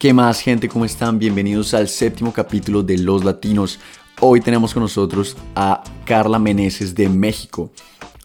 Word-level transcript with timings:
¿Qué 0.00 0.14
más 0.14 0.40
gente? 0.40 0.66
¿Cómo 0.66 0.86
están? 0.86 1.18
Bienvenidos 1.18 1.74
al 1.74 1.86
séptimo 1.86 2.32
capítulo 2.32 2.82
de 2.82 2.96
Los 2.96 3.22
Latinos. 3.22 3.78
Hoy 4.20 4.40
tenemos 4.40 4.72
con 4.72 4.82
nosotros 4.82 5.36
a 5.54 5.84
Carla 6.06 6.38
Meneses 6.38 6.94
de 6.94 7.06
México. 7.10 7.70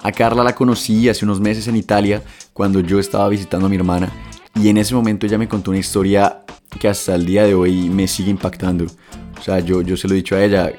A 0.02 0.14
Carla 0.14 0.42
la 0.42 0.56
conocí 0.56 1.10
hace 1.10 1.26
unos 1.26 1.42
meses 1.42 1.68
en 1.68 1.76
Italia 1.76 2.24
cuando 2.54 2.80
yo 2.80 2.98
estaba 2.98 3.28
visitando 3.28 3.66
a 3.66 3.70
mi 3.70 3.76
hermana 3.76 4.10
y 4.56 4.70
en 4.70 4.78
ese 4.78 4.96
momento 4.96 5.26
ella 5.26 5.38
me 5.38 5.50
contó 5.50 5.72
una 5.72 5.82
historia 5.82 6.46
que 6.80 6.88
hasta 6.88 7.14
el 7.14 7.26
día 7.26 7.44
de 7.44 7.56
hoy 7.56 7.90
me 7.90 8.08
sigue 8.08 8.32
impactando. 8.32 8.86
O 9.38 9.42
sea, 9.44 9.60
yo, 9.60 9.82
yo 9.82 9.98
se 9.98 10.08
lo 10.08 10.14
he 10.14 10.18
dicho 10.18 10.38
a 10.38 10.46
ella, 10.46 10.72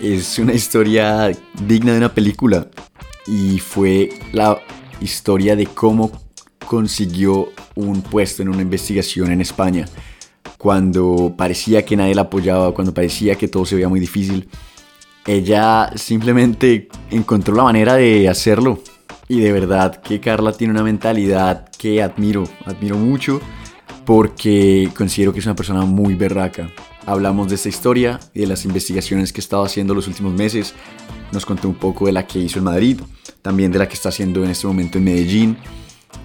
es 0.00 0.38
una 0.38 0.52
historia 0.52 1.30
digna 1.66 1.92
de 1.92 1.98
una 1.98 2.12
película 2.12 2.68
y 3.26 3.58
fue 3.58 4.10
la 4.34 4.60
historia 5.00 5.56
de 5.56 5.66
cómo 5.66 6.12
consiguió 6.66 7.54
un 7.74 8.02
puesto 8.02 8.42
en 8.42 8.50
una 8.50 8.60
investigación 8.60 9.32
en 9.32 9.40
España 9.40 9.86
cuando 10.66 11.32
parecía 11.36 11.84
que 11.84 11.96
nadie 11.96 12.16
la 12.16 12.22
apoyaba, 12.22 12.74
cuando 12.74 12.92
parecía 12.92 13.36
que 13.36 13.46
todo 13.46 13.64
se 13.64 13.76
veía 13.76 13.88
muy 13.88 14.00
difícil, 14.00 14.48
ella 15.24 15.92
simplemente 15.94 16.88
encontró 17.08 17.54
la 17.54 17.62
manera 17.62 17.94
de 17.94 18.28
hacerlo. 18.28 18.80
Y 19.28 19.38
de 19.38 19.52
verdad 19.52 19.94
que 20.02 20.18
Carla 20.18 20.50
tiene 20.50 20.72
una 20.72 20.82
mentalidad 20.82 21.68
que 21.78 22.02
admiro, 22.02 22.42
admiro 22.64 22.96
mucho, 22.96 23.40
porque 24.04 24.90
considero 24.96 25.32
que 25.32 25.38
es 25.38 25.46
una 25.46 25.54
persona 25.54 25.82
muy 25.82 26.16
berraca. 26.16 26.68
Hablamos 27.06 27.48
de 27.48 27.54
esta 27.54 27.68
historia 27.68 28.18
y 28.34 28.40
de 28.40 28.46
las 28.48 28.64
investigaciones 28.64 29.32
que 29.32 29.42
estaba 29.42 29.66
haciendo 29.66 29.94
los 29.94 30.08
últimos 30.08 30.32
meses. 30.32 30.74
Nos 31.30 31.46
contó 31.46 31.68
un 31.68 31.76
poco 31.76 32.06
de 32.06 32.12
la 32.12 32.26
que 32.26 32.40
hizo 32.40 32.58
en 32.58 32.64
Madrid, 32.64 33.00
también 33.40 33.70
de 33.70 33.78
la 33.78 33.86
que 33.86 33.94
está 33.94 34.08
haciendo 34.08 34.42
en 34.42 34.50
este 34.50 34.66
momento 34.66 34.98
en 34.98 35.04
Medellín. 35.04 35.58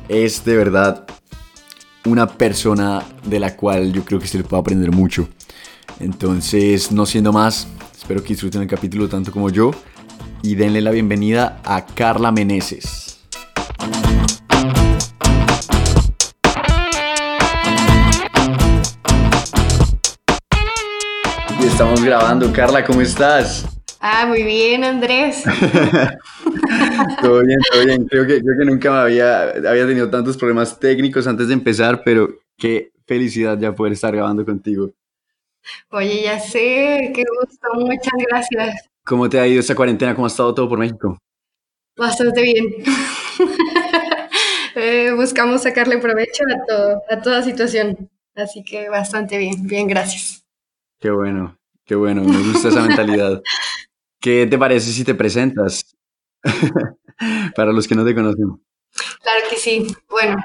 Es 0.10 0.44
de 0.44 0.56
verdad 0.56 1.06
una 2.06 2.28
persona 2.28 3.04
de 3.24 3.40
la 3.40 3.56
cual 3.56 3.94
yo 3.94 4.04
creo 4.04 4.20
que 4.20 4.28
se 4.28 4.38
le 4.38 4.44
puede 4.44 4.62
aprender 4.62 4.92
mucho. 4.92 5.28
Entonces, 6.00 6.92
no 6.92 7.06
siendo 7.06 7.32
más, 7.32 7.68
espero 7.98 8.22
que 8.24 8.30
disfruten 8.30 8.62
el 8.62 8.68
capítulo 8.68 9.08
tanto 9.08 9.32
como 9.32 9.50
yo 9.50 9.72
y 10.42 10.56
denle 10.56 10.82
la 10.82 10.92
bienvenida 10.92 11.62
a 11.64 11.86
Carla 11.86 12.32
Meneses. 12.32 13.20
Estamos 21.64 22.04
grabando. 22.04 22.52
Carla, 22.52 22.86
¿cómo 22.86 23.02
estás? 23.02 23.71
Ah, 24.04 24.26
muy 24.26 24.42
bien, 24.42 24.84
Andrés. 24.84 25.44
todo 27.22 27.44
bien, 27.44 27.60
todo 27.72 27.86
bien. 27.86 28.06
Creo 28.06 28.26
que, 28.26 28.42
creo 28.42 28.58
que 28.58 28.66
nunca 28.66 29.04
había, 29.04 29.50
había 29.52 29.86
tenido 29.86 30.10
tantos 30.10 30.36
problemas 30.38 30.80
técnicos 30.80 31.28
antes 31.28 31.48
de 31.48 31.54
empezar, 31.54 32.02
pero 32.04 32.34
qué 32.58 32.92
felicidad 33.06 33.60
ya 33.60 33.76
poder 33.76 33.94
estar 33.94 34.12
grabando 34.12 34.44
contigo. 34.44 34.92
Oye, 35.92 36.24
ya 36.24 36.40
sé, 36.40 37.12
qué 37.14 37.24
gusto, 37.40 37.68
muchas 37.76 38.14
gracias. 38.28 38.90
¿Cómo 39.06 39.30
te 39.30 39.40
ha 39.40 39.46
ido 39.48 39.60
esta 39.60 39.76
cuarentena? 39.76 40.16
¿Cómo 40.16 40.26
ha 40.26 40.30
estado 40.30 40.56
todo 40.56 40.68
por 40.68 40.80
México? 40.80 41.20
Bastante 41.96 42.42
bien. 42.42 42.66
Eh, 44.74 45.12
buscamos 45.14 45.64
sacarle 45.64 45.98
provecho 45.98 46.46
a, 46.46 46.66
todo, 46.66 47.02
a 47.10 47.22
toda 47.22 47.44
situación, 47.44 48.10
así 48.36 48.64
que 48.64 48.88
bastante 48.88 49.38
bien, 49.38 49.68
bien, 49.68 49.86
gracias. 49.86 50.46
Qué 50.98 51.12
bueno, 51.12 51.58
qué 51.84 51.96
bueno, 51.96 52.24
me 52.24 52.38
gusta 52.38 52.70
esa 52.70 52.82
mentalidad. 52.82 53.42
¿Qué 54.22 54.46
te 54.46 54.58
parece 54.58 54.92
si 54.92 55.04
te 55.04 55.16
presentas? 55.16 55.98
Para 57.56 57.74
los 57.74 57.88
que 57.88 57.96
no 57.96 58.06
te 58.06 58.14
conocen. 58.14 58.64
Claro 59.22 59.46
que 59.50 59.56
sí. 59.58 59.88
Bueno, 60.10 60.38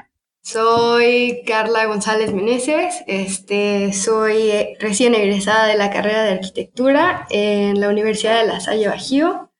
soy 0.42 1.42
Carla 1.46 1.84
González 1.84 2.32
Meneses. 2.32 3.04
Este, 3.06 3.92
soy 3.92 4.50
eh, 4.50 4.76
recién 4.80 5.14
egresada 5.14 5.66
de 5.66 5.76
la 5.76 5.90
carrera 5.90 6.22
de 6.24 6.32
arquitectura 6.32 7.26
en 7.28 7.78
la 7.78 7.90
Universidad 7.90 8.40
de 8.40 8.46
La 8.46 8.60
Salle 8.60 8.88
Bajío. 8.88 9.50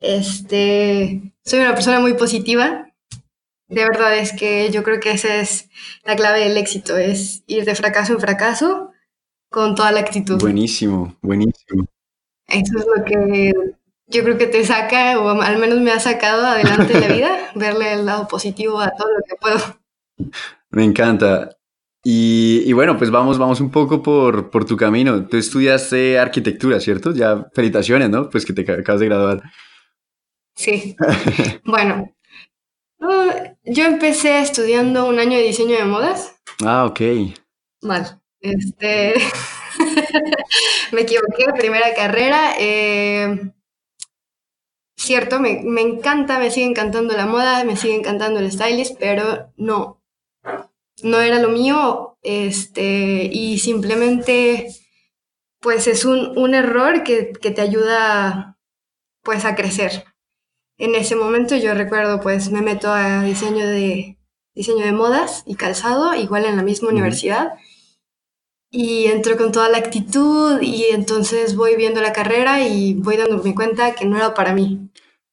Este, 0.00 1.32
soy 1.44 1.60
una 1.60 1.74
persona 1.74 2.00
muy 2.00 2.14
positiva. 2.14 2.92
De 3.68 3.84
verdad 3.84 4.18
es 4.18 4.32
que 4.32 4.70
yo 4.72 4.82
creo 4.82 4.98
que 4.98 5.12
esa 5.12 5.36
es 5.36 5.68
la 6.02 6.16
clave 6.16 6.40
del 6.40 6.56
éxito, 6.56 6.96
es 6.96 7.44
ir 7.46 7.64
de 7.64 7.76
fracaso 7.76 8.14
en 8.14 8.18
fracaso 8.18 8.90
con 9.48 9.76
toda 9.76 9.92
la 9.92 10.00
actitud. 10.00 10.40
Buenísimo, 10.40 11.16
buenísimo. 11.22 11.86
Eso 12.50 12.78
es 12.78 12.86
lo 12.94 13.04
que 13.04 13.52
yo 14.10 14.24
creo 14.24 14.36
que 14.36 14.46
te 14.46 14.64
saca, 14.64 15.18
o 15.20 15.28
al 15.40 15.58
menos 15.58 15.80
me 15.80 15.92
ha 15.92 16.00
sacado 16.00 16.44
adelante 16.44 16.94
en 16.94 17.00
la 17.00 17.08
vida, 17.08 17.38
verle 17.54 17.92
el 17.94 18.06
lado 18.06 18.26
positivo 18.28 18.80
a 18.80 18.90
todo 18.90 19.08
lo 19.08 19.22
que 19.24 19.36
puedo. 19.40 20.32
Me 20.70 20.84
encanta. 20.84 21.56
Y, 22.02 22.72
bueno, 22.72 22.96
pues 22.96 23.10
vamos, 23.10 23.38
vamos 23.38 23.60
un 23.60 23.70
poco 23.70 24.02
por, 24.02 24.50
por, 24.50 24.64
tu 24.64 24.76
camino. 24.76 25.26
Tú 25.26 25.36
estudiaste 25.36 26.18
arquitectura, 26.18 26.80
¿cierto? 26.80 27.12
Ya 27.12 27.46
felicitaciones, 27.52 28.08
¿no? 28.08 28.30
Pues 28.30 28.46
que 28.46 28.54
te 28.54 28.62
acabas 28.72 29.00
de 29.00 29.06
graduar. 29.06 29.42
Sí. 30.54 30.96
bueno, 31.64 32.10
yo 33.64 33.84
empecé 33.84 34.40
estudiando 34.40 35.06
un 35.06 35.18
año 35.18 35.36
de 35.36 35.44
diseño 35.44 35.76
de 35.76 35.84
modas. 35.84 36.36
Ah, 36.64 36.86
ok. 36.86 37.00
Mal. 37.82 38.20
Este, 38.40 39.14
me 40.92 41.02
equivoqué, 41.02 41.46
primera 41.56 41.94
carrera. 41.94 42.54
Eh, 42.58 43.52
cierto, 44.96 45.40
me, 45.40 45.62
me, 45.64 45.80
encanta, 45.80 46.38
me 46.38 46.50
sigue 46.50 46.66
encantando 46.66 47.16
la 47.16 47.26
moda, 47.26 47.64
me 47.64 47.76
sigue 47.76 47.94
encantando 47.94 48.40
el 48.40 48.52
stylist, 48.52 48.96
pero 48.98 49.50
no, 49.56 50.02
no 51.02 51.20
era 51.20 51.40
lo 51.40 51.48
mío, 51.48 52.18
este, 52.22 53.28
y 53.32 53.58
simplemente, 53.58 54.68
pues 55.60 55.86
es 55.86 56.04
un, 56.04 56.36
un 56.38 56.54
error 56.54 57.02
que, 57.02 57.32
que, 57.32 57.50
te 57.50 57.62
ayuda, 57.62 58.58
pues, 59.22 59.44
a 59.44 59.54
crecer. 59.54 60.04
En 60.78 60.94
ese 60.94 61.16
momento 61.16 61.56
yo 61.56 61.74
recuerdo, 61.74 62.20
pues, 62.20 62.50
me 62.50 62.62
meto 62.62 62.92
a 62.92 63.22
diseño 63.22 63.66
de, 63.66 64.18
diseño 64.54 64.84
de 64.84 64.92
modas 64.92 65.42
y 65.46 65.54
calzado, 65.54 66.14
igual 66.14 66.44
en 66.44 66.56
la 66.56 66.62
misma 66.62 66.90
universidad, 66.90 67.54
y 68.70 69.06
entro 69.06 69.36
con 69.36 69.50
toda 69.50 69.68
la 69.68 69.78
actitud 69.78 70.60
y 70.62 70.84
entonces 70.90 71.56
voy 71.56 71.74
viendo 71.76 72.00
la 72.00 72.12
carrera 72.12 72.62
y 72.62 72.94
voy 72.94 73.16
dándome 73.16 73.54
cuenta 73.54 73.94
que 73.94 74.04
no 74.04 74.16
era 74.16 74.32
para 74.32 74.54
mí 74.54 74.90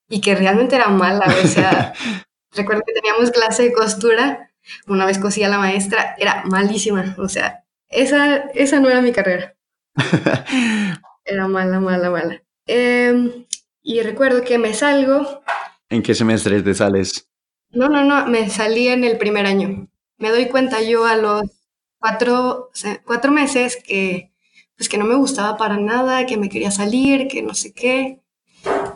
y 0.10 0.22
que 0.22 0.36
realmente 0.36 0.76
era 0.76 0.90
mala. 0.90 1.26
O 1.44 1.48
sea, 1.48 1.94
recuerdo 2.56 2.82
que 2.86 2.94
teníamos 2.94 3.32
clase 3.32 3.64
de 3.64 3.74
costura, 3.74 4.52
una 4.88 5.06
vez 5.06 5.20
cosía 5.20 5.50
la 5.50 5.60
maestra, 5.60 6.16
era 6.18 6.44
malísima. 6.46 7.16
O 7.20 7.30
sea, 7.30 7.64
esa, 7.90 8.50
esa 8.54 8.80
no 8.80 8.90
era 8.90 9.02
mi 9.02 9.12
carrera. 9.12 9.56
Era 11.30 11.46
mala, 11.46 11.82
mala, 11.82 12.10
mala. 12.10 12.42
Em, 12.66 13.46
y 13.84 14.02
recuerdo 14.02 14.44
que 14.44 14.58
me 14.58 14.74
salgo. 14.74 15.44
¿En 15.90 16.02
qué 16.02 16.16
semestre 16.16 16.62
te 16.62 16.74
sales? 16.74 17.28
No, 17.72 17.90
no, 17.90 18.06
no, 18.06 18.28
me 18.28 18.50
salí 18.50 18.88
en 18.88 19.04
el 19.04 19.18
primer 19.18 19.46
año. 19.46 19.90
Me 20.20 20.30
doy 20.30 20.48
cuenta 20.48 20.82
yo 20.82 21.06
a 21.06 21.18
los 21.18 21.57
cuatro, 22.00 22.72
cuatro 23.06 23.32
meses 23.32 23.78
que, 23.78 24.32
pues 24.76 24.90
que 24.90 24.98
no 24.98 25.06
me 25.06 25.16
gustaba 25.16 25.58
para 25.58 25.78
nada, 25.78 26.26
que 26.26 26.38
me 26.38 26.50
quería 26.50 26.72
salir, 26.72 27.28
que 27.28 27.42
no 27.42 27.54
sé 27.54 27.74
qué. 27.74 28.22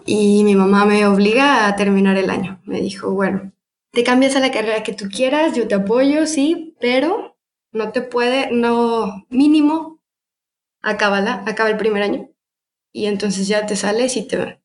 Y 0.06 0.44
mi 0.44 0.56
mamá 0.56 0.85
me 0.85 1.06
obliga 1.07 1.67
a 1.67 1.75
terminar 1.75 2.17
el 2.17 2.29
año. 2.29 2.62
Me 2.66 2.81
dijo, 2.81 3.12
bueno, 3.12 3.51
te 3.91 4.03
cambias 4.03 4.35
a 4.35 4.39
la 4.39 4.51
carrera 4.51 4.84
que 4.84 4.94
tú 4.94 5.09
quieras, 5.09 5.56
yo 5.56 5.67
te 5.67 5.75
apoyo, 5.75 6.25
sí, 6.28 6.75
pero 6.79 7.38
no 7.72 7.91
te 7.91 8.01
puede, 8.01 8.51
no, 8.51 9.25
mínimo, 9.29 10.00
acábala, 10.81 11.44
acaba 11.47 11.69
el 11.69 11.78
primer 11.78 12.03
año. 12.03 12.29
Y 12.94 13.06
entonces 13.07 13.47
ya 13.47 13.66
te 13.66 13.75
sales 13.75 14.18
y 14.18 14.28
te... 14.28 14.62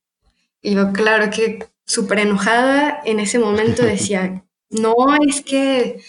Y 0.62 0.74
yo, 0.74 0.92
claro 0.92 1.30
que 1.30 1.66
súper 1.84 2.20
enojada 2.20 3.00
en 3.04 3.20
ese 3.20 3.38
momento 3.38 3.82
decía, 3.84 4.44
no, 4.70 4.94
es 5.28 5.42
que 5.42 6.00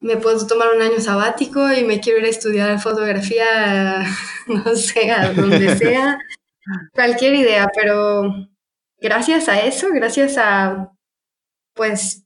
me 0.00 0.16
puedo 0.16 0.46
tomar 0.46 0.74
un 0.74 0.82
año 0.82 1.00
sabático 1.00 1.72
y 1.72 1.84
me 1.84 2.00
quiero 2.00 2.20
ir 2.20 2.26
a 2.26 2.30
estudiar 2.30 2.80
fotografía, 2.80 4.06
no 4.46 4.74
sé, 4.76 5.10
a 5.10 5.32
donde 5.32 5.76
sea, 5.78 6.18
cualquier 6.92 7.34
idea, 7.34 7.68
pero 7.74 8.32
gracias 8.98 9.48
a 9.48 9.60
eso, 9.60 9.88
gracias 9.92 10.38
a, 10.38 10.92
pues, 11.74 12.24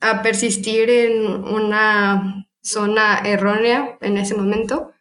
a 0.00 0.22
persistir 0.22 0.90
en 0.90 1.44
una 1.44 2.46
zona 2.62 3.20
errónea 3.24 3.98
en 4.00 4.16
ese 4.16 4.34
momento 4.34 4.92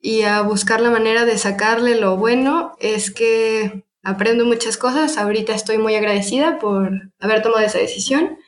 y 0.00 0.22
a 0.22 0.42
buscar 0.42 0.80
la 0.80 0.90
manera 0.90 1.24
de 1.24 1.38
sacarle 1.38 2.00
lo 2.00 2.16
bueno, 2.16 2.76
es 2.78 3.10
que 3.10 3.84
aprendo 4.02 4.44
muchas 4.44 4.76
cosas. 4.76 5.18
Ahorita 5.18 5.54
estoy 5.54 5.78
muy 5.78 5.96
agradecida 5.96 6.58
por 6.58 7.12
haber 7.18 7.42
tomado 7.42 7.64
esa 7.64 7.78
decisión. 7.78 8.38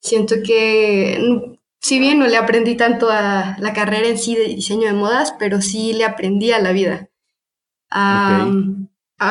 Siento 0.00 0.36
que 0.44 1.53
si 1.84 1.98
bien 1.98 2.18
no 2.18 2.26
le 2.26 2.38
aprendí 2.38 2.78
tanto 2.78 3.10
a 3.10 3.56
la 3.58 3.74
carrera 3.74 4.08
en 4.08 4.16
sí 4.16 4.34
de 4.34 4.44
diseño 4.44 4.86
de 4.86 4.94
modas, 4.94 5.34
pero 5.38 5.60
sí 5.60 5.92
le 5.92 6.06
aprendí 6.06 6.50
a 6.50 6.58
la 6.58 6.72
vida. 6.72 7.10
A, 7.90 8.50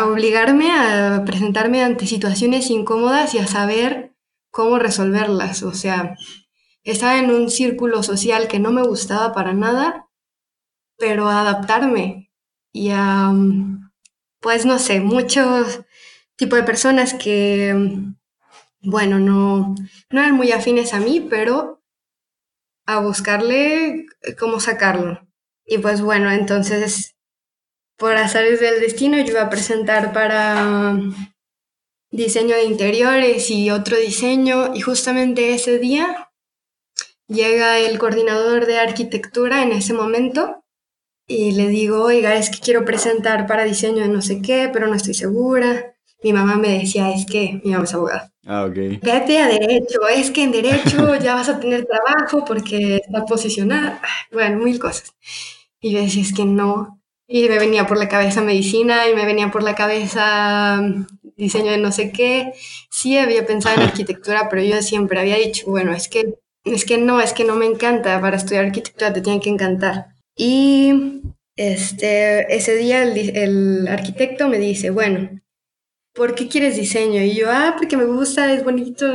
obligarme 0.05 0.71
a 0.71 1.23
presentarme 1.25 1.81
ante 1.81 2.05
situaciones 2.05 2.69
incómodas 2.69 3.33
y 3.33 3.39
a 3.39 3.47
saber 3.47 4.13
cómo 4.51 4.77
resolverlas. 4.77 5.63
O 5.63 5.73
sea, 5.73 6.15
estaba 6.83 7.17
en 7.17 7.31
un 7.31 7.49
círculo 7.49 8.03
social 8.03 8.47
que 8.47 8.59
no 8.59 8.71
me 8.71 8.83
gustaba 8.83 9.33
para 9.33 9.53
nada 9.53 10.07
pero 10.95 11.27
a 11.27 11.41
adaptarme 11.41 12.29
y 12.71 12.91
a, 12.91 13.33
pues 14.39 14.63
no 14.67 14.77
sé, 14.77 14.99
muchos 14.99 15.81
tipos 16.35 16.59
de 16.59 16.65
personas 16.65 17.15
que, 17.15 17.75
bueno, 18.83 19.17
no, 19.17 19.73
no 20.11 20.19
eran 20.21 20.35
muy 20.35 20.51
afines 20.51 20.93
a 20.93 20.99
mí, 20.99 21.19
pero 21.19 21.82
a 22.85 22.99
buscarle 22.99 24.05
cómo 24.39 24.59
sacarlo. 24.59 25.27
Y 25.65 25.77
pues 25.77 26.01
bueno, 26.01 26.31
entonces, 26.31 27.15
por 27.97 28.15
azares 28.15 28.59
del 28.59 28.81
destino, 28.81 29.17
yo 29.17 29.31
iba 29.31 29.41
a 29.41 29.49
presentar 29.49 30.13
para 30.13 30.97
diseño 32.11 32.55
de 32.55 32.65
interiores 32.65 33.49
y 33.49 33.71
otro 33.71 33.97
diseño, 33.97 34.75
y 34.75 34.81
justamente 34.81 35.53
ese 35.53 35.79
día 35.79 36.29
llega 37.27 37.79
el 37.79 37.97
coordinador 37.97 38.65
de 38.65 38.79
arquitectura 38.79 39.63
en 39.63 39.71
ese 39.71 39.93
momento 39.93 40.63
y 41.25 41.53
le 41.53 41.69
digo, 41.69 42.03
oiga, 42.03 42.35
es 42.35 42.49
que 42.49 42.59
quiero 42.59 42.85
presentar 42.85 43.47
para 43.47 43.63
diseño 43.63 44.03
de 44.03 44.09
no 44.09 44.21
sé 44.21 44.41
qué, 44.41 44.69
pero 44.71 44.87
no 44.87 44.93
estoy 44.93 45.13
segura. 45.13 45.92
Mi 46.23 46.33
mamá 46.33 46.55
me 46.55 46.79
decía, 46.79 47.11
es 47.11 47.25
que 47.25 47.59
mi 47.63 47.71
mamá 47.71 47.83
es 47.83 47.93
abogada. 47.93 48.31
Ah, 48.45 48.65
ok. 48.65 48.75
Vete 49.01 49.39
a 49.39 49.47
derecho, 49.47 50.07
es 50.07 50.31
que 50.31 50.43
en 50.43 50.51
derecho 50.51 51.15
ya 51.21 51.35
vas 51.35 51.49
a 51.49 51.59
tener 51.59 51.85
trabajo 51.85 52.43
porque 52.45 52.97
está 52.97 53.25
posicionada. 53.25 54.01
Bueno, 54.31 54.57
mil 54.63 54.79
cosas. 54.79 55.13
Y 55.81 55.91
yo 55.91 56.01
decía, 56.01 56.21
es 56.21 56.33
que 56.33 56.45
no. 56.45 57.01
Y 57.27 57.47
me 57.49 57.57
venía 57.59 57.87
por 57.87 57.97
la 57.97 58.09
cabeza 58.09 58.41
medicina 58.41 59.09
y 59.09 59.15
me 59.15 59.25
venía 59.25 59.51
por 59.51 59.63
la 59.63 59.75
cabeza 59.75 60.81
mm, 60.81 61.05
diseño 61.37 61.71
de 61.71 61.77
no 61.77 61.91
sé 61.91 62.11
qué. 62.11 62.53
Sí 62.89 63.17
había 63.17 63.45
pensado 63.45 63.81
en 63.81 63.87
arquitectura, 63.89 64.49
pero 64.49 64.61
yo 64.63 64.81
siempre 64.81 65.19
había 65.19 65.37
dicho, 65.37 65.65
bueno, 65.67 65.93
es 65.93 66.07
que, 66.07 66.35
es 66.63 66.85
que 66.85 66.97
no, 66.97 67.21
es 67.21 67.33
que 67.33 67.45
no 67.45 67.55
me 67.55 67.65
encanta. 67.65 68.19
Para 68.21 68.37
estudiar 68.37 68.65
arquitectura 68.65 69.13
te 69.13 69.21
tiene 69.21 69.39
que 69.39 69.49
encantar. 69.49 70.07
Y 70.35 71.21
este, 71.55 72.53
ese 72.55 72.75
día 72.75 73.03
el, 73.03 73.17
el 73.37 73.87
arquitecto 73.87 74.47
me 74.47 74.57
dice, 74.57 74.89
bueno, 74.89 75.29
¿por 76.13 76.35
qué 76.35 76.47
quieres 76.47 76.75
diseño? 76.75 77.21
Y 77.21 77.35
yo, 77.35 77.51
ah, 77.51 77.75
porque 77.77 77.97
me 77.97 78.05
gusta, 78.05 78.53
es 78.53 78.63
bonito. 78.63 79.05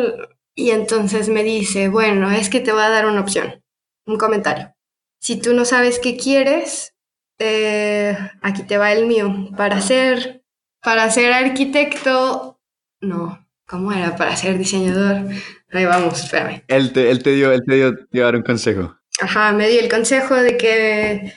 Y 0.54 0.70
entonces 0.70 1.28
me 1.28 1.44
dice, 1.44 1.88
bueno, 1.88 2.30
es 2.30 2.50
que 2.50 2.60
te 2.60 2.72
voy 2.72 2.82
a 2.82 2.88
dar 2.88 3.06
una 3.06 3.20
opción, 3.20 3.62
un 4.06 4.18
comentario. 4.18 4.74
Si 5.20 5.40
tú 5.40 5.54
no 5.54 5.64
sabes 5.64 5.98
qué 5.98 6.16
quieres, 6.16 6.94
eh, 7.38 8.16
aquí 8.42 8.64
te 8.64 8.78
va 8.78 8.92
el 8.92 9.06
mío. 9.06 9.50
Para 9.56 9.80
ser, 9.80 10.42
para 10.82 11.10
ser 11.10 11.32
arquitecto, 11.32 12.60
no, 13.00 13.46
¿cómo 13.66 13.92
era? 13.92 14.16
Para 14.16 14.36
ser 14.36 14.58
diseñador. 14.58 15.28
Ahí 15.70 15.84
vamos, 15.84 16.24
espérame. 16.24 16.64
Él 16.68 16.92
te, 16.92 17.10
él 17.10 17.22
te 17.22 17.32
dio, 17.32 17.52
él 17.52 17.62
te 17.66 17.74
dio, 17.74 17.92
dio 18.10 18.24
dar 18.24 18.36
un 18.36 18.42
consejo. 18.42 18.96
Ajá, 19.20 19.52
me 19.52 19.68
dio 19.68 19.80
el 19.80 19.88
consejo 19.88 20.34
de 20.34 20.56
que, 20.56 21.32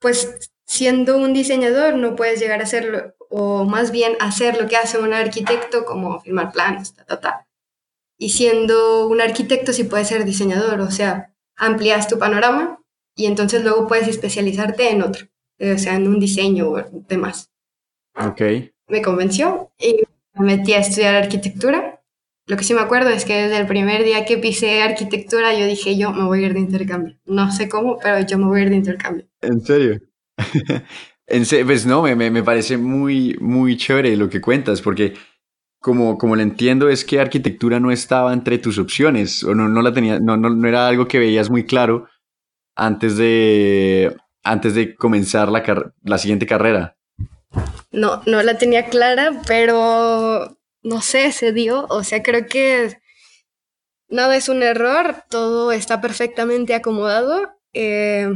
pues, 0.00 0.50
siendo 0.66 1.16
un 1.16 1.32
diseñador 1.32 1.94
no 1.94 2.14
puedes 2.14 2.40
llegar 2.40 2.60
a 2.60 2.64
hacerlo, 2.64 3.14
o 3.30 3.64
más 3.64 3.90
bien 3.90 4.14
hacer 4.20 4.60
lo 4.60 4.68
que 4.68 4.76
hace 4.76 4.98
un 4.98 5.12
arquitecto, 5.12 5.84
como 5.84 6.20
firmar 6.20 6.52
planos, 6.52 6.94
ta, 6.94 7.04
ta, 7.04 7.20
ta. 7.20 7.46
Y 8.18 8.30
siendo 8.30 9.06
un 9.08 9.20
arquitecto 9.20 9.72
sí 9.72 9.84
puedes 9.84 10.08
ser 10.08 10.24
diseñador, 10.24 10.80
o 10.80 10.90
sea, 10.90 11.34
amplias 11.56 12.08
tu 12.08 12.18
panorama 12.18 12.80
y 13.14 13.26
entonces 13.26 13.62
luego 13.62 13.86
puedes 13.86 14.08
especializarte 14.08 14.90
en 14.90 15.02
otro, 15.02 15.26
eh, 15.58 15.72
o 15.72 15.78
sea, 15.78 15.94
en 15.94 16.08
un 16.08 16.20
diseño 16.20 16.70
o 16.70 16.82
demás. 17.08 17.50
Ok. 18.16 18.42
Me 18.88 19.02
convenció 19.02 19.70
y 19.78 20.02
me 20.34 20.56
metí 20.56 20.72
a 20.72 20.78
estudiar 20.78 21.14
arquitectura 21.14 21.98
lo 22.48 22.56
que 22.56 22.64
sí 22.64 22.72
me 22.72 22.80
acuerdo 22.80 23.10
es 23.10 23.26
que 23.26 23.34
desde 23.34 23.58
el 23.58 23.66
primer 23.66 24.04
día 24.04 24.24
que 24.24 24.38
pisé 24.38 24.80
arquitectura 24.80 25.52
yo 25.52 25.66
dije 25.66 25.98
yo 25.98 26.12
me 26.12 26.24
voy 26.24 26.42
a 26.42 26.46
ir 26.46 26.54
de 26.54 26.60
intercambio. 26.60 27.18
No 27.26 27.52
sé 27.52 27.68
cómo, 27.68 27.98
pero 28.02 28.26
yo 28.26 28.38
me 28.38 28.46
voy 28.46 28.60
a 28.60 28.62
ir 28.64 28.70
de 28.70 28.76
intercambio. 28.76 29.26
¿En 29.42 29.60
serio? 29.60 30.00
en 31.28 31.44
pues 31.66 31.86
no, 31.86 32.02
me, 32.02 32.16
me, 32.16 32.42
parece 32.42 32.78
muy, 32.78 33.36
muy 33.40 33.76
chévere 33.76 34.16
lo 34.16 34.28
que 34.28 34.40
cuentas, 34.40 34.80
porque 34.80 35.14
como, 35.78 36.16
como 36.18 36.36
lo 36.36 36.42
entiendo 36.42 36.88
es 36.88 37.04
que 37.04 37.20
arquitectura 37.20 37.80
no 37.80 37.90
estaba 37.90 38.32
entre 38.32 38.58
tus 38.58 38.78
opciones, 38.78 39.44
o 39.44 39.54
no, 39.54 39.68
no 39.68 39.82
la 39.82 39.92
tenía, 39.92 40.18
no, 40.18 40.36
no, 40.36 40.50
no 40.50 40.68
era 40.68 40.88
algo 40.88 41.06
que 41.06 41.18
veías 41.18 41.50
muy 41.50 41.64
claro 41.64 42.08
antes 42.74 43.16
de, 43.16 44.16
antes 44.42 44.74
de 44.74 44.94
comenzar 44.94 45.50
la, 45.50 45.92
la 46.02 46.18
siguiente 46.18 46.46
carrera. 46.46 46.96
No, 47.90 48.22
no 48.26 48.42
la 48.42 48.56
tenía 48.58 48.86
clara, 48.86 49.42
pero 49.46 50.58
no 50.82 51.00
sé, 51.02 51.32
se 51.32 51.52
dio. 51.52 51.86
O 51.88 52.04
sea, 52.04 52.22
creo 52.22 52.46
que 52.46 52.98
nada 54.08 54.36
es 54.36 54.48
un 54.48 54.62
error, 54.62 55.24
todo 55.28 55.72
está 55.72 56.00
perfectamente 56.00 56.74
acomodado. 56.74 57.50
Eh, 57.72 58.30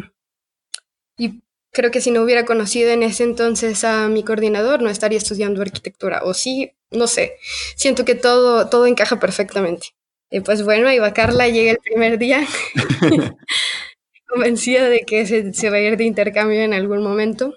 y 1.16 1.42
creo 1.72 1.90
que 1.90 2.00
si 2.00 2.10
no 2.10 2.22
hubiera 2.22 2.44
conocido 2.44 2.90
en 2.90 3.02
ese 3.02 3.24
entonces 3.24 3.84
a 3.84 4.08
mi 4.08 4.22
coordinador, 4.22 4.82
no 4.82 4.90
estaría 4.90 5.18
estudiando 5.18 5.62
arquitectura. 5.62 6.22
O 6.24 6.34
sí, 6.34 6.72
no 6.90 7.06
sé. 7.06 7.36
Siento 7.76 8.04
que 8.04 8.14
todo, 8.14 8.68
todo 8.68 8.86
encaja 8.86 9.18
perfectamente. 9.18 9.88
Y 10.30 10.40
pues 10.40 10.62
bueno, 10.64 10.88
ahí 10.88 10.98
va 10.98 11.12
Carla, 11.12 11.48
llega 11.48 11.72
el 11.72 11.78
primer 11.78 12.18
día, 12.18 12.46
convencida 14.28 14.88
de 14.88 15.00
que 15.00 15.26
se, 15.26 15.52
se 15.52 15.70
va 15.70 15.76
a 15.76 15.80
ir 15.80 15.96
de 15.96 16.04
intercambio 16.04 16.60
en 16.60 16.74
algún 16.74 17.02
momento. 17.02 17.56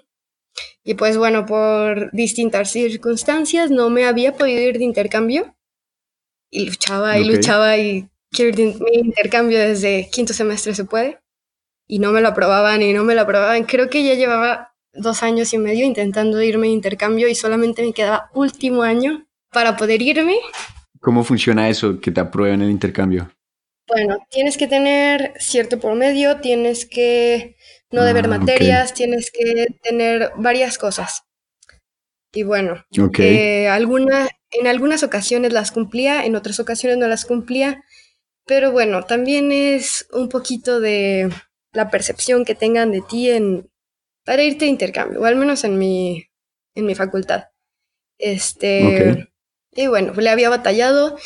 Y 0.84 0.94
pues 0.94 1.18
bueno, 1.18 1.46
por 1.46 2.10
distintas 2.12 2.72
circunstancias 2.72 3.70
no 3.70 3.90
me 3.90 4.06
había 4.06 4.34
podido 4.34 4.62
ir 4.62 4.78
de 4.78 4.84
intercambio. 4.84 5.54
Y 6.50 6.66
luchaba 6.66 7.18
y 7.18 7.24
luchaba 7.24 7.76
y 7.78 8.08
quiero 8.30 8.50
ir 8.50 8.56
de 8.56 8.94
intercambio 8.94 9.58
desde 9.58 10.08
quinto 10.10 10.32
semestre 10.32 10.74
se 10.74 10.84
puede. 10.84 11.18
Y 11.86 11.98
no 11.98 12.12
me 12.12 12.20
lo 12.20 12.28
aprobaban 12.28 12.82
y 12.82 12.92
no 12.92 13.04
me 13.04 13.14
lo 13.14 13.22
aprobaban. 13.22 13.64
Creo 13.64 13.88
que 13.88 14.02
ya 14.02 14.14
llevaba 14.14 14.74
dos 14.92 15.22
años 15.22 15.52
y 15.52 15.58
medio 15.58 15.84
intentando 15.84 16.42
irme 16.42 16.68
de 16.68 16.72
intercambio 16.72 17.28
y 17.28 17.34
solamente 17.34 17.82
me 17.82 17.92
quedaba 17.92 18.30
último 18.34 18.82
año 18.82 19.26
para 19.52 19.76
poder 19.76 20.02
irme. 20.02 20.36
¿Cómo 21.00 21.22
funciona 21.22 21.68
eso 21.68 22.00
que 22.00 22.10
te 22.10 22.20
aprueben 22.20 22.62
el 22.62 22.70
intercambio? 22.70 23.30
Bueno, 23.88 24.18
tienes 24.30 24.56
que 24.56 24.66
tener 24.66 25.34
cierto 25.38 25.78
promedio, 25.78 26.40
tienes 26.40 26.86
que 26.86 27.56
no 27.92 28.02
deber 28.02 28.24
ah, 28.24 28.28
materias, 28.28 28.94
tienes 28.94 29.30
que 29.30 29.66
tener 29.82 30.32
varias 30.36 30.76
cosas. 30.76 31.22
Y 32.32 32.42
bueno, 32.42 32.84
eh, 33.18 33.68
alguna, 33.68 34.28
en 34.50 34.66
algunas 34.66 35.02
ocasiones 35.02 35.52
las 35.52 35.70
cumplía, 35.70 36.26
en 36.26 36.34
otras 36.34 36.58
ocasiones 36.58 36.98
no 36.98 37.06
las 37.06 37.24
cumplía, 37.24 37.84
pero 38.44 38.72
bueno, 38.72 39.04
también 39.04 39.52
es 39.52 40.08
un 40.12 40.28
poquito 40.28 40.80
de 40.80 41.30
la 41.76 41.90
percepción 41.90 42.44
que 42.44 42.54
tengan 42.54 42.90
de 42.90 43.02
ti 43.02 43.30
en, 43.30 43.70
para 44.24 44.42
irte 44.42 44.64
de 44.64 44.72
intercambio, 44.72 45.20
o 45.20 45.24
al 45.24 45.36
menos 45.36 45.62
en 45.64 45.78
mi, 45.78 46.26
en 46.74 46.86
mi 46.86 46.94
facultad. 46.94 47.44
Este, 48.18 49.28
Y 49.76 49.86
bueno, 49.88 50.14
le 50.14 50.30
había 50.30 50.48
batallado 50.48 51.18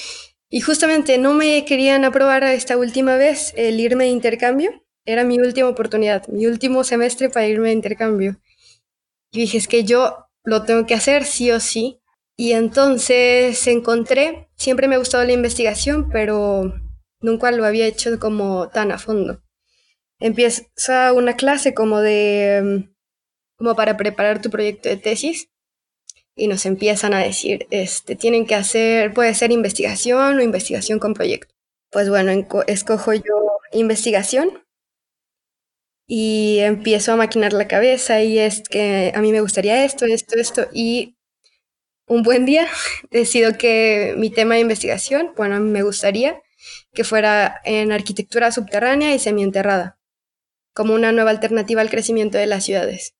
y 0.50 0.60
justamente 0.60 1.18
no 1.18 1.32
me 1.34 1.64
querían 1.64 2.04
aprobar 2.04 2.42
esta 2.42 2.76
última 2.76 3.16
vez 3.16 3.52
el 3.56 3.78
irme 3.78 4.04
de 4.04 4.10
intercambio 4.10 4.84
era 5.06 5.24
mi 5.24 5.38
última 5.38 5.68
oportunidad, 5.68 6.26
mi 6.28 6.46
último 6.46 6.84
semestre 6.84 7.30
para 7.30 7.46
irme 7.46 7.68
de 7.68 7.74
intercambio. 7.74 8.36
Y 9.32 9.40
dije, 9.42 9.58
es 9.58 9.68
que 9.68 9.84
yo 9.84 10.26
lo 10.44 10.64
tengo 10.64 10.86
que 10.86 10.94
hacer 10.94 11.24
sí 11.24 11.50
o 11.52 11.60
sí. 11.60 12.00
Y 12.36 12.52
entonces 12.52 13.66
encontré, 13.66 14.48
siempre 14.56 14.88
me 14.88 14.96
ha 14.96 14.98
gustado 14.98 15.24
la 15.24 15.32
investigación, 15.32 16.10
pero 16.10 16.74
nunca 17.20 17.50
lo 17.50 17.64
había 17.64 17.86
hecho 17.86 18.18
como 18.18 18.68
tan 18.68 18.92
a 18.92 18.98
fondo. 18.98 19.42
Empieza 20.20 21.12
una 21.14 21.34
clase 21.36 21.74
como 21.74 22.00
de, 22.00 22.90
como 23.56 23.74
para 23.74 23.96
preparar 23.96 24.40
tu 24.40 24.50
proyecto 24.50 24.88
de 24.88 24.96
tesis 24.96 25.50
y 26.36 26.48
nos 26.48 26.66
empiezan 26.66 27.14
a 27.14 27.20
decir, 27.20 27.66
este, 27.70 28.16
tienen 28.16 28.46
que 28.46 28.54
hacer, 28.54 29.12
puede 29.12 29.34
ser 29.34 29.52
investigación 29.52 30.38
o 30.38 30.42
investigación 30.42 30.98
con 30.98 31.14
proyecto. 31.14 31.54
Pues 31.90 32.08
bueno, 32.08 32.32
escojo 32.66 33.12
yo 33.14 33.58
investigación 33.72 34.64
y 36.06 36.58
empiezo 36.60 37.12
a 37.12 37.16
maquinar 37.16 37.52
la 37.52 37.68
cabeza 37.68 38.22
y 38.22 38.38
es 38.38 38.62
que 38.68 39.12
a 39.14 39.20
mí 39.20 39.32
me 39.32 39.40
gustaría 39.40 39.84
esto, 39.84 40.06
esto, 40.06 40.38
esto 40.38 40.68
y 40.72 41.16
un 42.06 42.22
buen 42.24 42.44
día 42.46 42.66
decido 43.10 43.56
que 43.56 44.14
mi 44.16 44.30
tema 44.30 44.54
de 44.54 44.62
investigación, 44.62 45.32
bueno, 45.36 45.60
me 45.60 45.82
gustaría 45.82 46.42
que 46.92 47.04
fuera 47.04 47.60
en 47.64 47.92
arquitectura 47.92 48.50
subterránea 48.50 49.14
y 49.14 49.18
semienterrada, 49.18 49.99
como 50.80 50.94
una 50.94 51.12
nueva 51.12 51.28
alternativa 51.28 51.82
al 51.82 51.90
crecimiento 51.90 52.38
de 52.38 52.46
las 52.46 52.64
ciudades. 52.64 53.14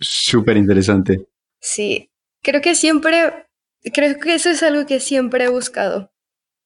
Súper 0.00 0.56
interesante. 0.56 1.26
Sí, 1.60 2.10
creo 2.40 2.62
que 2.62 2.74
siempre, 2.74 3.46
creo 3.92 4.18
que 4.18 4.34
eso 4.34 4.48
es 4.48 4.62
algo 4.62 4.86
que 4.86 5.00
siempre 5.00 5.44
he 5.44 5.48
buscado, 5.50 6.14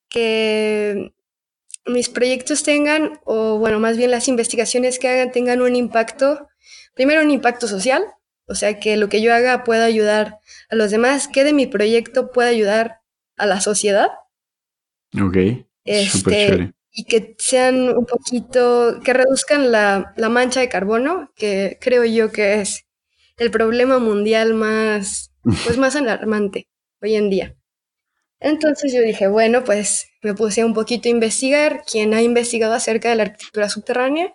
que 0.08 1.12
mis 1.86 2.08
proyectos 2.08 2.62
tengan, 2.62 3.18
o 3.24 3.58
bueno, 3.58 3.80
más 3.80 3.96
bien 3.96 4.12
las 4.12 4.28
investigaciones 4.28 5.00
que 5.00 5.08
hagan 5.08 5.32
tengan 5.32 5.60
un 5.60 5.74
impacto, 5.74 6.46
primero 6.94 7.20
un 7.20 7.32
impacto 7.32 7.66
social, 7.66 8.04
o 8.46 8.54
sea, 8.54 8.78
que 8.78 8.96
lo 8.96 9.08
que 9.08 9.20
yo 9.20 9.34
haga 9.34 9.64
pueda 9.64 9.86
ayudar 9.86 10.38
a 10.70 10.76
los 10.76 10.92
demás, 10.92 11.26
que 11.26 11.42
de 11.42 11.52
mi 11.52 11.66
proyecto 11.66 12.30
pueda 12.30 12.50
ayudar 12.50 13.00
a 13.36 13.46
la 13.46 13.60
sociedad. 13.60 14.10
Ok. 15.20 15.36
Este, 15.84 16.74
y 16.92 17.04
que 17.04 17.34
sean 17.38 17.96
un 17.96 18.06
poquito, 18.06 19.00
que 19.04 19.12
reduzcan 19.12 19.70
la, 19.70 20.12
la 20.16 20.28
mancha 20.28 20.60
de 20.60 20.68
carbono, 20.68 21.30
que 21.36 21.78
creo 21.80 22.04
yo 22.04 22.32
que 22.32 22.60
es 22.60 22.86
el 23.36 23.50
problema 23.50 23.98
mundial 23.98 24.54
más, 24.54 25.32
pues 25.64 25.78
más 25.78 25.96
alarmante 25.96 26.68
hoy 27.00 27.14
en 27.14 27.30
día. 27.30 27.54
Entonces 28.40 28.92
yo 28.92 29.00
dije, 29.00 29.26
bueno, 29.26 29.64
pues 29.64 30.08
me 30.22 30.34
puse 30.34 30.64
un 30.64 30.74
poquito 30.74 31.08
a 31.08 31.12
investigar 31.12 31.82
quién 31.90 32.14
ha 32.14 32.22
investigado 32.22 32.74
acerca 32.74 33.08
de 33.08 33.16
la 33.16 33.24
arquitectura 33.24 33.68
subterránea 33.68 34.34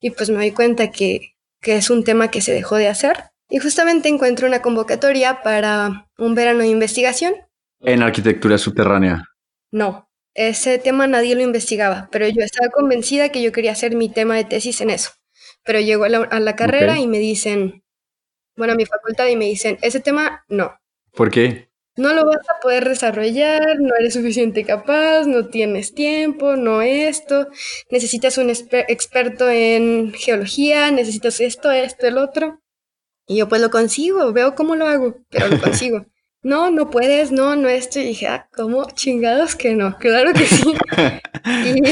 y 0.00 0.10
pues 0.10 0.30
me 0.30 0.36
doy 0.36 0.50
cuenta 0.50 0.90
que, 0.90 1.36
que 1.60 1.76
es 1.76 1.90
un 1.90 2.04
tema 2.04 2.30
que 2.30 2.40
se 2.40 2.52
dejó 2.52 2.76
de 2.76 2.88
hacer. 2.88 3.30
Y 3.48 3.58
justamente 3.58 4.08
encuentro 4.08 4.46
una 4.46 4.60
convocatoria 4.60 5.42
para 5.42 6.08
un 6.18 6.34
verano 6.34 6.60
de 6.60 6.68
investigación. 6.68 7.34
¿En 7.80 8.02
arquitectura 8.02 8.58
subterránea? 8.58 9.24
No, 9.70 10.07
ese 10.38 10.78
tema 10.78 11.08
nadie 11.08 11.34
lo 11.34 11.42
investigaba, 11.42 12.08
pero 12.12 12.28
yo 12.28 12.42
estaba 12.42 12.70
convencida 12.70 13.30
que 13.30 13.42
yo 13.42 13.50
quería 13.50 13.72
hacer 13.72 13.96
mi 13.96 14.08
tema 14.08 14.36
de 14.36 14.44
tesis 14.44 14.80
en 14.80 14.90
eso. 14.90 15.10
Pero 15.64 15.80
llego 15.80 16.04
a 16.04 16.08
la, 16.08 16.56
carrera 16.56 17.00
y 17.00 17.08
me 17.08 17.18
dicen, 17.18 17.82
bueno, 18.56 18.74
a 18.74 18.76
mi 18.76 18.86
facultad 18.86 19.26
y 19.26 19.34
me 19.34 19.46
dicen, 19.46 19.78
ese 19.82 19.98
tema 19.98 20.44
no. 20.48 20.78
¿Por 21.12 21.32
qué? 21.32 21.68
No 21.96 22.14
lo 22.14 22.24
vas 22.24 22.48
a 22.48 22.60
poder 22.60 22.88
desarrollar, 22.88 23.80
no 23.80 23.96
eres 23.98 24.14
suficiente 24.14 24.64
capaz, 24.64 25.26
no 25.26 25.48
tienes 25.48 25.92
tiempo, 25.92 26.54
no 26.54 26.82
esto, 26.82 27.48
necesitas 27.90 28.38
un 28.38 28.48
experto 28.48 29.50
en 29.50 30.12
geología, 30.12 30.92
necesitas 30.92 31.40
esto, 31.40 31.72
esto, 31.72 32.06
el 32.06 32.16
otro. 32.16 32.62
Y 33.26 33.38
yo 33.38 33.48
pues 33.48 33.60
lo 33.60 33.70
consigo, 33.70 34.32
veo 34.32 34.54
cómo 34.54 34.76
lo 34.76 34.86
hago, 34.86 35.16
pero 35.30 35.48
lo 35.48 35.60
consigo. 35.60 36.06
No, 36.42 36.70
no 36.70 36.90
puedes, 36.90 37.32
no, 37.32 37.56
no 37.56 37.68
esto. 37.68 37.98
Y 37.98 38.04
dije, 38.04 38.26
ah, 38.28 38.48
¿cómo 38.54 38.86
chingados 38.92 39.56
que 39.56 39.74
no? 39.74 39.96
Claro 39.98 40.32
que 40.32 40.46
sí. 40.46 40.74
y 41.44 41.82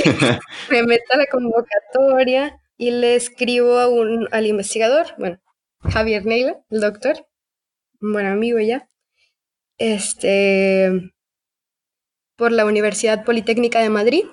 me 0.71 0.83
meto 0.83 1.05
a 1.13 1.17
la 1.17 1.27
convocatoria 1.31 2.61
y 2.77 2.91
le 2.91 3.17
escribo 3.17 3.79
a 3.79 3.89
un, 3.89 4.29
al 4.33 4.47
investigador, 4.47 5.07
bueno, 5.19 5.41
Javier 5.81 6.27
Neila, 6.27 6.61
el 6.71 6.81
doctor, 6.81 7.27
un 8.01 8.13
buen 8.13 8.27
amigo 8.27 8.59
ya, 8.61 8.89
este, 9.79 11.13
por 12.37 12.53
la 12.53 12.67
Universidad 12.67 13.25
Politécnica 13.25 13.81
de 13.81 13.91
Madrid. 13.91 14.25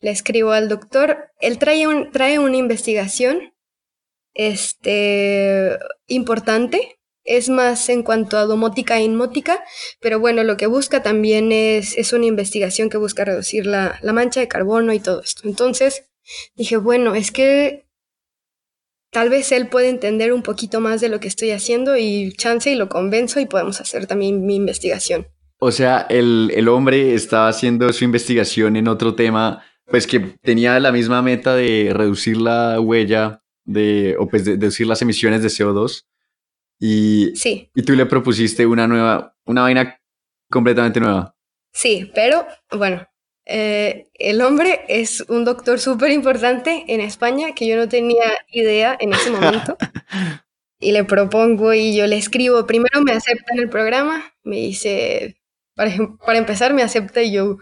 Le 0.00 0.10
escribo 0.10 0.52
al 0.52 0.68
doctor, 0.68 1.30
él 1.40 1.58
trae, 1.58 1.86
un, 1.86 2.10
trae 2.10 2.38
una 2.38 2.56
investigación 2.56 3.54
este, 4.34 5.78
importante, 6.06 6.95
es 7.26 7.48
más 7.48 7.88
en 7.88 8.02
cuanto 8.02 8.38
a 8.38 8.46
domótica 8.46 8.98
e 8.98 9.02
inmótica, 9.02 9.62
pero 10.00 10.18
bueno, 10.20 10.44
lo 10.44 10.56
que 10.56 10.66
busca 10.66 11.02
también 11.02 11.52
es, 11.52 11.96
es 11.98 12.12
una 12.12 12.26
investigación 12.26 12.88
que 12.88 12.98
busca 12.98 13.24
reducir 13.24 13.66
la, 13.66 13.98
la 14.02 14.12
mancha 14.12 14.40
de 14.40 14.48
carbono 14.48 14.92
y 14.92 15.00
todo 15.00 15.22
esto. 15.22 15.42
Entonces 15.48 16.04
dije, 16.54 16.76
bueno, 16.76 17.14
es 17.14 17.30
que 17.32 17.86
tal 19.10 19.30
vez 19.30 19.52
él 19.52 19.68
puede 19.68 19.88
entender 19.88 20.32
un 20.32 20.42
poquito 20.42 20.80
más 20.80 21.00
de 21.00 21.08
lo 21.08 21.20
que 21.20 21.28
estoy 21.28 21.50
haciendo 21.50 21.96
y 21.96 22.32
chance 22.32 22.70
y 22.70 22.74
lo 22.74 22.88
convenzo 22.88 23.40
y 23.40 23.46
podemos 23.46 23.80
hacer 23.80 24.06
también 24.06 24.44
mi 24.44 24.56
investigación. 24.56 25.26
O 25.58 25.72
sea, 25.72 26.06
el, 26.10 26.52
el 26.54 26.68
hombre 26.68 27.14
estaba 27.14 27.48
haciendo 27.48 27.92
su 27.92 28.04
investigación 28.04 28.76
en 28.76 28.88
otro 28.88 29.14
tema, 29.14 29.64
pues 29.86 30.06
que 30.06 30.20
tenía 30.20 30.78
la 30.80 30.92
misma 30.92 31.22
meta 31.22 31.54
de 31.54 31.92
reducir 31.94 32.36
la 32.36 32.78
huella 32.80 33.42
de, 33.64 34.16
o 34.18 34.28
pues 34.28 34.44
de, 34.44 34.52
reducir 34.52 34.86
las 34.86 35.02
emisiones 35.02 35.42
de 35.42 35.48
CO2. 35.48 36.04
Y, 36.78 37.32
sí. 37.34 37.70
y 37.74 37.82
tú 37.82 37.94
le 37.94 38.06
propusiste 38.06 38.66
una 38.66 38.86
nueva, 38.86 39.34
una 39.44 39.62
vaina 39.62 39.98
completamente 40.50 41.00
nueva. 41.00 41.34
Sí, 41.72 42.10
pero 42.14 42.46
bueno, 42.70 43.06
eh, 43.44 44.08
el 44.14 44.42
hombre 44.42 44.84
es 44.88 45.20
un 45.28 45.44
doctor 45.44 45.78
súper 45.78 46.10
importante 46.10 46.84
en 46.88 47.00
España 47.00 47.54
que 47.54 47.66
yo 47.66 47.76
no 47.76 47.88
tenía 47.88 48.38
idea 48.48 48.96
en 48.98 49.12
ese 49.12 49.30
momento. 49.30 49.76
y 50.80 50.92
le 50.92 51.04
propongo 51.04 51.72
y 51.72 51.96
yo 51.96 52.06
le 52.06 52.16
escribo, 52.16 52.66
primero 52.66 53.02
me 53.02 53.12
acepta 53.12 53.54
en 53.54 53.60
el 53.60 53.68
programa, 53.70 54.34
me 54.42 54.56
dice, 54.56 55.40
para, 55.74 55.92
para 56.24 56.38
empezar 56.38 56.74
me 56.74 56.82
acepta 56.82 57.22
y 57.22 57.32
yo, 57.32 57.58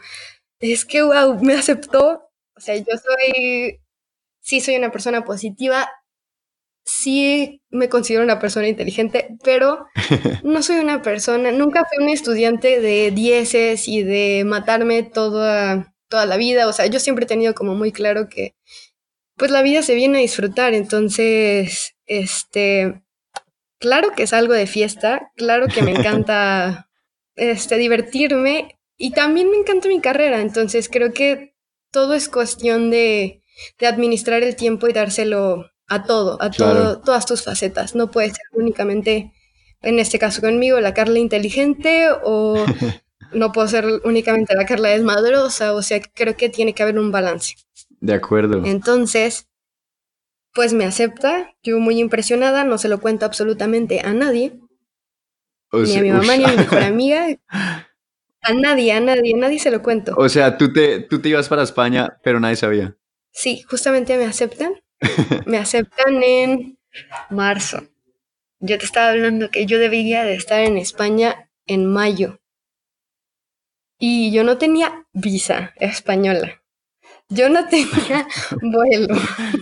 es 0.60 0.84
que 0.84 1.02
wow, 1.02 1.38
me 1.42 1.54
aceptó. 1.54 2.30
O 2.56 2.60
sea, 2.60 2.76
yo 2.76 2.84
soy, 2.84 3.80
sí 4.40 4.60
soy 4.60 4.76
una 4.76 4.90
persona 4.90 5.24
positiva, 5.24 5.88
sí 6.84 7.62
me 7.74 7.88
considero 7.88 8.22
una 8.22 8.38
persona 8.38 8.68
inteligente, 8.68 9.36
pero 9.42 9.86
no 10.44 10.62
soy 10.62 10.76
una 10.76 11.02
persona, 11.02 11.50
nunca 11.50 11.84
fui 11.84 12.02
un 12.02 12.08
estudiante 12.08 12.80
de 12.80 13.10
dieces 13.10 13.88
y 13.88 14.02
de 14.02 14.44
matarme 14.46 15.02
toda, 15.02 15.92
toda 16.08 16.24
la 16.24 16.36
vida. 16.36 16.68
O 16.68 16.72
sea, 16.72 16.86
yo 16.86 17.00
siempre 17.00 17.24
he 17.24 17.28
tenido 17.28 17.54
como 17.54 17.74
muy 17.74 17.90
claro 17.90 18.28
que 18.28 18.54
pues 19.36 19.50
la 19.50 19.62
vida 19.62 19.82
se 19.82 19.96
viene 19.96 20.18
a 20.18 20.22
disfrutar. 20.22 20.72
Entonces, 20.72 21.96
este, 22.06 23.02
claro 23.80 24.12
que 24.12 24.22
es 24.22 24.32
algo 24.32 24.54
de 24.54 24.68
fiesta, 24.68 25.32
claro 25.36 25.66
que 25.66 25.82
me 25.82 25.90
encanta 25.90 26.88
este, 27.34 27.76
divertirme 27.76 28.78
y 28.96 29.10
también 29.10 29.50
me 29.50 29.56
encanta 29.56 29.88
mi 29.88 30.00
carrera. 30.00 30.40
Entonces, 30.40 30.88
creo 30.88 31.12
que 31.12 31.56
todo 31.90 32.14
es 32.14 32.28
cuestión 32.28 32.90
de, 32.90 33.42
de 33.80 33.86
administrar 33.88 34.44
el 34.44 34.54
tiempo 34.54 34.88
y 34.88 34.92
dárselo 34.92 35.73
a 35.88 36.04
todo, 36.04 36.40
a 36.40 36.50
todo, 36.50 37.00
todas 37.00 37.26
tus 37.26 37.42
facetas. 37.42 37.94
No 37.94 38.10
puede 38.10 38.28
ser 38.28 38.46
únicamente, 38.52 39.32
en 39.82 39.98
este 39.98 40.18
caso 40.18 40.40
conmigo, 40.40 40.80
la 40.80 40.94
Carla 40.94 41.18
inteligente 41.18 42.06
o 42.24 42.64
no 43.32 43.52
puedo 43.52 43.68
ser 43.68 43.86
únicamente 44.04 44.54
la 44.54 44.66
Carla 44.66 44.90
desmadrosa, 44.90 45.74
o 45.74 45.82
sea, 45.82 46.00
creo 46.00 46.36
que 46.36 46.48
tiene 46.48 46.74
que 46.74 46.82
haber 46.82 46.98
un 46.98 47.10
balance. 47.12 47.56
De 48.00 48.14
acuerdo. 48.14 48.62
Entonces, 48.64 49.48
pues 50.52 50.72
me 50.72 50.84
acepta, 50.84 51.54
yo 51.62 51.78
muy 51.78 51.98
impresionada, 51.98 52.64
no 52.64 52.78
se 52.78 52.88
lo 52.88 53.00
cuento 53.00 53.26
absolutamente 53.26 54.00
a 54.00 54.12
nadie, 54.12 54.60
ni 55.72 55.96
a 55.96 56.02
mi 56.02 56.10
mamá 56.10 56.36
ni 56.36 56.44
a 56.44 56.48
mi 56.48 56.56
mejor 56.56 56.78
amiga. 56.82 57.26
A 58.46 58.52
nadie, 58.52 58.92
a 58.92 59.00
nadie, 59.00 59.34
a 59.34 59.38
nadie 59.38 59.58
se 59.58 59.70
lo 59.70 59.82
cuento. 59.82 60.14
O 60.16 60.28
sea, 60.28 60.58
tú 60.58 60.72
te, 60.72 61.00
tú 61.00 61.20
te 61.20 61.30
ibas 61.30 61.48
para 61.48 61.62
España, 61.62 62.18
pero 62.22 62.38
nadie 62.40 62.56
sabía. 62.56 62.96
Sí, 63.32 63.62
justamente 63.68 64.16
me 64.18 64.26
aceptan 64.26 64.83
me 65.46 65.58
aceptan 65.58 66.22
en 66.22 66.78
marzo. 67.30 67.88
Yo 68.60 68.78
te 68.78 68.84
estaba 68.84 69.10
hablando 69.10 69.50
que 69.50 69.66
yo 69.66 69.78
debería 69.78 70.24
de 70.24 70.34
estar 70.34 70.60
en 70.60 70.78
España 70.78 71.50
en 71.66 71.86
mayo. 71.86 72.40
Y 73.98 74.32
yo 74.32 74.44
no 74.44 74.58
tenía 74.58 75.06
visa 75.12 75.72
española. 75.76 76.62
Yo 77.28 77.48
no 77.48 77.66
tenía 77.68 78.26
vuelo. 78.62 79.14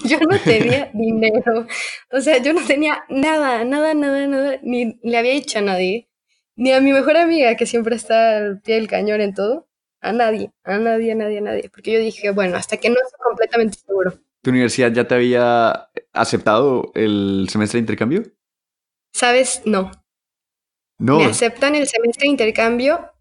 Yo 0.04 0.18
no 0.20 0.38
tenía 0.38 0.90
dinero. 0.94 1.66
O 2.11 2.20
sea, 2.20 2.38
yo 2.38 2.52
no 2.52 2.64
tenía 2.66 3.04
nada, 3.08 3.64
nada, 3.64 3.94
nada, 3.94 4.26
nada. 4.26 4.58
Ni 4.62 4.99
le 5.02 5.18
había 5.18 5.32
dicho 5.32 5.58
a 5.58 5.62
nadie. 5.62 6.08
Ni 6.56 6.72
a 6.72 6.80
mi 6.80 6.92
mejor 6.92 7.16
amiga, 7.16 7.56
que 7.56 7.66
siempre 7.66 7.96
está 7.96 8.37
al 8.37 8.61
pie 8.61 8.76
del 8.76 8.88
cañón 8.88 9.20
en 9.20 9.34
todo. 9.34 9.68
A 10.00 10.12
nadie, 10.12 10.50
a 10.64 10.78
nadie, 10.78 11.12
a 11.12 11.14
nadie, 11.14 11.38
a 11.38 11.42
nadie. 11.42 11.70
Porque 11.70 11.92
yo 11.92 11.99
dije, 12.00 12.30
bueno, 12.30 12.56
hasta 12.56 12.76
que 12.76 12.90
no 12.90 12.96
esté 12.96 13.16
completamente 13.22 13.78
seguro. 13.78 14.18
¿Tu 14.42 14.50
universidad 14.50 14.92
ya 14.92 15.06
te 15.06 15.14
había 15.14 15.88
aceptado 16.12 16.90
el 16.94 17.46
semestre 17.50 17.78
de 17.78 17.82
intercambio? 17.82 18.22
Sabes, 19.12 19.62
no. 19.64 19.90
No. 20.99 21.18
Me 21.18 21.26
aceptan 21.26 21.75
el 21.75 21.87
semestre 21.87 22.22
de 22.22 22.30
intercambio. 22.30 23.12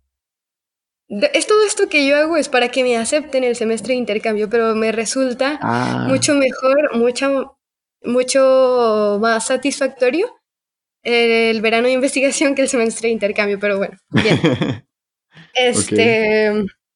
Es 1.08 1.46
todo 1.46 1.66
esto 1.66 1.90
que 1.90 2.08
yo 2.08 2.16
hago 2.16 2.38
es 2.38 2.50
para 2.50 2.70
que 2.70 2.84
me 2.84 2.98
acepten 2.98 3.44
el 3.44 3.56
semestre 3.56 3.94
de 3.94 4.00
intercambio, 4.00 4.50
pero 4.50 4.75
me 4.75 4.92
resulta 4.92 5.60
ah. 5.62 6.06
mucho 6.08 6.34
mejor, 6.34 6.98
mucho, 6.98 7.60
mucho 8.04 9.18
más 9.22 9.46
satisfactorio 9.48 10.42
el 11.04 11.62
verano 11.62 11.88
de 11.88 11.94
investigación 11.94 12.56
que 12.56 12.62
el 12.62 12.70
semestre 12.70 13.08
de 13.08 13.13
intercambio, 13.13 13.60
pero 13.60 13.78
bueno, 13.78 13.98
bien. 14.10 14.40
este, 15.54 16.51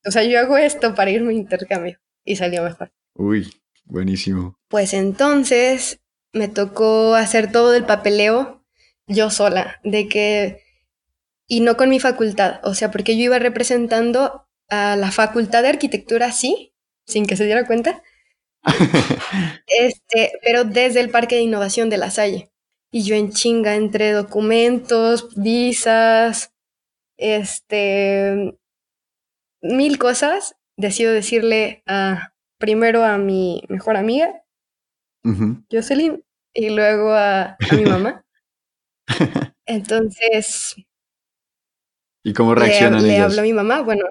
o 0.05 0.12
sea, 0.12 0.24
yo 0.24 0.39
hago 0.39 0.58
esto 0.58 0.94
para 0.94 1.12
irme 1.12 1.32
a 1.32 1.36
intercambio 1.36 1.98
y 2.24 2.36
salió 2.36 2.63
mejor. 2.63 2.91
Uy, 3.15 3.51
Buenísimo. 3.86 4.58
Pues 4.68 4.94
entonces 4.94 6.00
me 6.34 6.48
tocó 6.48 7.15
hacer 7.15 7.51
todo 7.51 7.74
el 7.74 7.86
papeleo 7.86 8.63
yo 9.08 9.30
sola, 9.30 9.80
de 9.84 10.08
que, 10.08 10.62
y 11.48 11.62
no 11.62 11.77
con 11.77 11.89
mi 11.89 12.00
facultad, 12.00 12.60
o 12.63 12.74
sea, 12.74 12.92
porque 12.92 13.18
yo 13.18 13.24
iba 13.24 13.39
representando 13.39 14.48
a 14.70 14.96
la 14.96 15.12
facultad 15.12 15.62
de 15.62 15.70
arquitectura, 15.70 16.32
sí, 16.32 16.74
sin 17.06 17.25
que 17.25 17.38
se 17.38 17.46
diera 17.46 17.68
cuenta, 17.68 18.01
este, 19.68 20.32
pero 20.42 20.63
desde 20.63 21.00
el 21.00 21.10
Parque 21.10 21.36
de 21.36 21.42
Innovación 21.42 21.89
de 21.89 21.98
La 21.98 22.10
Salle. 22.10 22.51
Y 22.92 23.04
yo 23.04 23.15
en 23.15 23.32
chinga 23.32 23.75
entre 23.75 24.12
documentos, 24.12 25.36
visas, 25.36 26.54
este, 27.18 28.58
mil 29.62 29.98
cosas, 29.98 30.56
decido 30.77 31.12
decirle 31.12 31.84
a 31.86 32.35
primero 32.65 33.03
a 33.03 33.19
mi 33.19 33.63
mejor 33.69 33.95
amiga, 33.95 34.41
Jocelyn, 35.72 36.25
y 36.51 36.69
luego 36.72 37.13
a, 37.13 37.57
mi 37.77 37.86
mamá. 37.86 38.25
Entonces. 39.67 40.75
¿Y 42.24 42.34
cómo 42.34 42.55
reaccionan 42.55 43.03
le, 43.03 43.10
le 43.10 43.19
hablo 43.19 43.41
a 43.41 43.43
mi 43.43 43.53
mamá, 43.53 43.81
bueno. 43.84 44.05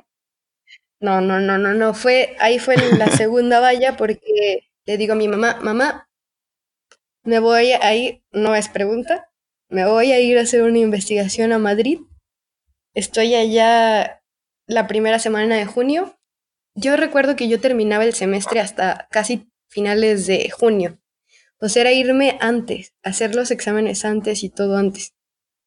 No, 1.00 1.20
no, 1.20 1.40
no, 1.40 1.58
no, 1.58 1.74
no. 1.74 1.94
Fue, 1.94 2.36
ahí 2.38 2.60
fue 2.60 2.76
la 2.96 3.08
segunda 3.08 3.58
valla 3.58 3.96
porque 3.96 4.68
le 4.86 4.96
digo 4.96 5.14
a 5.14 5.16
mi 5.16 5.26
mamá, 5.26 5.58
mamá, 5.60 6.08
me 7.24 7.40
voy 7.40 7.72
a 7.72 7.92
ir, 7.96 8.22
no 8.30 8.54
es 8.54 8.68
pregunta, 8.68 9.28
me 9.68 9.84
voy 9.84 10.12
a 10.12 10.20
ir 10.20 10.38
a 10.38 10.42
hacer 10.42 10.62
una 10.62 10.78
investigación 10.78 11.52
a 11.52 11.58
Madrid. 11.58 11.98
Estoy 12.94 13.34
allá 13.34 14.22
la 14.68 14.86
primera 14.86 15.18
semana 15.18 15.56
de 15.56 15.66
junio. 15.66 16.16
Yo 16.74 16.96
recuerdo 16.96 17.36
que 17.36 17.48
yo 17.48 17.60
terminaba 17.60 18.04
el 18.04 18.14
semestre 18.14 18.60
hasta 18.60 19.08
casi 19.10 19.48
finales 19.68 20.26
de 20.26 20.50
junio. 20.50 20.98
O 21.60 21.68
sea, 21.68 21.82
era 21.82 21.92
irme 21.92 22.36
antes, 22.40 22.94
hacer 23.02 23.34
los 23.34 23.50
exámenes 23.50 24.04
antes 24.04 24.42
y 24.42 24.50
todo 24.50 24.76
antes. 24.76 25.14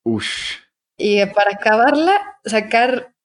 Ush. 0.04 0.58
Y 0.98 1.26
para 1.28 1.52
acabarla, 1.52 2.40
sacar 2.44 3.16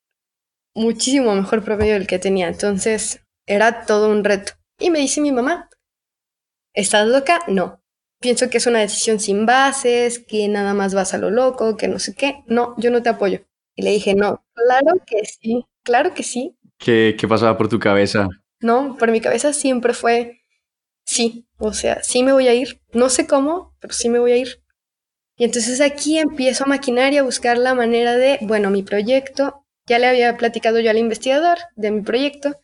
muchísimo 0.75 1.35
mejor 1.35 1.65
promedio 1.65 1.95
del 1.95 2.07
que 2.07 2.19
tenía. 2.19 2.49
Entonces, 2.49 3.25
era 3.47 3.85
todo 3.85 4.11
un 4.11 4.25
reto. 4.25 4.53
Y 4.79 4.91
me 4.91 5.01
dice 5.01 5.21
mi 5.21 5.33
mamá, 5.33 5.69
¿estás 6.75 7.07
loca? 7.07 7.41
No. 7.49 7.83
Pienso 8.21 8.49
que 8.51 8.59
es 8.59 8.67
una 8.67 8.81
decisión 8.81 9.19
sin 9.19 9.47
bases, 9.47 10.21
que 10.21 10.47
nada 10.49 10.75
más 10.75 10.95
vas 10.95 11.13
a 11.15 11.19
lo 11.19 11.31
loco, 11.31 11.77
que 11.77 11.89
no 11.89 11.99
sé 11.99 12.15
qué. 12.15 12.45
No, 12.47 12.75
yo 12.79 12.91
no 12.91 13.03
te 13.03 13.09
apoyo. 13.09 13.45
Y 13.75 13.83
le 13.83 13.91
dije, 13.91 14.15
no, 14.15 14.45
claro 14.55 15.03
que 15.07 15.25
sí, 15.25 15.67
claro 15.83 16.15
que 16.15 16.23
sí. 16.23 16.57
¿Qué, 16.83 17.15
qué 17.17 17.29
pasaba 17.29 17.57
por 17.57 17.69
tu 17.69 17.79
cabeza? 17.79 18.29
No, 18.61 18.97
por 18.99 19.11
mi 19.13 19.21
cabeza 19.21 19.53
siempre 19.53 19.95
fue 19.95 20.43
sí, 21.05 21.47
o 21.59 21.73
sea, 21.73 22.03
sí 22.03 22.23
me 22.23 22.33
voy 22.33 22.49
a 22.49 22.55
ir. 22.55 22.81
No 22.93 23.09
sé 23.09 23.27
cómo, 23.27 23.77
pero 23.81 23.95
sí 23.95 24.09
me 24.09 24.19
voy 24.19 24.33
a 24.33 24.37
ir. 24.37 24.63
Y 25.37 25.45
entonces 25.45 25.81
aquí 25.81 26.19
empiezo 26.19 26.65
a 26.65 26.69
maquinar 26.69 27.13
y 27.13 27.19
a 27.19 27.23
buscar 27.23 27.57
la 27.57 27.75
manera 27.75 28.17
de, 28.17 28.39
bueno, 28.43 28.71
mi 28.71 28.83
proyecto, 28.83 29.65
ya 29.87 29.99
le 29.99 30.07
había 30.07 30.37
platicado 30.37 30.81
yo 30.81 30.91
al 30.91 30.99
investigador 30.99 31.59
de 31.77 31.91
mi 31.91 32.03
proyecto, 32.03 32.59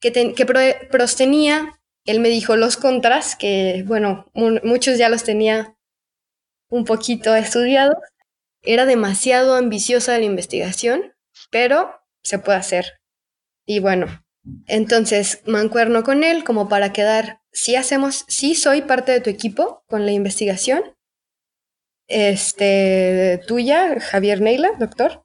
que, 0.00 0.12
que 0.34 0.46
pros 0.90 1.16
tenía, 1.16 1.78
él 2.04 2.20
me 2.20 2.28
dijo 2.28 2.56
los 2.56 2.76
contras, 2.76 3.36
que 3.36 3.84
bueno, 3.86 4.30
muchos 4.34 4.98
ya 4.98 5.08
los 5.08 5.24
tenía 5.24 5.76
un 6.68 6.84
poquito 6.84 7.34
estudiados. 7.34 7.96
Era 8.62 8.86
demasiado 8.86 9.54
ambiciosa 9.54 10.18
la 10.18 10.24
investigación, 10.24 11.14
pero 11.50 12.00
se 12.22 12.38
puede 12.38 12.58
hacer. 12.58 12.98
Y 13.66 13.80
bueno, 13.80 14.06
entonces 14.66 15.42
mancuerno 15.46 16.04
con 16.04 16.22
él 16.24 16.44
como 16.44 16.68
para 16.68 16.92
quedar, 16.92 17.40
si 17.52 17.74
hacemos, 17.74 18.24
sí 18.28 18.54
soy 18.54 18.82
parte 18.82 19.12
de 19.12 19.20
tu 19.20 19.28
equipo 19.28 19.84
con 19.88 20.06
la 20.06 20.12
investigación, 20.12 20.82
este, 22.08 23.40
tuya, 23.48 24.00
Javier 24.00 24.40
Neila, 24.40 24.70
doctor, 24.78 25.24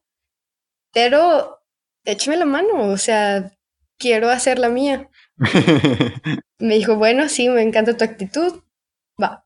pero 0.92 1.60
échame 2.04 2.38
la 2.38 2.46
mano, 2.46 2.90
o 2.90 2.98
sea, 2.98 3.56
quiero 4.00 4.30
hacer 4.30 4.58
la 4.58 4.70
mía. 4.70 5.10
me 6.60 6.76
dijo, 6.76 6.96
bueno, 6.96 7.30
sí, 7.30 7.48
me 7.50 7.62
encanta 7.62 7.96
tu 7.96 8.04
actitud, 8.04 8.64
va. 9.22 9.46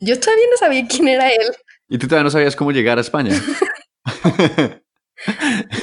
Yo 0.00 0.20
todavía 0.20 0.44
no 0.50 0.56
sabía 0.58 0.86
quién 0.86 1.08
era 1.08 1.30
él. 1.30 1.54
¿Y 1.88 1.98
tú 1.98 2.06
todavía 2.06 2.24
no 2.24 2.30
sabías 2.30 2.56
cómo 2.56 2.72
llegar 2.72 2.98
a 2.98 3.00
España? 3.00 3.32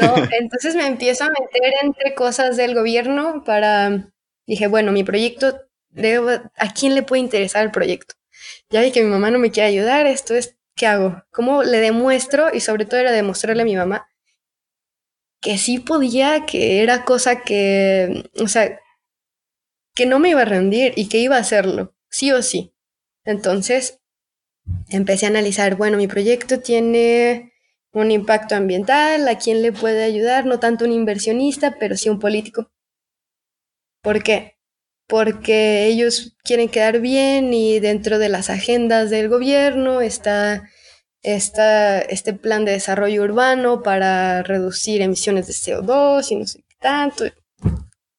no, 0.02 0.16
entonces 0.40 0.76
me 0.76 0.88
empiezo 0.88 1.24
a 1.24 1.30
meter 1.30 1.74
entre 1.84 2.14
cosas 2.16 2.58
del 2.58 2.76
gobierno 2.76 3.44
para, 3.44 4.12
dije, 4.46 4.68
bueno, 4.68 4.92
mi 4.92 5.04
proyecto, 5.04 5.62
¿a 6.58 6.74
quién 6.74 6.96
le 6.96 7.04
puede 7.04 7.22
interesar 7.22 7.64
el 7.64 7.72
proyecto? 7.72 8.16
ya 8.70 8.82
vi 8.82 8.92
que 8.92 9.04
mi 9.04 9.10
mamá 9.10 9.30
no 9.32 9.40
me 9.40 9.52
quiere 9.52 9.70
ayudar, 9.70 10.08
esto 10.08 10.34
es, 10.34 10.58
¿qué 10.76 10.88
hago? 10.88 11.24
¿Cómo 11.32 11.64
le 11.64 11.80
demuestro? 11.80 12.54
Y 12.54 12.62
sobre 12.62 12.86
todo 12.86 13.00
era 13.00 13.12
demostrarle 13.12 13.62
a 13.62 13.66
mi 13.66 13.76
mamá 13.76 14.08
que 15.42 15.58
sí 15.58 15.80
podía, 15.80 16.46
que 16.46 16.84
era 16.84 17.04
cosa 17.04 17.42
que, 17.42 18.30
o 18.40 18.48
sea, 18.48 18.80
que 19.96 20.06
no 20.06 20.20
me 20.20 20.30
iba 20.30 20.42
a 20.42 20.46
rendir 20.46 20.94
y 20.96 21.10
que 21.10 21.18
iba 21.18 21.36
a 21.36 21.40
hacerlo, 21.40 21.96
sí 22.10 22.32
o 22.32 22.42
sí. 22.42 22.74
Entonces, 23.26 24.00
empecé 24.90 25.26
a 25.26 25.30
analizar, 25.30 25.76
bueno, 25.76 25.98
mi 25.98 26.08
proyecto 26.08 26.60
tiene 26.60 27.51
un 27.94 28.12
impacto 28.12 28.56
ambiental, 28.56 29.28
a 29.28 29.38
quién 29.38 29.62
le 29.62 29.72
puede 29.72 30.04
ayudar, 30.04 30.46
no 30.46 30.60
tanto 30.60 30.86
un 30.86 30.92
inversionista, 30.92 31.78
pero 31.80 31.98
sí 31.98 32.10
un 32.10 32.20
político. 32.20 32.72
¿Por 34.02 34.24
qué? 34.24 34.56
porque 35.12 35.88
ellos 35.88 36.38
quieren 36.42 36.70
quedar 36.70 37.02
bien 37.02 37.54
y 37.54 37.82
dentro 37.82 38.18
de 38.18 38.30
las 38.30 38.50
agendas 38.50 39.10
del 39.10 39.28
gobierno 39.28 40.00
está, 40.00 40.70
está 41.22 42.00
este 42.00 42.34
plan 42.34 42.64
de 42.64 42.72
desarrollo 42.72 43.24
urbano 43.24 43.84
para 43.84 44.42
reducir 44.42 45.02
emisiones 45.02 45.48
de 45.48 45.54
CO2 45.54 46.32
y 46.32 46.36
no 46.38 46.48
sé 46.48 46.64
qué 46.66 46.76
tanto. 46.80 47.26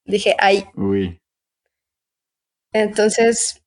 Dije, 0.05 0.37
ay. 0.39 0.67
Uy. 0.75 1.19
Entonces, 2.75 3.63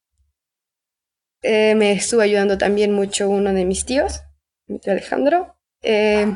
eh, 1.42 1.74
me 1.74 1.94
estuvo 1.94 2.22
ayudando 2.22 2.60
también 2.60 2.92
mucho 2.92 3.28
uno 3.28 3.54
de 3.54 3.66
mis 3.66 3.86
tíos, 3.88 4.22
mi 4.68 4.78
tío 4.78 4.94
Alejandro. 4.94 5.58
Eh, 5.86 6.36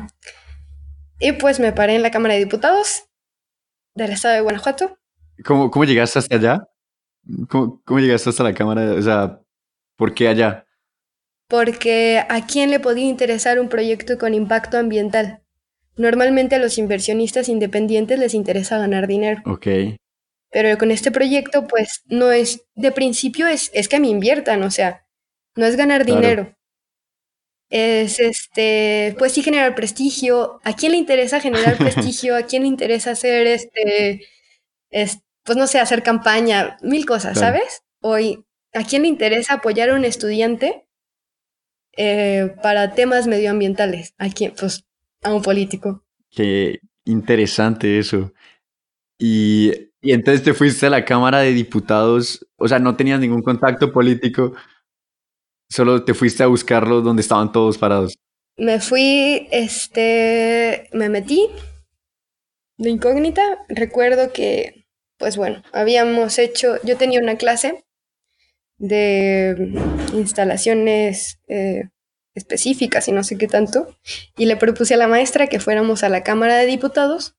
y 1.18 1.32
pues 1.32 1.60
me 1.60 1.72
paré 1.72 1.96
en 1.96 2.02
la 2.02 2.12
Cámara 2.12 2.34
de 2.34 2.40
Diputados 2.40 3.04
del 3.94 4.12
estado 4.12 4.34
de 4.34 4.40
Guanajuato. 4.40 4.96
¿Cómo, 5.44 5.70
cómo 5.70 5.84
llegaste 5.84 6.20
hasta 6.20 6.36
allá? 6.36 6.68
¿Cómo, 7.48 7.82
¿Cómo, 7.84 8.00
llegaste 8.00 8.30
hasta 8.30 8.44
la 8.44 8.54
cámara? 8.54 8.92
O 8.92 9.02
sea, 9.02 9.40
¿por 9.96 10.14
qué 10.14 10.28
allá? 10.28 10.66
Porque 11.48 12.24
a 12.28 12.46
quién 12.46 12.70
le 12.70 12.80
podía 12.80 13.06
interesar 13.06 13.58
un 13.58 13.68
proyecto 13.68 14.18
con 14.18 14.34
impacto 14.34 14.78
ambiental. 14.78 15.42
Normalmente 15.96 16.54
a 16.54 16.58
los 16.60 16.78
inversionistas 16.78 17.48
independientes 17.48 18.18
les 18.18 18.34
interesa 18.34 18.78
ganar 18.78 19.08
dinero. 19.08 19.42
Ok. 19.44 19.66
Pero 20.50 20.78
con 20.78 20.90
este 20.90 21.10
proyecto, 21.10 21.66
pues 21.66 22.02
no 22.06 22.30
es, 22.30 22.64
de 22.74 22.92
principio 22.92 23.48
es, 23.48 23.70
es 23.74 23.88
que 23.88 24.00
me 24.00 24.08
inviertan, 24.08 24.62
o 24.62 24.70
sea, 24.70 25.06
no 25.56 25.66
es 25.66 25.76
ganar 25.76 26.04
dinero. 26.04 26.56
Es 27.70 28.20
este, 28.20 29.14
pues 29.18 29.32
sí 29.32 29.42
generar 29.42 29.74
prestigio. 29.74 30.60
¿A 30.64 30.74
quién 30.74 30.92
le 30.92 30.98
interesa 30.98 31.40
generar 31.40 31.76
prestigio? 31.78 32.36
¿A 32.36 32.42
quién 32.42 32.62
le 32.62 32.68
interesa 32.68 33.12
hacer 33.12 33.46
este, 33.46 34.26
este 34.90 35.22
pues 35.44 35.56
no 35.56 35.66
sé, 35.66 35.80
hacer 35.80 36.02
campaña, 36.02 36.76
mil 36.82 37.06
cosas, 37.06 37.38
¿sabes? 37.38 37.82
Hoy, 38.00 38.44
¿a 38.72 38.84
quién 38.84 39.02
le 39.02 39.08
interesa 39.08 39.54
apoyar 39.54 39.90
a 39.90 39.94
un 39.94 40.04
estudiante 40.04 40.86
eh, 41.96 42.54
para 42.62 42.94
temas 42.94 43.26
medioambientales? 43.26 44.14
¿A 44.18 44.28
quién? 44.28 44.52
Pues 44.58 44.84
a 45.22 45.34
un 45.34 45.42
político. 45.42 46.04
Qué 46.30 46.80
interesante 47.04 47.98
eso. 47.98 48.32
Y, 49.18 49.72
y 50.00 50.12
entonces 50.12 50.42
te 50.42 50.54
fuiste 50.54 50.86
a 50.86 50.90
la 50.90 51.04
Cámara 51.04 51.40
de 51.40 51.52
Diputados, 51.52 52.46
o 52.56 52.68
sea, 52.68 52.78
no 52.78 52.96
tenías 52.96 53.20
ningún 53.20 53.42
contacto 53.42 53.92
político, 53.92 54.54
solo 55.70 56.04
te 56.04 56.14
fuiste 56.14 56.42
a 56.42 56.48
buscarlo 56.48 57.00
donde 57.00 57.22
estaban 57.22 57.52
todos 57.52 57.78
parados. 57.78 58.16
Me 58.56 58.80
fui, 58.80 59.48
este, 59.50 60.88
me 60.92 61.08
metí 61.08 61.48
de 62.76 62.90
incógnita. 62.90 63.64
Recuerdo 63.68 64.32
que 64.32 64.80
pues 65.20 65.36
bueno, 65.36 65.62
habíamos 65.72 66.38
hecho, 66.38 66.82
yo 66.82 66.96
tenía 66.96 67.20
una 67.20 67.36
clase 67.36 67.84
de 68.78 69.74
instalaciones 70.14 71.38
eh, 71.46 71.90
específicas 72.34 73.06
y 73.06 73.12
no 73.12 73.22
sé 73.22 73.36
qué 73.36 73.46
tanto, 73.46 73.94
y 74.38 74.46
le 74.46 74.56
propuse 74.56 74.94
a 74.94 74.96
la 74.96 75.08
maestra 75.08 75.46
que 75.46 75.60
fuéramos 75.60 76.02
a 76.02 76.08
la 76.08 76.22
Cámara 76.22 76.56
de 76.56 76.64
Diputados 76.64 77.36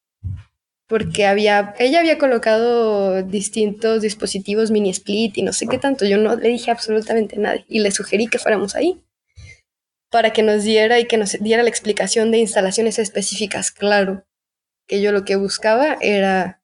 porque 0.91 1.25
había, 1.25 1.73
ella 1.79 2.01
había 2.01 2.17
colocado 2.17 3.23
distintos 3.23 4.01
dispositivos 4.01 4.71
mini 4.71 4.89
split 4.89 5.37
y 5.37 5.41
no 5.41 5.53
sé 5.53 5.65
qué 5.67 5.77
tanto. 5.77 6.03
Yo 6.03 6.17
no 6.17 6.35
le 6.35 6.49
dije 6.49 6.69
absolutamente 6.69 7.37
nada 7.37 7.63
y 7.69 7.79
le 7.79 7.91
sugerí 7.91 8.27
que 8.27 8.39
fuéramos 8.39 8.75
ahí 8.75 9.01
para 10.09 10.33
que 10.33 10.43
nos 10.43 10.65
diera 10.65 10.99
y 10.99 11.05
que 11.05 11.15
nos 11.15 11.31
diera 11.39 11.63
la 11.63 11.69
explicación 11.69 12.29
de 12.29 12.39
instalaciones 12.39 12.99
específicas. 12.99 13.71
Claro, 13.71 14.25
que 14.85 15.01
yo 15.01 15.13
lo 15.13 15.23
que 15.23 15.37
buscaba 15.37 15.97
era 16.01 16.61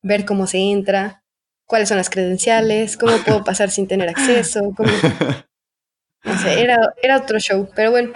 ver 0.00 0.26
cómo 0.26 0.46
se 0.46 0.58
entra, 0.58 1.24
cuáles 1.66 1.88
son 1.88 1.96
las 1.96 2.08
credenciales, 2.08 2.96
cómo 2.96 3.16
puedo 3.24 3.42
pasar 3.42 3.72
sin 3.72 3.88
tener 3.88 4.08
acceso, 4.08 4.76
No 6.22 6.38
sé, 6.38 6.60
era, 6.60 6.76
era 7.02 7.16
otro 7.16 7.40
show, 7.40 7.68
pero 7.74 7.90
bueno. 7.90 8.12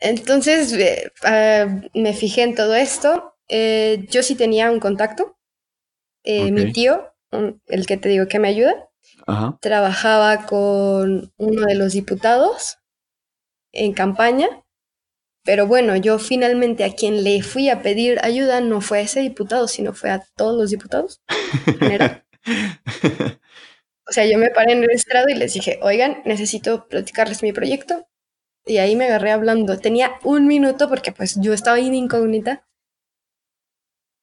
Entonces 0.00 0.72
eh, 0.72 1.12
ah, 1.22 1.66
me 1.92 2.14
fijé 2.14 2.44
en 2.44 2.54
todo 2.54 2.74
esto. 2.74 3.31
Eh, 3.48 4.06
yo 4.10 4.22
sí 4.22 4.34
tenía 4.34 4.70
un 4.70 4.80
contacto. 4.80 5.36
Eh, 6.24 6.52
mi 6.52 6.72
tío, 6.72 7.12
el 7.66 7.86
que 7.86 7.96
te 7.96 8.08
digo 8.08 8.28
que 8.28 8.38
me 8.38 8.48
ayuda, 8.48 8.88
trabajaba 9.60 10.46
con 10.46 11.32
uno 11.36 11.66
de 11.66 11.74
los 11.74 11.92
diputados 11.92 12.78
en 13.72 13.92
campaña 13.92 14.62
pero 15.44 15.66
bueno, 15.66 15.96
yo 15.96 16.18
finalmente 16.18 16.84
a 16.84 16.94
quien 16.94 17.24
le 17.24 17.42
fui 17.42 17.68
a 17.68 17.82
pedir 17.82 18.20
ayuda 18.22 18.60
no 18.60 18.80
fue 18.80 18.98
a 18.98 19.02
ese 19.02 19.20
diputado, 19.20 19.66
sino 19.66 19.92
fue 19.92 20.10
a 20.10 20.24
todos 20.36 20.56
los 20.56 20.70
diputados. 20.70 21.20
o 24.06 24.12
sea, 24.12 24.24
yo 24.24 24.38
me 24.38 24.50
paré 24.50 24.72
en 24.72 24.84
el 24.84 24.90
estrado 24.90 25.28
y 25.28 25.34
les 25.34 25.54
dije, 25.54 25.80
oigan, 25.82 26.22
necesito 26.24 26.86
platicarles 26.86 27.42
mi 27.42 27.52
proyecto. 27.52 28.06
Y 28.64 28.76
ahí 28.76 28.94
me 28.94 29.06
agarré 29.06 29.32
hablando. 29.32 29.76
Tenía 29.78 30.12
un 30.22 30.46
minuto 30.46 30.88
porque 30.88 31.10
pues 31.10 31.36
yo 31.40 31.52
estaba 31.52 31.78
ahí 31.78 31.90
de 31.90 31.96
incógnita. 31.96 32.64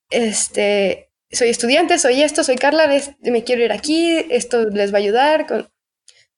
Este, 0.10 1.12
soy 1.32 1.50
estudiante, 1.50 2.00
soy 2.00 2.22
esto, 2.22 2.44
soy 2.44 2.56
Carla, 2.56 2.90
me 3.22 3.44
quiero 3.44 3.64
ir 3.64 3.72
aquí, 3.72 4.26
esto 4.30 4.66
les 4.70 4.94
va 4.94 4.98
a 4.98 5.02
ayudar. 5.02 5.48
Con... 5.48 5.72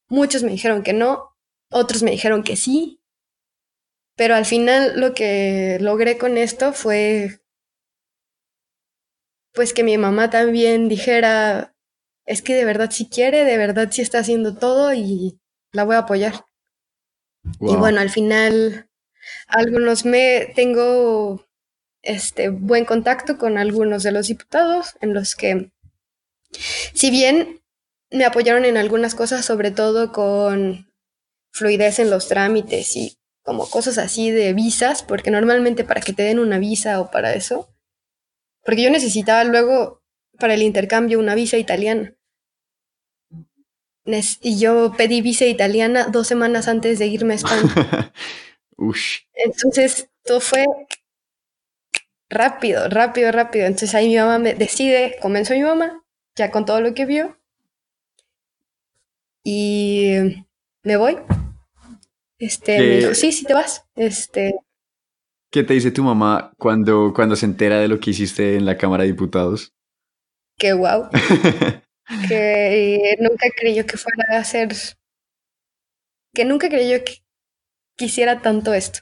Muchos 0.10 0.44
me 0.44 0.52
dijeron 0.52 0.84
que 0.84 0.94
no, 0.94 1.36
otros 1.70 2.04
me 2.04 2.12
dijeron 2.12 2.44
que 2.44 2.56
sí, 2.56 3.02
pero 4.16 4.36
al 4.36 4.46
final 4.46 5.00
lo 5.00 5.14
que 5.14 5.78
logré 5.80 6.18
con 6.18 6.38
esto 6.38 6.74
fue 6.74 7.42
pues 9.54 9.74
que 9.74 9.84
mi 9.84 9.98
mamá 9.98 10.30
también 10.30 10.88
dijera, 10.88 11.76
es 12.26 12.42
que 12.42 12.54
de 12.54 12.66
verdad 12.66 12.90
sí 12.92 13.10
quiere, 13.10 13.44
de 13.44 13.58
verdad 13.58 13.90
sí 13.92 14.02
está 14.02 14.20
haciendo 14.20 14.56
todo 14.56 14.94
y 14.94 15.40
la 15.74 15.84
voy 15.84 15.96
a 15.96 16.00
apoyar. 16.00 16.46
Y 17.60 17.76
bueno, 17.76 18.00
al 18.00 18.10
final 18.10 18.90
algunos 19.48 20.06
me 20.06 20.52
tengo 20.56 21.46
este 22.04 22.50
buen 22.50 22.86
contacto 22.86 23.38
con 23.38 23.58
algunos 23.58 24.04
de 24.04 24.12
los 24.12 24.28
diputados 24.28 24.96
en 25.02 25.14
los 25.14 25.36
que 25.36 25.72
si 26.94 27.12
bien 27.12 27.62
me 28.10 28.26
apoyaron 28.26 28.66
en 28.66 28.78
algunas 28.78 29.16
cosas, 29.16 29.46
sobre 29.46 29.72
todo 29.72 30.12
con 30.12 30.92
fluidez 31.54 32.00
en 32.00 32.10
los 32.10 32.28
trámites 32.28 32.96
y 32.96 33.18
como 33.44 33.70
cosas 33.70 33.98
así 33.98 34.32
de 34.32 34.54
visas, 34.54 35.04
porque 35.04 35.32
normalmente 35.32 35.84
para 35.84 36.02
que 36.02 36.14
te 36.14 36.24
den 36.24 36.40
una 36.40 36.60
visa 36.60 37.00
o 37.00 37.10
para 37.10 37.34
eso, 37.34 37.70
porque 38.64 38.84
yo 38.84 38.90
necesitaba 38.90 39.44
luego 39.44 40.02
para 40.38 40.54
el 40.54 40.62
intercambio 40.62 41.20
una 41.20 41.36
visa 41.36 41.58
italiana. 41.58 42.16
Y 44.42 44.60
yo 44.60 44.94
pedí 44.98 45.22
visa 45.22 45.46
italiana 45.46 46.08
dos 46.12 46.28
semanas 46.28 46.68
antes 46.68 47.00
de 47.00 47.08
irme 47.08 47.34
a 47.34 47.38
España. 47.38 48.14
Entonces, 49.34 50.10
todo 50.24 50.42
fue 50.42 50.66
rápido, 52.32 52.88
rápido, 52.90 53.32
rápido. 53.32 53.66
Entonces 53.66 53.94
ahí 53.94 54.08
mi 54.08 54.16
mamá 54.16 54.40
me 54.40 54.56
decide, 54.56 55.18
comenzó 55.22 55.54
mi 55.54 55.62
mamá, 55.62 56.04
ya 56.36 56.50
con 56.50 56.66
todo 56.66 56.82
lo 56.82 56.94
que 56.94 57.06
vio. 57.06 57.38
Y 59.44 60.46
me 60.84 60.98
voy. 60.98 61.18
Este, 62.40 62.80
me 62.80 62.98
dijo, 62.98 63.14
sí, 63.14 63.32
sí 63.32 63.46
te 63.46 63.54
vas. 63.54 63.86
Este. 63.96 64.56
¿Qué 65.52 65.64
te 65.64 65.74
dice 65.74 65.92
tu 65.92 66.04
mamá 66.04 66.54
cuando, 66.58 67.14
cuando 67.14 67.36
se 67.36 67.46
entera 67.46 67.80
de 67.80 67.88
lo 67.88 68.00
que 68.00 68.12
hiciste 68.12 68.56
en 68.56 68.66
la 68.66 68.78
Cámara 68.78 69.04
de 69.04 69.10
Diputados? 69.10 69.74
Que 70.58 70.74
guau. 70.74 71.10
que 72.28 73.18
nunca 73.20 73.48
creyó 73.56 73.86
que 73.86 73.98
fuera 73.98 74.40
a 74.40 74.44
ser. 74.44 74.70
Que 76.34 76.46
nunca 76.46 76.70
creyó 76.70 77.04
que 77.04 77.22
quisiera 77.96 78.42
tanto 78.42 78.74
esto. 78.74 79.02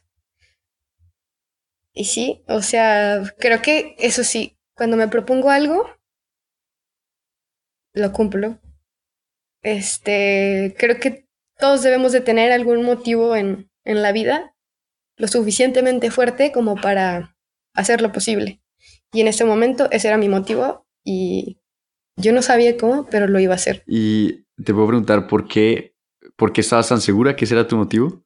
Y 2.00 2.06
sí, 2.06 2.42
o 2.48 2.62
sea, 2.62 3.24
creo 3.40 3.62
que 3.62 3.94
eso 4.00 4.24
sí, 4.24 4.58
cuando 4.74 4.96
me 4.96 5.10
propongo 5.10 5.50
algo, 5.50 5.86
lo 7.94 8.14
cumplo. 8.14 8.58
Este, 9.62 10.74
creo 10.80 10.98
que 11.02 11.28
todos 11.58 11.84
debemos 11.84 12.14
de 12.14 12.22
tener 12.22 12.54
algún 12.54 12.84
motivo 12.86 13.36
en, 13.36 13.70
en 13.84 14.02
la 14.02 14.14
vida 14.14 14.56
lo 15.18 15.28
suficientemente 15.28 16.10
fuerte 16.10 16.54
como 16.54 16.78
para 16.78 17.36
hacer 17.74 18.02
lo 18.02 18.14
posible. 18.14 18.62
Y 19.12 19.20
en 19.20 19.28
ese 19.28 19.44
momento 19.44 19.92
ese 19.92 20.08
era 20.08 20.16
mi 20.16 20.30
motivo 20.30 20.88
y 21.04 21.60
yo 22.16 22.32
no 22.32 22.42
sabía 22.42 22.78
cómo, 22.78 23.08
pero 23.12 23.28
lo 23.28 23.42
iba 23.42 23.52
a 23.52 23.58
hacer. 23.58 23.84
Y 23.86 24.46
te 24.64 24.74
puedo 24.74 24.88
preguntar 24.88 25.28
por 25.28 25.50
qué, 25.50 25.98
por 26.38 26.54
qué 26.54 26.62
estabas 26.62 26.88
tan 26.88 27.02
segura 27.02 27.36
que 27.36 27.44
ese 27.44 27.56
era 27.56 27.68
tu 27.68 27.76
motivo. 27.76 28.24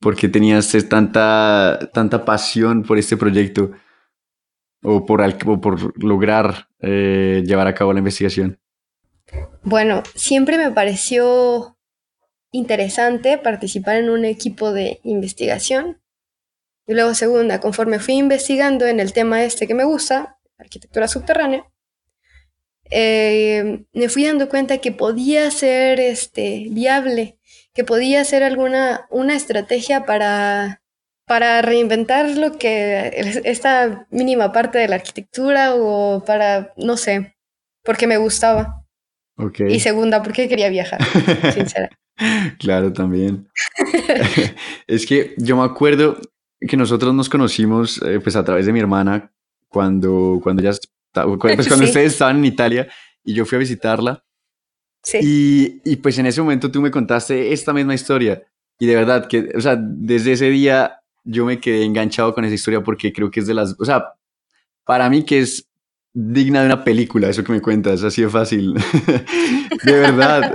¿Por 0.00 0.16
qué 0.16 0.28
tenías 0.28 0.74
tanta, 0.88 1.90
tanta 1.92 2.24
pasión 2.24 2.84
por 2.84 2.98
este 2.98 3.16
proyecto 3.16 3.72
o 4.82 5.04
por, 5.04 5.60
por 5.60 6.04
lograr 6.04 6.68
eh, 6.80 7.42
llevar 7.44 7.66
a 7.66 7.74
cabo 7.74 7.92
la 7.92 7.98
investigación? 7.98 8.60
Bueno, 9.62 10.02
siempre 10.14 10.56
me 10.56 10.70
pareció 10.70 11.76
interesante 12.52 13.38
participar 13.38 13.96
en 13.96 14.10
un 14.10 14.24
equipo 14.24 14.72
de 14.72 15.00
investigación. 15.02 16.00
Y 16.86 16.94
luego, 16.94 17.14
segunda, 17.14 17.60
conforme 17.60 17.98
fui 17.98 18.14
investigando 18.14 18.86
en 18.86 19.00
el 19.00 19.12
tema 19.12 19.44
este 19.44 19.66
que 19.66 19.74
me 19.74 19.84
gusta, 19.84 20.38
arquitectura 20.58 21.06
subterránea, 21.06 21.66
eh, 22.90 23.84
me 23.92 24.08
fui 24.08 24.24
dando 24.24 24.48
cuenta 24.48 24.78
que 24.78 24.92
podía 24.92 25.50
ser 25.50 26.00
este, 26.00 26.68
viable, 26.70 27.37
que 27.78 27.84
podía 27.84 28.24
ser 28.24 28.42
alguna 28.42 29.06
una 29.08 29.36
estrategia 29.36 30.04
para, 30.04 30.82
para 31.28 31.62
reinventar 31.62 32.28
lo 32.36 32.58
que 32.58 33.40
esta 33.44 34.08
mínima 34.10 34.50
parte 34.50 34.78
de 34.78 34.88
la 34.88 34.96
arquitectura 34.96 35.76
o 35.76 36.24
para, 36.24 36.74
no 36.76 36.96
sé, 36.96 37.36
porque 37.84 38.08
me 38.08 38.16
gustaba. 38.16 38.84
Y 39.68 39.78
segunda, 39.78 40.24
porque 40.24 40.48
quería 40.48 40.68
viajar, 40.70 40.98
sincera. 41.54 41.88
Claro, 42.58 42.92
también. 42.92 43.48
es 44.88 45.06
que 45.06 45.36
yo 45.36 45.56
me 45.56 45.62
acuerdo 45.62 46.20
que 46.58 46.76
nosotros 46.76 47.14
nos 47.14 47.28
conocimos 47.28 48.02
eh, 48.02 48.18
pues 48.18 48.34
a 48.34 48.44
través 48.44 48.66
de 48.66 48.72
mi 48.72 48.80
hermana 48.80 49.32
cuando, 49.68 50.40
cuando 50.42 50.64
ya 50.64 50.72
pues 51.12 51.38
cuando 51.38 51.62
ustedes 51.84 52.14
estaban 52.14 52.38
en 52.38 52.44
Italia 52.44 52.88
y 53.22 53.34
yo 53.34 53.46
fui 53.46 53.54
a 53.54 53.60
visitarla. 53.60 54.24
Sí. 55.02 55.18
Y, 55.22 55.80
y, 55.84 55.96
pues 55.96 56.18
en 56.18 56.26
ese 56.26 56.42
momento 56.42 56.70
tú 56.70 56.80
me 56.80 56.90
contaste 56.90 57.52
esta 57.52 57.72
misma 57.72 57.94
historia. 57.94 58.42
Y 58.78 58.86
de 58.86 58.94
verdad 58.94 59.26
que, 59.26 59.50
o 59.56 59.60
sea, 59.60 59.76
desde 59.78 60.32
ese 60.32 60.50
día 60.50 61.00
yo 61.24 61.44
me 61.44 61.60
quedé 61.60 61.84
enganchado 61.84 62.34
con 62.34 62.44
esa 62.44 62.54
historia 62.54 62.82
porque 62.82 63.12
creo 63.12 63.30
que 63.30 63.40
es 63.40 63.46
de 63.46 63.54
las, 63.54 63.76
o 63.78 63.84
sea, 63.84 64.14
para 64.84 65.10
mí 65.10 65.24
que 65.24 65.40
es 65.40 65.68
digna 66.12 66.60
de 66.60 66.66
una 66.66 66.84
película, 66.84 67.28
eso 67.28 67.44
que 67.44 67.52
me 67.52 67.60
cuentas, 67.60 68.02
así 68.02 68.22
de 68.22 68.28
fácil. 68.28 68.74
de 69.84 69.92
verdad. 69.92 70.54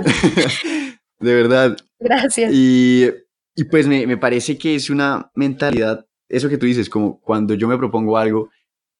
de 1.20 1.34
verdad. 1.34 1.76
Gracias. 2.00 2.52
Y, 2.52 3.08
y 3.54 3.64
pues 3.64 3.86
me, 3.86 4.06
me 4.06 4.16
parece 4.16 4.58
que 4.58 4.74
es 4.74 4.90
una 4.90 5.30
mentalidad, 5.34 6.06
eso 6.28 6.48
que 6.48 6.58
tú 6.58 6.66
dices, 6.66 6.90
como 6.90 7.20
cuando 7.20 7.54
yo 7.54 7.68
me 7.68 7.78
propongo 7.78 8.18
algo, 8.18 8.50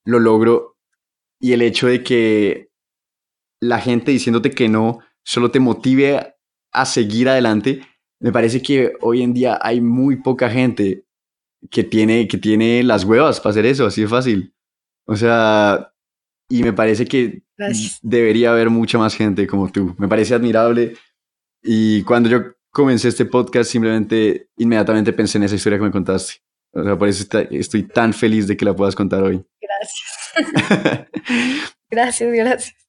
lo 0.05 0.21
logro 0.21 0.77
y 1.41 1.53
el 1.53 1.63
hecho 1.63 1.89
de 1.89 2.03
que 2.03 2.71
la 3.61 3.81
gente 3.81 4.13
diciéndote 4.13 4.51
que 4.51 4.69
no 4.69 5.01
solo 5.25 5.51
te 5.51 5.61
motive 5.61 6.35
a 6.73 6.85
seguir 6.87 7.29
adelante, 7.29 7.83
me 8.21 8.33
parece 8.33 8.63
que 8.63 8.93
hoy 9.01 9.23
en 9.23 9.35
día 9.35 9.59
hay 9.61 9.81
muy 9.81 10.17
poca 10.17 10.49
gente 10.49 11.05
que 11.71 11.85
tiene, 11.85 12.29
que 12.29 12.39
tiene 12.39 12.83
las 12.83 13.05
huevas 13.05 13.41
para 13.41 13.51
hacer 13.51 13.67
eso, 13.67 13.87
así 13.87 14.03
de 14.03 14.09
fácil. 14.09 14.55
O 15.07 15.17
sea, 15.17 15.93
y 16.49 16.63
me 16.63 16.73
parece 16.73 17.07
que 17.07 17.43
debería 18.03 18.53
haber 18.53 18.71
mucha 18.71 18.99
más 18.99 19.15
gente 19.15 19.47
como 19.47 19.71
tú. 19.71 19.95
Me 19.99 20.09
parece 20.09 20.35
admirable. 20.35 20.97
Y 21.63 22.03
cuando 22.03 22.29
yo 22.29 22.43
comencé 22.71 23.09
este 23.09 23.25
podcast, 23.25 23.71
simplemente 23.71 24.49
inmediatamente 24.57 25.13
pensé 25.13 25.39
en 25.39 25.45
esa 25.45 25.55
historia 25.55 25.79
que 25.79 25.85
me 25.85 25.93
contaste. 25.93 26.35
O 26.73 26.83
sea, 26.83 26.99
por 26.99 27.09
eso 27.09 27.25
estoy 27.51 27.83
tan 27.85 28.13
feliz 28.13 28.47
de 28.47 28.57
que 28.57 28.65
la 28.65 28.75
puedas 28.75 28.95
contar 28.95 29.23
hoy. 29.23 29.45
Gracias. 29.61 31.09
gracias, 31.91 32.33
gracias. 32.33 32.84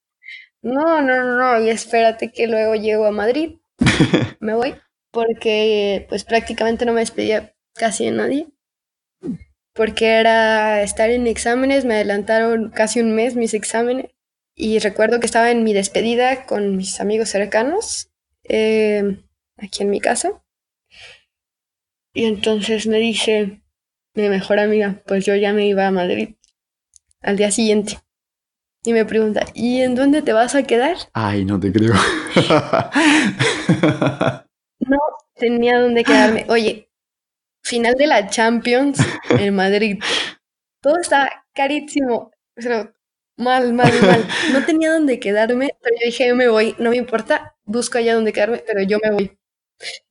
No, 0.66 1.00
no, 1.02 1.24
no, 1.24 1.38
no, 1.38 1.64
y 1.64 1.70
espérate 1.70 2.32
que 2.32 2.48
luego 2.48 2.74
llego 2.76 3.06
a 3.06 3.12
Madrid. 3.12 3.60
Me 4.40 4.56
voy 4.56 4.76
porque 5.12 6.06
pues 6.10 6.26
prácticamente 6.26 6.86
no 6.86 6.92
me 6.92 7.00
despedía 7.00 7.56
casi 7.74 8.06
de 8.06 8.12
nadie. 8.12 8.48
Porque 9.74 10.14
era 10.20 10.82
estar 10.82 11.10
en 11.12 11.28
exámenes, 11.28 11.86
me 11.86 11.96
adelantaron 11.96 12.72
casi 12.72 13.00
un 13.02 13.14
mes 13.14 13.36
mis 13.36 13.54
exámenes. 13.54 14.08
Y 14.56 14.80
recuerdo 14.80 15.20
que 15.20 15.28
estaba 15.28 15.52
en 15.52 15.64
mi 15.64 15.74
despedida 15.74 16.46
con 16.46 16.78
mis 16.78 17.00
amigos 17.00 17.30
cercanos, 17.30 18.10
eh, 18.44 19.20
aquí 19.58 19.84
en 19.84 19.90
mi 19.92 20.00
casa. 20.00 20.42
Y 22.16 22.26
entonces 22.26 22.88
me 22.88 22.98
dice, 22.98 23.62
mi 24.16 24.28
mejor 24.30 24.60
amiga, 24.60 25.04
pues 25.06 25.24
yo 25.24 25.36
ya 25.36 25.54
me 25.54 25.68
iba 25.68 25.86
a 25.86 25.92
Madrid 25.92 26.36
al 27.22 27.38
día 27.38 27.52
siguiente. 27.52 28.00
Y 28.86 28.94
me 28.94 29.04
pregunta, 29.04 29.44
¿y 29.56 29.82
en 29.82 29.96
dónde 29.96 30.22
te 30.22 30.32
vas 30.32 30.54
a 30.54 30.62
quedar? 30.62 30.96
Ay, 31.14 31.44
no 31.44 31.60
te 31.60 31.72
creo. 31.72 31.94
no 34.80 35.00
tenía 35.34 35.80
dónde 35.80 36.04
quedarme. 36.04 36.46
Oye, 36.50 36.92
final 37.64 37.96
de 37.96 38.06
la 38.06 38.30
Champions 38.30 39.00
en 39.32 39.56
Madrid. 39.56 39.98
Todo 40.82 41.00
está 41.00 41.48
carísimo. 41.56 42.30
Pero 42.54 42.94
mal, 43.38 43.74
mal, 43.74 43.92
mal. 44.04 44.28
No 44.54 44.64
tenía 44.66 44.94
dónde 44.94 45.20
quedarme, 45.20 45.72
pero 45.82 45.96
yo 46.00 46.06
dije, 46.06 46.28
yo 46.28 46.36
me 46.36 46.48
voy, 46.48 46.76
no 46.78 46.92
me 46.92 46.98
importa, 46.98 47.56
busco 47.64 47.98
allá 47.98 48.14
dónde 48.14 48.34
quedarme, 48.34 48.64
pero 48.68 48.84
yo 48.84 49.00
me 49.04 49.12
voy. 49.12 49.36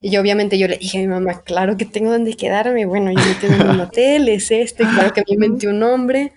Y 0.01 0.11
yo 0.11 0.21
obviamente 0.21 0.59
yo 0.59 0.67
le 0.67 0.79
dije 0.79 0.99
a 0.99 1.01
mi 1.01 1.07
mamá, 1.07 1.43
claro 1.43 1.77
que 1.77 1.87
tengo 1.87 2.11
donde 2.11 2.35
quedarme, 2.35 2.87
bueno, 2.87 3.13
yo 3.13 3.25
me 3.25 3.39
quedo 3.39 3.55
en 3.55 3.71
un 3.71 3.81
hotel, 3.81 4.29
es 4.29 4.51
este, 4.51 4.85
claro 4.85 5.15
que 5.15 5.23
me 5.29 5.35
inventé 5.35 5.69
un 5.69 5.79
nombre, 5.79 6.33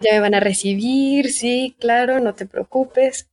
ya 0.00 0.12
me 0.12 0.20
van 0.20 0.34
a 0.34 0.40
recibir, 0.40 1.32
sí, 1.32 1.76
claro, 1.80 2.20
no 2.20 2.34
te 2.34 2.46
preocupes. 2.46 3.28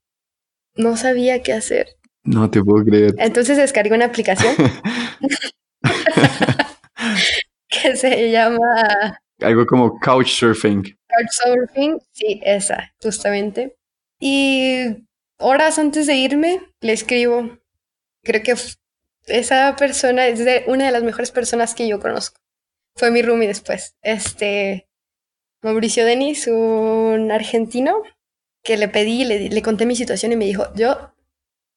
No 0.76 0.98
sabía 0.98 1.44
qué 1.44 1.54
hacer. 1.54 1.98
No 2.24 2.50
te 2.50 2.64
puedo 2.64 2.84
creer. 2.84 3.14
Entonces 3.18 3.58
descargué 3.58 3.94
una 3.96 4.06
aplicación 4.06 4.56
que 7.68 7.96
se 7.96 8.32
llama... 8.32 9.20
Algo 9.42 9.66
como 9.66 10.00
Couchsurfing. 10.00 10.98
Couchsurfing, 11.08 12.00
sí, 12.12 12.40
esa, 12.44 12.94
justamente. 13.02 13.76
Y 14.20 15.06
horas 15.38 15.80
antes 15.80 16.08
de 16.08 16.16
irme, 16.16 16.62
le 16.80 16.94
escribo. 16.94 17.58
Creo 18.24 18.42
que 18.42 18.56
esa 19.26 19.76
persona 19.76 20.28
es 20.28 20.40
de, 20.40 20.64
una 20.68 20.86
de 20.86 20.92
las 20.92 21.04
mejores 21.04 21.32
personas 21.32 21.76
que 21.76 21.88
yo 21.88 22.00
conozco. 22.00 22.40
Fue 22.96 23.12
mi 23.12 23.22
roomie 23.22 23.48
después. 23.48 23.96
Este, 24.02 24.88
Mauricio 25.64 26.06
Denis, 26.06 26.48
un 26.48 27.32
argentino, 27.32 28.04
que 28.64 28.78
le 28.78 28.88
pedí, 28.88 29.26
le, 29.26 29.50
le 29.50 29.62
conté 29.62 29.86
mi 29.86 29.96
situación 29.96 30.32
y 30.32 30.36
me 30.36 30.46
dijo, 30.46 30.68
yo 30.76 31.14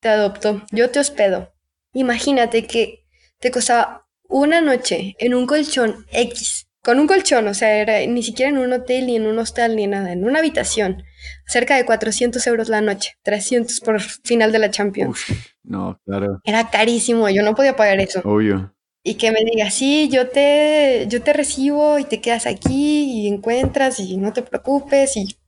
te 0.01 0.09
adopto, 0.09 0.62
yo 0.72 0.90
te 0.90 0.99
hospedo. 0.99 1.53
Imagínate 1.92 2.66
que 2.66 3.05
te 3.40 3.51
costaba 3.51 4.07
una 4.29 4.61
noche 4.61 5.14
en 5.18 5.35
un 5.35 5.46
colchón 5.46 6.05
X, 6.11 6.68
con 6.83 7.01
un 7.01 7.07
colchón, 7.07 7.49
o 7.49 7.55
sea, 7.55 7.79
era 7.79 8.05
ni 8.07 8.22
siquiera 8.22 8.49
en 8.51 8.59
un 8.59 8.72
hotel, 8.72 9.07
ni 9.07 9.16
en 9.16 9.27
un 9.27 9.38
hostal, 9.38 9.75
ni 9.75 9.87
nada, 9.87 10.12
en 10.12 10.25
una 10.25 10.38
habitación, 10.38 11.03
cerca 11.46 11.77
de 11.77 11.85
400 11.85 12.46
euros 12.46 12.68
la 12.68 12.81
noche, 12.81 13.14
300 13.22 13.81
por 13.81 14.01
final 14.01 14.53
de 14.53 14.61
la 14.61 14.70
Champions. 14.70 15.18
no, 15.64 16.01
claro. 16.05 16.40
Era 16.44 16.70
carísimo, 16.70 17.29
yo 17.29 17.42
no 17.42 17.55
podía 17.55 17.75
pagar 17.75 18.01
eso. 18.01 18.20
Obvio. 18.25 18.75
Y 19.09 19.14
que 19.14 19.31
me 19.31 19.45
diga, 19.45 19.71
sí, 19.71 20.09
yo 20.11 20.31
te, 20.31 21.07
yo 21.09 21.23
te 21.23 21.33
recibo 21.33 21.97
y 22.01 22.05
te 22.05 22.21
quedas 22.21 22.45
aquí 22.45 23.05
y 23.05 23.29
encuentras 23.29 24.01
y 24.01 24.16
no 24.16 24.33
te 24.33 24.42
preocupes 24.42 25.16
y 25.16 25.38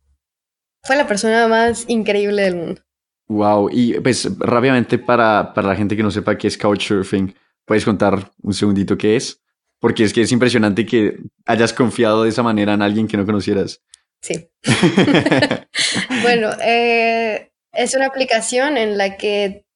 fue 0.85 0.95
la 0.95 1.09
persona 1.09 1.49
más 1.49 1.85
increíble 1.89 2.43
del 2.43 2.55
mundo. 2.55 2.83
Wow, 3.27 3.69
y 3.73 3.99
pues 3.99 4.29
rápidamente 4.39 4.97
para, 4.97 5.53
para 5.55 5.67
la 5.67 5.75
gente 5.75 5.97
que 5.97 6.05
no 6.05 6.13
sepa 6.13 6.39
qué 6.39 6.47
es 6.47 6.57
Couchsurfing, 6.57 7.35
¿puedes 7.65 7.85
contar 7.85 8.31
un 8.43 8.55
segundito 8.55 8.97
qué 8.97 9.17
es? 9.17 9.43
Porque 9.81 10.05
es 10.05 10.13
que 10.13 10.23
es 10.23 10.31
impresionante 10.31 10.87
que 10.87 11.19
hayas 11.45 11.73
confiado 11.73 12.23
de 12.23 12.29
esa 12.29 12.45
manera 12.45 12.75
en 12.75 12.83
alguien 12.83 13.09
que 13.09 13.17
no 13.17 13.27
conocieras. 13.27 13.83
Sí. 14.23 14.49
bueno, 16.23 16.51
eh, 16.63 17.51
es 17.73 17.97
una 17.97 18.07
aplicación 18.07 18.77
en 18.77 18.97
la 18.97 19.17
que 19.17 19.67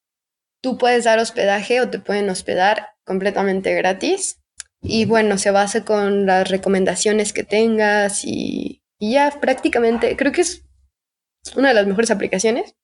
tú 0.61 0.79
puedes 0.79 1.03
dar 1.03 1.19
hospedaje 1.19 1.81
o 1.81 1.91
te 1.91 1.99
pueden 1.99 2.31
hospedar 2.31 2.92
completamente 3.05 3.75
gratis. 3.75 4.41
Y 4.81 5.05
bueno, 5.05 5.39
se 5.39 5.51
basa 5.51 5.85
con 5.85 6.27
las 6.27 6.49
recomendaciones 6.49 7.33
que 7.33 7.45
tengas 7.45 8.25
y, 8.25 8.83
y 8.99 9.13
ya 9.13 9.31
prácticamente 9.41 10.17
creo 10.17 10.33
que 10.33 10.41
es 10.41 10.65
una 11.57 11.69
de 11.69 11.75
las 11.75 11.87
mejores 11.87 12.11
aplicaciones 12.11 12.75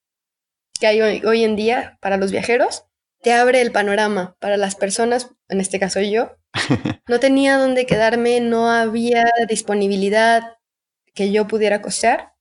que 0.78 0.86
hay 0.86 1.00
hoy, 1.00 1.22
hoy 1.24 1.44
en 1.44 1.56
día 1.56 1.98
para 2.00 2.16
los 2.16 2.30
viajeros. 2.30 2.84
Te 3.20 3.32
abre 3.32 3.60
el 3.60 3.72
panorama 3.72 4.36
para 4.38 4.56
las 4.56 4.76
personas, 4.76 5.30
en 5.48 5.60
este 5.60 5.78
caso 5.78 6.00
yo. 6.00 6.36
No 7.08 7.20
tenía 7.20 7.56
dónde 7.56 7.86
quedarme, 7.86 8.40
no 8.40 8.70
había 8.70 9.24
disponibilidad 9.48 10.58
que 11.14 11.32
yo 11.32 11.48
pudiera 11.48 11.80
costear. 11.80 12.34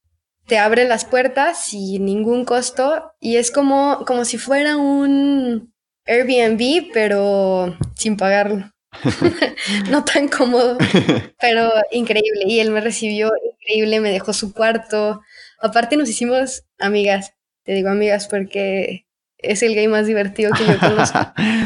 Te 0.46 0.58
abre 0.58 0.86
las 0.86 1.06
puertas 1.06 1.64
sin 1.64 2.04
ningún 2.04 2.44
costo 2.44 3.14
y 3.22 3.38
es 3.38 3.50
como, 3.50 4.04
como 4.06 4.26
si 4.26 4.38
fuera 4.38 4.76
un 4.76 5.74
Airbnb, 6.08 6.92
pero 6.94 7.78
sin 7.96 8.18
pagarlo. 8.18 8.72
no 9.90 10.04
tan 10.04 10.28
cómodo, 10.28 10.78
pero 11.40 11.72
increíble. 11.92 12.44
Y 12.46 12.60
él 12.60 12.72
me 12.72 12.82
recibió 12.82 13.32
increíble, 13.52 14.00
me 14.00 14.12
dejó 14.12 14.34
su 14.34 14.54
cuarto. 14.54 15.22
Aparte 15.62 15.98
nos 15.98 16.10
hicimos 16.10 16.64
amigas. 16.80 17.34
Te 17.64 17.74
digo 17.74 17.90
amigas 17.90 18.28
porque 18.28 19.06
es 19.38 19.62
el 19.64 19.76
gay 19.76 19.88
más 19.88 20.08
divertido 20.08 20.52
que 20.54 20.66
yo 20.66 20.80
conozco. 20.80 21.20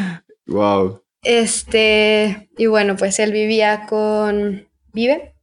wow. 0.47 1.03
Este, 1.23 2.49
y 2.57 2.65
bueno, 2.65 2.95
pues 2.95 3.19
él 3.19 3.31
vivía 3.31 3.85
con, 3.87 4.67
vive 4.91 5.35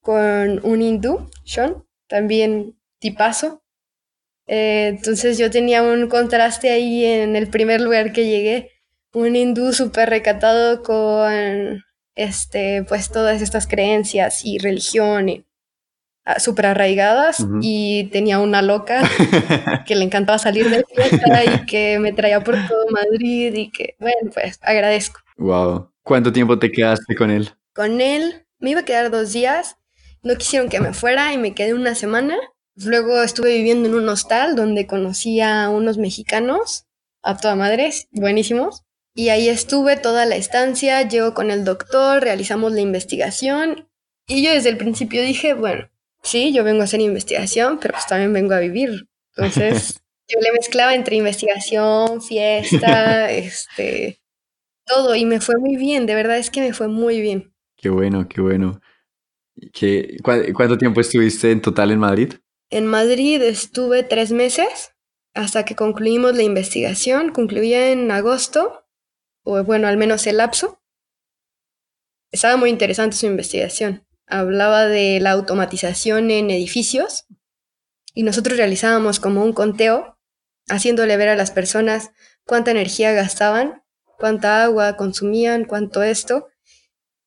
con 0.00 0.60
un 0.64 0.82
hindú, 0.82 1.28
Sean, 1.44 1.84
también 2.06 2.78
tipazo. 3.00 3.63
Eh, 4.46 4.88
entonces 4.88 5.38
yo 5.38 5.50
tenía 5.50 5.82
un 5.82 6.08
contraste 6.08 6.70
ahí 6.70 7.04
en 7.04 7.36
el 7.36 7.48
primer 7.48 7.80
lugar 7.80 8.12
que 8.12 8.26
llegué, 8.26 8.70
un 9.12 9.36
hindú 9.36 9.72
súper 9.72 10.10
recatado 10.10 10.82
con, 10.82 11.82
este, 12.14 12.84
pues 12.84 13.10
todas 13.10 13.42
estas 13.42 13.66
creencias 13.66 14.44
y 14.44 14.58
religión 14.58 15.46
ah, 16.24 16.38
súper 16.38 16.66
arraigadas 16.66 17.44
y 17.60 18.04
tenía 18.12 18.38
una 18.38 18.62
loca 18.62 19.02
que 19.86 19.96
le 19.96 20.04
encantaba 20.04 20.38
salir 20.38 20.68
de 20.70 20.84
fiesta 20.84 21.44
y 21.44 21.66
que 21.66 21.98
me 21.98 22.12
traía 22.12 22.42
por 22.42 22.54
todo 22.68 22.86
Madrid 22.90 23.54
y 23.54 23.70
que, 23.70 23.96
bueno, 23.98 24.30
pues 24.32 24.58
agradezco. 24.62 25.20
Wow. 25.36 25.90
¿Cuánto 26.02 26.32
tiempo 26.32 26.58
te 26.58 26.70
quedaste 26.70 27.14
con 27.16 27.30
él? 27.30 27.50
Con 27.72 28.00
él 28.00 28.46
me 28.58 28.70
iba 28.70 28.80
a 28.80 28.84
quedar 28.84 29.10
dos 29.10 29.32
días, 29.32 29.76
no 30.22 30.36
quisieron 30.36 30.68
que 30.68 30.80
me 30.80 30.92
fuera 30.92 31.32
y 31.32 31.38
me 31.38 31.54
quedé 31.54 31.74
una 31.74 31.94
semana 31.94 32.36
Luego 32.76 33.22
estuve 33.22 33.56
viviendo 33.56 33.88
en 33.88 33.94
un 33.94 34.08
hostal 34.08 34.56
donde 34.56 34.86
conocí 34.86 35.40
a 35.40 35.68
unos 35.68 35.96
mexicanos, 35.96 36.86
a 37.22 37.36
toda 37.36 37.54
madre, 37.54 37.90
buenísimos. 38.10 38.82
Y 39.14 39.28
ahí 39.28 39.48
estuve 39.48 39.96
toda 39.96 40.26
la 40.26 40.34
estancia, 40.34 41.02
llego 41.02 41.34
con 41.34 41.52
el 41.52 41.64
doctor, 41.64 42.22
realizamos 42.22 42.72
la 42.72 42.80
investigación. 42.80 43.88
Y 44.26 44.44
yo 44.44 44.50
desde 44.52 44.70
el 44.70 44.76
principio 44.76 45.22
dije, 45.22 45.54
bueno, 45.54 45.88
sí, 46.22 46.52
yo 46.52 46.64
vengo 46.64 46.80
a 46.80 46.84
hacer 46.84 47.00
investigación, 47.00 47.78
pero 47.80 47.94
pues 47.94 48.06
también 48.06 48.32
vengo 48.32 48.54
a 48.54 48.60
vivir. 48.60 49.06
Entonces, 49.36 50.00
yo 50.28 50.40
le 50.40 50.52
mezclaba 50.52 50.96
entre 50.96 51.14
investigación, 51.14 52.22
fiesta, 52.22 53.30
este, 53.30 54.20
todo. 54.84 55.14
Y 55.14 55.26
me 55.26 55.40
fue 55.40 55.58
muy 55.58 55.76
bien, 55.76 56.06
de 56.06 56.16
verdad 56.16 56.38
es 56.38 56.50
que 56.50 56.60
me 56.60 56.72
fue 56.72 56.88
muy 56.88 57.20
bien. 57.20 57.54
Qué 57.76 57.90
bueno, 57.90 58.28
qué 58.28 58.40
bueno. 58.40 58.80
¿Qué, 59.72 60.16
¿Cuánto 60.22 60.76
tiempo 60.76 61.00
estuviste 61.00 61.52
en 61.52 61.60
total 61.62 61.92
en 61.92 61.98
Madrid? 62.00 62.34
En 62.74 62.86
Madrid 62.86 63.40
estuve 63.40 64.02
tres 64.02 64.32
meses 64.32 64.96
hasta 65.32 65.64
que 65.64 65.76
concluimos 65.76 66.34
la 66.34 66.42
investigación. 66.42 67.30
Concluía 67.30 67.92
en 67.92 68.10
agosto, 68.10 68.84
o 69.44 69.62
bueno, 69.62 69.86
al 69.86 69.96
menos 69.96 70.26
el 70.26 70.38
lapso. 70.38 70.82
Estaba 72.32 72.56
muy 72.56 72.70
interesante 72.70 73.16
su 73.16 73.26
investigación. 73.26 74.04
Hablaba 74.26 74.86
de 74.86 75.20
la 75.20 75.30
automatización 75.30 76.32
en 76.32 76.50
edificios 76.50 77.26
y 78.12 78.24
nosotros 78.24 78.58
realizábamos 78.58 79.20
como 79.20 79.44
un 79.44 79.52
conteo, 79.52 80.18
haciéndole 80.68 81.16
ver 81.16 81.28
a 81.28 81.36
las 81.36 81.52
personas 81.52 82.10
cuánta 82.44 82.72
energía 82.72 83.12
gastaban, 83.12 83.84
cuánta 84.18 84.64
agua 84.64 84.96
consumían, 84.96 85.64
cuánto 85.64 86.02
esto, 86.02 86.48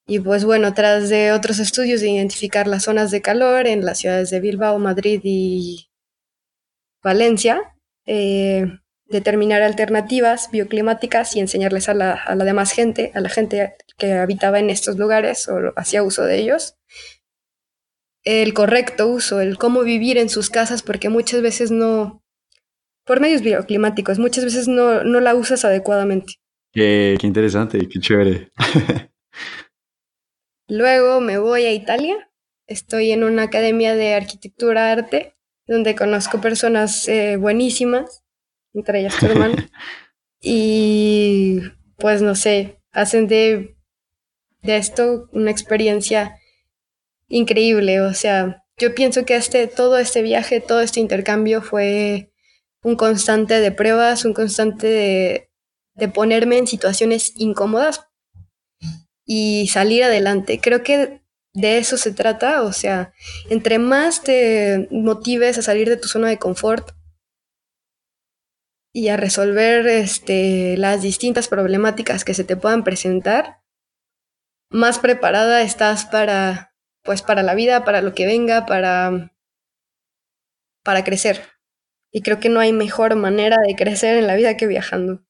y 0.10 0.20
pues 0.20 0.46
bueno, 0.46 0.74
tras 0.74 1.10
de 1.10 1.34
otros 1.34 1.60
estudios 1.60 2.00
de 2.00 2.10
identificar 2.10 2.66
las 2.66 2.84
zonas 2.84 3.12
de 3.12 3.22
calor 3.22 3.68
en 3.68 3.84
las 3.86 4.00
ciudades 4.00 4.30
de 4.30 4.40
Bilbao, 4.40 4.80
Madrid 4.80 5.20
y 5.22 5.90
Valencia, 7.04 7.76
eh, 8.06 8.66
determinar 9.06 9.62
alternativas 9.62 10.50
bioclimáticas 10.50 11.36
y 11.36 11.42
enseñarles 11.42 11.90
a 11.90 11.94
la, 11.94 12.14
a 12.14 12.36
la 12.36 12.46
demás 12.46 12.72
gente, 12.72 13.12
a 13.16 13.20
la 13.20 13.28
gente 13.28 13.76
que 13.98 14.14
habitaba 14.14 14.60
en 14.60 14.70
estos 14.70 14.98
lugares 14.98 15.50
o 15.50 15.74
hacía 15.76 16.04
uso 16.04 16.24
de 16.24 16.40
ellos, 16.40 16.78
el 18.24 18.54
correcto 18.54 19.08
uso, 19.08 19.42
el 19.42 19.58
cómo 19.58 19.84
vivir 19.84 20.18
en 20.18 20.30
sus 20.30 20.50
casas, 20.50 20.84
porque 20.84 21.10
muchas 21.10 21.42
veces 21.42 21.70
no, 21.70 22.24
por 23.06 23.20
medios 23.20 23.42
bioclimáticos, 23.42 24.20
muchas 24.20 24.46
veces 24.46 24.70
no, 24.70 25.04
no 25.04 25.20
la 25.20 25.36
usas 25.36 25.66
adecuadamente. 25.66 26.36
Qué, 26.72 27.18
qué 27.20 27.28
interesante, 27.28 27.90
qué 27.90 28.00
chévere. 28.00 28.52
Luego 30.68 31.22
me 31.22 31.38
voy 31.38 31.64
a 31.64 31.72
Italia. 31.72 32.30
Estoy 32.68 33.12
en 33.12 33.24
una 33.24 33.44
academia 33.44 33.96
de 33.96 34.14
arquitectura 34.14 34.92
arte 34.92 35.36
donde 35.66 35.96
conozco 35.96 36.42
personas 36.42 37.08
eh, 37.08 37.38
buenísimas, 37.38 38.24
entre 38.74 39.00
ellas 39.00 39.18
tu 39.18 39.28
hermano. 39.28 39.56
y 40.42 41.62
pues 41.98 42.22
no 42.22 42.36
sé, 42.36 42.82
hacen 42.92 43.28
de, 43.28 43.78
de 44.62 44.78
esto 44.78 45.30
una 45.32 45.52
experiencia 45.52 46.38
increíble. 47.30 48.02
O 48.02 48.14
sea, 48.14 48.66
yo 48.78 48.94
pienso 48.94 49.26
que 49.26 49.38
este, 49.38 49.68
todo 49.68 49.98
este 49.98 50.22
viaje, 50.22 50.60
todo 50.60 50.82
este 50.82 51.00
intercambio 51.00 51.62
fue 51.62 52.34
un 52.84 52.98
constante 52.98 53.62
de 53.62 53.72
pruebas, 53.72 54.26
un 54.26 54.34
constante 54.34 54.88
de, 54.88 55.50
de 55.96 56.08
ponerme 56.10 56.58
en 56.58 56.68
situaciones 56.68 57.34
incómodas 57.38 58.07
y 59.28 59.68
salir 59.68 60.06
adelante. 60.06 60.60
Creo 60.60 60.82
que 60.82 61.22
de 61.54 61.78
eso 61.78 61.98
se 61.98 62.12
trata, 62.14 62.64
o 62.64 62.72
sea, 62.72 63.14
entre 63.50 63.78
más 63.78 64.24
te 64.24 64.88
motives 64.90 65.58
a 65.58 65.62
salir 65.62 65.90
de 65.90 65.98
tu 65.98 66.08
zona 66.08 66.30
de 66.30 66.40
confort 66.40 66.92
y 68.94 69.10
a 69.10 69.18
resolver 69.18 69.86
este, 69.86 70.78
las 70.78 71.02
distintas 71.02 71.48
problemáticas 71.50 72.24
que 72.24 72.34
se 72.34 72.46
te 72.46 72.56
puedan 72.56 72.84
presentar, 72.84 73.62
más 74.70 75.00
preparada 75.00 75.62
estás 75.62 76.06
para, 76.06 76.74
pues, 77.04 77.22
para 77.22 77.44
la 77.44 77.54
vida, 77.54 77.84
para 77.84 78.02
lo 78.02 78.14
que 78.14 78.26
venga, 78.26 78.66
para, 78.66 79.36
para 80.84 81.04
crecer. 81.04 81.42
Y 82.12 82.22
creo 82.22 82.40
que 82.40 82.50
no 82.50 82.60
hay 82.60 82.72
mejor 82.72 83.16
manera 83.16 83.58
de 83.66 83.76
crecer 83.76 84.16
en 84.18 84.28
la 84.28 84.36
vida 84.36 84.58
que 84.58 84.68
viajando, 84.68 85.26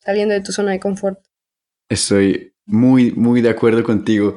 saliendo 0.00 0.34
de 0.34 0.42
tu 0.42 0.52
zona 0.52 0.72
de 0.72 0.80
confort. 0.80 1.18
Estoy 1.88 2.52
muy, 2.66 3.12
muy 3.12 3.40
de 3.40 3.50
acuerdo 3.50 3.82
contigo. 3.84 4.36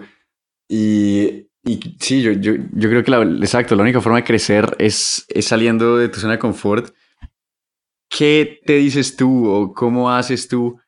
Y 0.69 1.45
Y 1.67 1.79
sí, 1.99 2.21
yo, 2.21 2.31
yo, 2.33 2.53
yo 2.73 2.89
creo 2.89 3.03
que 3.03 3.09
la, 3.11 3.23
exacto, 3.23 3.75
la 3.75 3.81
única 3.81 3.99
forma 4.01 4.19
de 4.19 4.23
crecer 4.23 4.75
es, 4.77 5.25
es 5.29 5.45
saliendo 5.45 5.97
de 5.97 6.09
tu 6.09 6.19
zona 6.19 6.33
de 6.33 6.39
confort. 6.39 6.93
¿Qué 8.09 8.59
te 8.65 8.73
dices 8.73 9.15
tú 9.15 9.49
o 9.49 9.73
cómo 9.73 10.11
haces 10.11 10.47
tú 10.47 10.79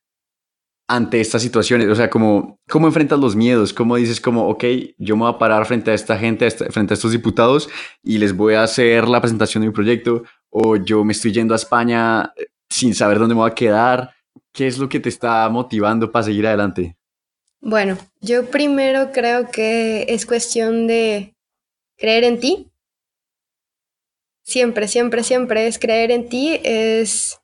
ante 0.87 1.19
estas 1.19 1.41
situaciones? 1.41 1.87
O 1.89 1.95
sea, 1.95 2.09
¿cómo, 2.09 2.59
cómo 2.69 2.87
enfrentas 2.87 3.19
los 3.19 3.35
miedos? 3.35 3.73
¿Cómo 3.73 3.95
dices 3.95 4.21
como, 4.21 4.47
ok, 4.49 4.63
yo 4.99 5.15
me 5.15 5.23
voy 5.23 5.33
a 5.33 5.39
parar 5.39 5.65
frente 5.65 5.89
a 5.91 5.95
esta 5.95 6.17
gente, 6.17 6.49
frente 6.51 6.93
a 6.93 6.95
estos 6.95 7.11
diputados 7.11 7.69
y 8.03 8.19
les 8.19 8.33
voy 8.35 8.53
a 8.53 8.63
hacer 8.63 9.07
la 9.07 9.19
presentación 9.19 9.61
de 9.61 9.69
mi 9.69 9.73
proyecto? 9.73 10.23
¿O 10.49 10.75
yo 10.75 11.03
me 11.03 11.13
estoy 11.13 11.31
yendo 11.31 11.53
a 11.53 11.57
España 11.57 12.33
eh, 12.37 12.47
sin 12.69 12.93
saber 12.93 13.17
dónde 13.19 13.33
me 13.33 13.41
voy 13.41 13.51
a 13.51 13.55
quedar? 13.55 14.11
¿Qué 14.53 14.67
es 14.67 14.77
lo 14.77 14.87
que 14.87 14.99
te 14.99 15.09
está 15.09 15.49
motivando 15.49 16.11
para 16.11 16.23
seguir 16.23 16.45
adelante? 16.45 16.96
Bueno, 17.61 17.97
yo 18.21 18.49
primero 18.49 19.11
creo 19.11 19.49
que 19.49 20.05
es 20.09 20.25
cuestión 20.25 20.87
de 20.87 21.35
creer 21.97 22.23
en 22.23 22.39
ti. 22.39 22.71
Siempre, 24.43 24.87
siempre, 24.87 25.23
siempre 25.23 25.67
es 25.67 25.77
creer 25.79 26.11
en 26.11 26.29
ti, 26.29 26.59
es 26.63 27.39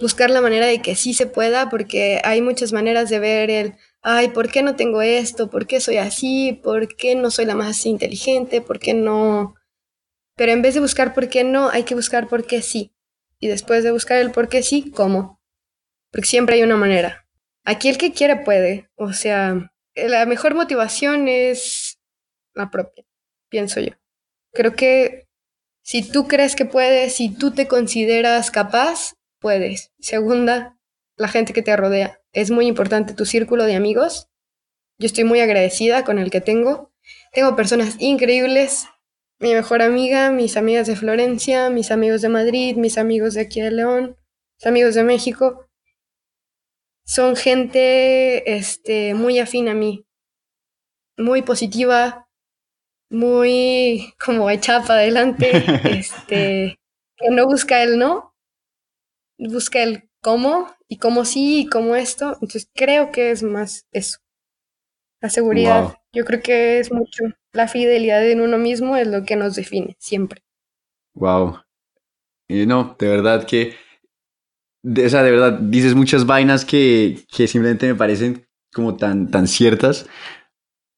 buscar 0.00 0.30
la 0.30 0.40
manera 0.40 0.66
de 0.66 0.80
que 0.80 0.94
sí 0.94 1.12
se 1.12 1.26
pueda, 1.26 1.68
porque 1.68 2.20
hay 2.24 2.40
muchas 2.40 2.72
maneras 2.72 3.10
de 3.10 3.18
ver 3.18 3.50
el, 3.50 3.74
ay, 4.02 4.28
¿por 4.28 4.50
qué 4.50 4.62
no 4.62 4.76
tengo 4.76 5.02
esto? 5.02 5.50
¿Por 5.50 5.66
qué 5.66 5.80
soy 5.80 5.98
así? 5.98 6.58
¿Por 6.62 6.96
qué 6.96 7.14
no 7.14 7.30
soy 7.30 7.44
la 7.46 7.54
más 7.54 7.84
inteligente? 7.86 8.60
¿Por 8.60 8.78
qué 8.78 8.94
no? 8.94 9.54
Pero 10.36 10.52
en 10.52 10.62
vez 10.62 10.74
de 10.74 10.80
buscar 10.80 11.14
por 11.14 11.28
qué 11.28 11.44
no, 11.44 11.68
hay 11.68 11.82
que 11.84 11.94
buscar 11.94 12.28
por 12.28 12.46
qué 12.46 12.62
sí. 12.62 12.92
Y 13.40 13.48
después 13.48 13.84
de 13.84 13.92
buscar 13.92 14.18
el 14.18 14.30
por 14.30 14.48
qué 14.48 14.62
sí, 14.62 14.90
¿cómo? 14.90 15.40
Porque 16.10 16.28
siempre 16.28 16.56
hay 16.56 16.62
una 16.62 16.76
manera. 16.76 17.23
Aquí 17.64 17.88
el 17.88 17.98
que 17.98 18.12
quiere 18.12 18.36
puede. 18.36 18.90
O 18.96 19.12
sea, 19.12 19.72
la 19.94 20.26
mejor 20.26 20.54
motivación 20.54 21.28
es 21.28 21.98
la 22.54 22.70
propia, 22.70 23.04
pienso 23.48 23.80
yo. 23.80 23.92
Creo 24.52 24.74
que 24.74 25.26
si 25.82 26.08
tú 26.08 26.28
crees 26.28 26.56
que 26.56 26.66
puedes, 26.66 27.14
si 27.14 27.34
tú 27.34 27.52
te 27.52 27.66
consideras 27.66 28.50
capaz, 28.50 29.14
puedes. 29.40 29.92
Segunda, 29.98 30.78
la 31.16 31.28
gente 31.28 31.52
que 31.52 31.62
te 31.62 31.76
rodea. 31.76 32.20
Es 32.32 32.50
muy 32.50 32.66
importante 32.66 33.14
tu 33.14 33.24
círculo 33.24 33.64
de 33.64 33.76
amigos. 33.76 34.28
Yo 34.98 35.06
estoy 35.06 35.24
muy 35.24 35.40
agradecida 35.40 36.04
con 36.04 36.18
el 36.18 36.30
que 36.30 36.40
tengo. 36.40 36.92
Tengo 37.32 37.56
personas 37.56 37.96
increíbles. 37.98 38.86
Mi 39.40 39.52
mejor 39.54 39.82
amiga, 39.82 40.30
mis 40.30 40.56
amigas 40.56 40.86
de 40.86 40.96
Florencia, 40.96 41.70
mis 41.70 41.90
amigos 41.90 42.22
de 42.22 42.28
Madrid, 42.28 42.76
mis 42.76 42.98
amigos 42.98 43.34
de 43.34 43.42
aquí 43.42 43.60
de 43.60 43.72
León, 43.72 44.16
mis 44.58 44.66
amigos 44.66 44.94
de 44.94 45.02
México 45.02 45.68
son 47.04 47.36
gente 47.36 48.56
este, 48.56 49.14
muy 49.14 49.38
afín 49.38 49.68
a 49.68 49.74
mí, 49.74 50.06
muy 51.16 51.42
positiva, 51.42 52.28
muy 53.10 54.14
como 54.24 54.50
echada 54.50 54.82
para 54.82 55.00
adelante, 55.00 55.50
este, 55.98 56.78
que 57.16 57.30
no 57.30 57.46
busca 57.46 57.82
el 57.82 57.98
no, 57.98 58.34
busca 59.38 59.82
el 59.82 60.08
cómo 60.20 60.74
y 60.88 60.98
cómo 60.98 61.24
sí 61.24 61.60
y 61.60 61.66
cómo 61.68 61.96
esto. 61.96 62.32
Entonces 62.34 62.68
creo 62.74 63.12
que 63.12 63.30
es 63.30 63.42
más 63.42 63.86
eso. 63.92 64.18
La 65.20 65.30
seguridad, 65.30 65.94
yo 66.12 66.24
creo 66.24 66.42
que 66.42 66.78
es 66.78 66.92
mucho. 66.92 67.24
La 67.52 67.68
fidelidad 67.68 68.28
en 68.28 68.40
uno 68.40 68.58
mismo 68.58 68.96
es 68.96 69.06
lo 69.06 69.24
que 69.24 69.36
nos 69.36 69.54
define 69.54 69.96
siempre. 69.98 70.42
Wow. 71.14 71.60
Y 72.48 72.66
no, 72.66 72.94
de 72.98 73.08
verdad 73.08 73.46
que 73.46 73.74
de, 74.84 75.08
de 75.08 75.30
verdad, 75.30 75.58
dices 75.60 75.94
muchas 75.94 76.26
vainas 76.26 76.64
que, 76.64 77.24
que 77.34 77.48
simplemente 77.48 77.86
me 77.86 77.94
parecen 77.94 78.46
como 78.72 78.96
tan, 78.96 79.30
tan 79.30 79.48
ciertas. 79.48 80.06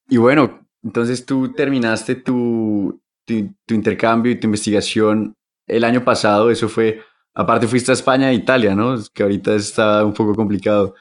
Y 0.08 0.16
bueno, 0.16 0.66
entonces 0.82 1.24
tú 1.24 1.52
terminaste 1.52 2.16
tu, 2.16 3.00
tu, 3.24 3.54
tu, 3.64 3.74
intercambio 3.74 4.32
y 4.32 4.40
tu 4.40 4.48
investigación 4.48 5.34
el 5.68 5.84
año 5.84 6.04
pasado, 6.04 6.50
eso 6.50 6.68
fue, 6.68 7.00
aparte 7.32 7.68
fuiste 7.68 7.92
a 7.92 7.94
España 7.94 8.30
e 8.30 8.34
Italia, 8.34 8.74
¿no? 8.74 8.96
Que 9.14 9.22
ahorita 9.22 9.54
está 9.54 10.04
un 10.04 10.14
poco 10.14 10.34
complicado. 10.34 10.96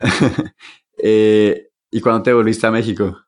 eh, 0.98 1.68
¿Y 1.92 2.00
cuándo 2.00 2.22
te 2.22 2.32
volviste 2.32 2.66
a 2.66 2.72
México? 2.72 3.24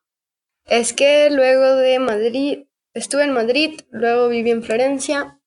Es 0.65 0.91
que 0.91 1.29
luego 1.29 1.75
de 1.77 1.99
Madrid, 1.99 2.65
estuve 2.93 3.23
en 3.23 3.33
Madrid, 3.33 3.79
luego 3.91 4.27
viví 4.27 4.51
en 4.51 4.63
Florencia 4.63 5.39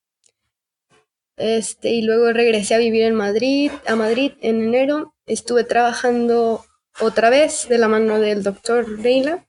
este, 1.36 1.90
y 1.90 2.02
luego 2.02 2.32
regresé 2.32 2.74
a 2.74 2.78
vivir 2.78 3.02
en 3.02 3.14
Madrid, 3.14 3.70
a 3.86 3.96
Madrid 3.96 4.32
en 4.40 4.62
enero. 4.62 5.14
Estuve 5.26 5.64
trabajando 5.64 6.64
otra 7.00 7.30
vez 7.30 7.68
de 7.68 7.78
la 7.78 7.88
mano 7.88 8.20
del 8.20 8.42
doctor 8.42 8.88
Leila 8.88 9.46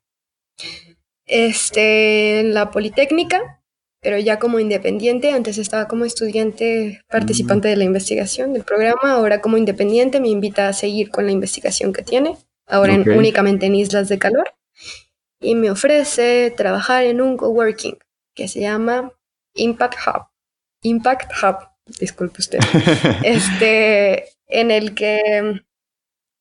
este, 1.26 2.40
en 2.40 2.54
la 2.54 2.72
Politécnica, 2.72 3.62
pero 4.02 4.18
ya 4.18 4.40
como 4.40 4.60
independiente. 4.60 5.32
Antes 5.32 5.58
estaba 5.58 5.88
como 5.88 6.06
estudiante 6.06 7.02
participante 7.10 7.68
de 7.68 7.78
la 7.78 7.84
investigación 7.84 8.54
del 8.54 8.64
programa, 8.64 9.14
ahora 9.14 9.42
como 9.42 9.58
independiente 9.58 10.20
me 10.20 10.30
invita 10.30 10.68
a 10.68 10.74
seguir 10.74 11.10
con 11.10 11.26
la 11.26 11.32
investigación 11.32 11.94
que 11.94 12.04
tiene, 12.04 12.38
ahora 12.66 12.96
únicamente 12.96 13.66
en 13.66 13.76
Islas 13.76 14.10
de 14.10 14.20
Calor, 14.20 14.54
y 15.40 15.56
me 15.56 15.70
ofrece 15.70 16.52
trabajar 16.56 17.06
en 17.06 17.22
un 17.22 17.38
coworking 17.38 17.98
que 18.36 18.48
se 18.48 18.62
llama 18.62 19.14
Impact 19.54 19.96
Hub. 20.06 20.28
Impact 20.84 21.32
Hub 21.44 21.77
disculpe 22.00 22.40
usted, 22.40 22.60
este, 23.24 24.26
en 24.48 24.72
el 24.72 24.94
que 24.94 25.62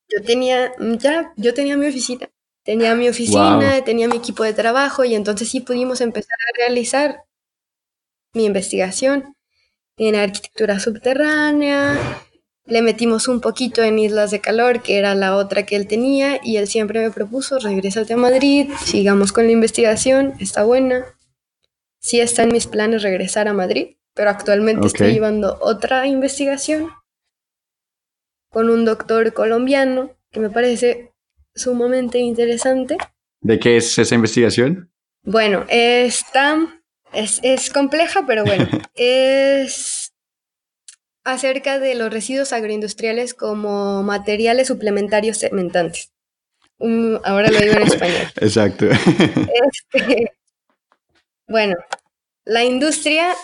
yo 0.09 0.23
tenía, 0.23 0.71
ya, 0.99 1.33
yo 1.35 1.53
tenía 1.53 1.77
mi 1.77 1.87
oficina, 1.87 2.29
tenía 2.63 2.95
mi 2.95 3.09
oficina, 3.09 3.83
tenía 3.83 4.07
mi 4.07 4.17
equipo 4.17 4.43
de 4.43 4.53
trabajo 4.53 5.03
y 5.03 5.15
entonces 5.15 5.49
sí 5.49 5.59
pudimos 5.61 6.01
empezar 6.01 6.37
a 6.49 6.57
realizar 6.57 7.23
mi 8.33 8.45
investigación 8.45 9.35
en 9.97 10.15
arquitectura 10.15 10.79
subterránea, 10.79 11.97
le 12.67 12.81
metimos 12.81 13.29
un 13.29 13.39
poquito 13.39 13.81
en 13.83 13.97
Islas 13.97 14.29
de 14.31 14.41
Calor, 14.41 14.81
que 14.81 14.97
era 14.97 15.15
la 15.15 15.35
otra 15.35 15.65
que 15.65 15.77
él 15.77 15.87
tenía, 15.87 16.39
y 16.43 16.57
él 16.57 16.67
siempre 16.67 16.99
me 16.99 17.11
propuso, 17.11 17.59
regrésate 17.59 18.13
a 18.13 18.17
Madrid, 18.17 18.69
sigamos 18.83 19.31
con 19.31 19.45
la 19.45 19.53
investigación, 19.53 20.33
está 20.39 20.63
buena. 20.63 21.05
Sí 21.99 22.19
está 22.19 22.43
en 22.43 22.51
mis 22.51 22.67
planes 22.67 23.03
regresar 23.03 23.47
a 23.47 23.53
Madrid, 23.53 23.96
pero 24.17 24.31
actualmente 24.31 24.87
estoy 24.87 25.13
llevando 25.13 25.59
otra 25.61 26.07
investigación 26.07 26.89
con 28.49 28.71
un 28.71 28.83
doctor 28.83 29.31
colombiano 29.31 30.17
que 30.31 30.39
me 30.39 30.49
parece 30.49 31.13
sumamente 31.53 32.17
interesante. 32.17 32.97
¿De 33.41 33.59
qué 33.59 33.77
es 33.77 33.97
esa 33.99 34.15
investigación? 34.15 34.91
Bueno, 35.21 35.65
está, 35.69 36.57
es, 37.13 37.39
es 37.43 37.69
compleja, 37.69 38.25
pero 38.25 38.43
bueno, 38.43 38.67
es 38.95 40.13
acerca 41.23 41.77
de 41.77 41.93
los 41.93 42.11
residuos 42.11 42.53
agroindustriales 42.53 43.35
como 43.35 44.01
materiales 44.01 44.67
suplementarios 44.67 45.37
cementantes. 45.37 46.11
ahora 47.23 47.51
lo 47.51 47.59
digo 47.59 47.73
en 47.73 47.83
español. 47.83 48.27
Exacto. 48.37 48.87
Este, 48.87 50.31
bueno, 51.47 51.75
la 52.45 52.63
industria 52.63 53.35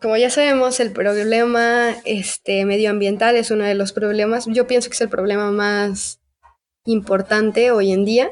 como 0.00 0.16
ya 0.16 0.30
sabemos, 0.30 0.80
el 0.80 0.92
problema 0.92 1.96
este, 2.04 2.64
medioambiental 2.64 3.36
es 3.36 3.50
uno 3.50 3.64
de 3.64 3.74
los 3.74 3.92
problemas, 3.92 4.46
yo 4.46 4.66
pienso 4.66 4.88
que 4.88 4.94
es 4.94 5.00
el 5.00 5.08
problema 5.08 5.50
más 5.50 6.20
importante 6.84 7.70
hoy 7.70 7.92
en 7.92 8.04
día. 8.04 8.30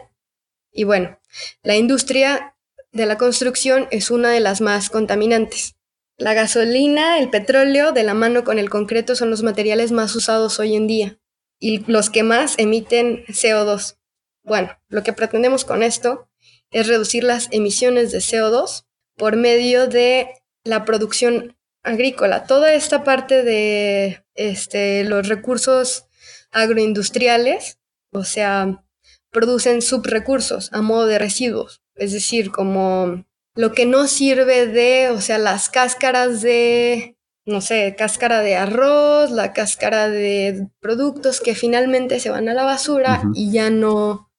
Y 0.72 0.85
bueno, 0.85 1.18
la 1.62 1.77
industria 1.77 2.57
de 2.92 3.07
la 3.07 3.18
construcción 3.18 3.88
es 3.90 4.11
una 4.11 4.31
de 4.31 4.40
las 4.40 4.61
más 4.61 4.90
contaminantes. 4.90 5.77
La 6.16 6.33
gasolina, 6.33 7.18
el 7.18 7.31
petróleo, 7.31 7.92
de 7.92 8.05
la 8.05 8.14
mano 8.14 8.44
con 8.44 8.59
el 8.59 8.70
concreto, 8.70 9.16
son 9.16 9.31
los 9.31 9.42
materiales 9.42 9.90
más 9.90 10.14
usados 10.14 10.61
hoy 10.61 10.77
en 10.77 10.87
día 10.87 11.18
y 11.59 11.79
los 11.90 12.11
que 12.11 12.22
más 12.22 12.55
emiten 12.59 13.25
CO2. 13.27 13.96
Bueno, 14.44 14.79
lo 14.88 15.02
que 15.02 15.12
pretendemos 15.12 15.65
con 15.65 15.83
esto 15.83 16.29
es 16.71 16.87
reducir 16.87 17.25
las 17.25 17.48
emisiones 17.50 18.12
de 18.12 18.19
CO2 18.19 18.85
por 19.17 19.37
medio 19.37 19.88
de 19.88 20.29
la 20.65 20.85
producción 20.85 21.54
agrícola. 21.85 22.44
Toda 22.44 22.74
esta 22.74 23.04
parte 23.04 23.42
de 23.42 24.24
este, 24.35 25.04
los 25.04 25.28
recursos 25.28 26.06
agroindustriales, 26.50 27.78
o 28.12 28.24
sea, 28.24 28.85
producen 29.30 29.82
subrecursos 29.82 30.72
a 30.72 30.82
modo 30.82 31.06
de 31.06 31.18
residuos, 31.18 31.82
es 31.94 32.12
decir, 32.12 32.50
como 32.50 33.24
lo 33.54 33.72
que 33.72 33.87
no 33.87 34.06
sirve 34.08 34.66
de, 34.66 35.10
o 35.10 35.20
sea, 35.20 35.38
las 35.38 35.68
cáscaras 35.68 36.40
de, 36.42 37.16
no 37.44 37.60
sé, 37.60 37.94
cáscara 37.96 38.40
de 38.40 38.56
arroz, 38.56 39.30
la 39.30 39.52
cáscara 39.52 40.08
de 40.08 40.68
productos 40.80 41.40
que 41.40 41.54
finalmente 41.54 42.18
se 42.20 42.30
van 42.30 42.48
a 42.48 42.54
la 42.54 42.64
basura 42.64 43.22
y 43.35 43.52
ya 43.52 43.70
no, 43.70 44.32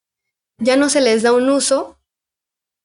ya 0.57 0.75
no 0.75 0.89
se 0.89 1.01
les 1.01 1.23
da 1.23 1.33
un 1.33 1.49
uso 1.49 1.94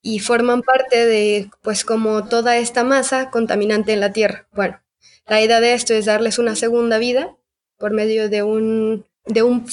y 0.02 0.20
forman 0.20 0.62
parte 0.62 1.06
de, 1.06 1.50
pues 1.62 1.84
como 1.84 2.24
toda 2.26 2.56
esta 2.56 2.84
masa 2.84 3.30
contaminante 3.30 3.92
en 3.92 4.00
la 4.00 4.12
Tierra. 4.12 4.46
Bueno, 4.52 4.80
la 5.26 5.40
idea 5.40 5.60
de 5.60 5.74
esto 5.74 5.94
es 5.94 6.06
darles 6.06 6.38
una 6.38 6.56
segunda 6.56 6.98
vida 6.98 7.36
por 7.78 7.92
medio 7.92 8.28
de 8.28 8.42
un, 8.42 9.06
de 9.26 9.42
un 9.42 9.64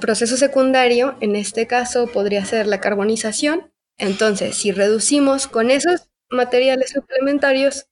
proceso 0.00 0.36
secundario, 0.36 1.16
en 1.20 1.36
este 1.36 1.66
caso 1.66 2.06
podría 2.06 2.44
ser 2.44 2.66
la 2.66 2.80
carbonización. 2.80 3.72
Entonces, 3.98 4.56
si 4.56 4.72
reducimos 4.72 5.46
con 5.46 5.70
esos 5.70 6.08
materiales 6.30 6.90
suplementarios, 6.90 7.86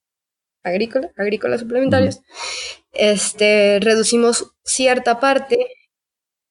agrícola, 0.62 1.10
agrícolas 1.16 1.60
suplementarios, 1.60 2.22
este, 2.92 3.78
reducimos 3.80 4.52
cierta 4.64 5.20
parte 5.20 5.66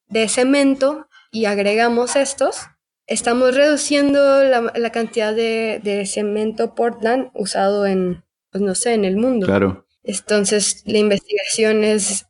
de 0.08 0.30
cemento 0.30 1.08
y 1.32 1.46
agregamos 1.46 2.16
estos, 2.16 2.62
estamos 3.10 3.56
reduciendo 3.56 4.44
la, 4.44 4.92
cantidad 4.92 5.34
de, 5.34 6.04
cemento 6.06 6.76
Portland 6.76 7.32
usado 7.34 7.86
en, 7.86 8.24
pues 8.52 8.62
no 8.64 8.76
sé, 8.76 8.94
en 8.94 9.04
el 9.04 9.18
mundo. 9.18 9.48
Claro. 9.48 9.88
Entonces, 10.04 10.84
la 10.86 11.00
investigación 11.00 11.84
es, 11.84 12.28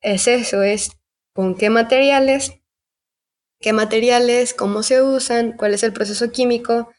es 0.00 0.28
eso, 0.28 0.62
es 0.62 0.92
con 1.32 1.56
qué 1.56 1.70
materiales, 1.70 2.52
qué 3.58 3.72
materiales, 3.72 4.54
cómo 4.54 4.82
se 4.82 5.02
usan, 5.02 5.52
cuál 5.56 5.74
es 5.74 5.82
el 5.82 5.92
proceso 5.92 6.30
químico, 6.30 6.92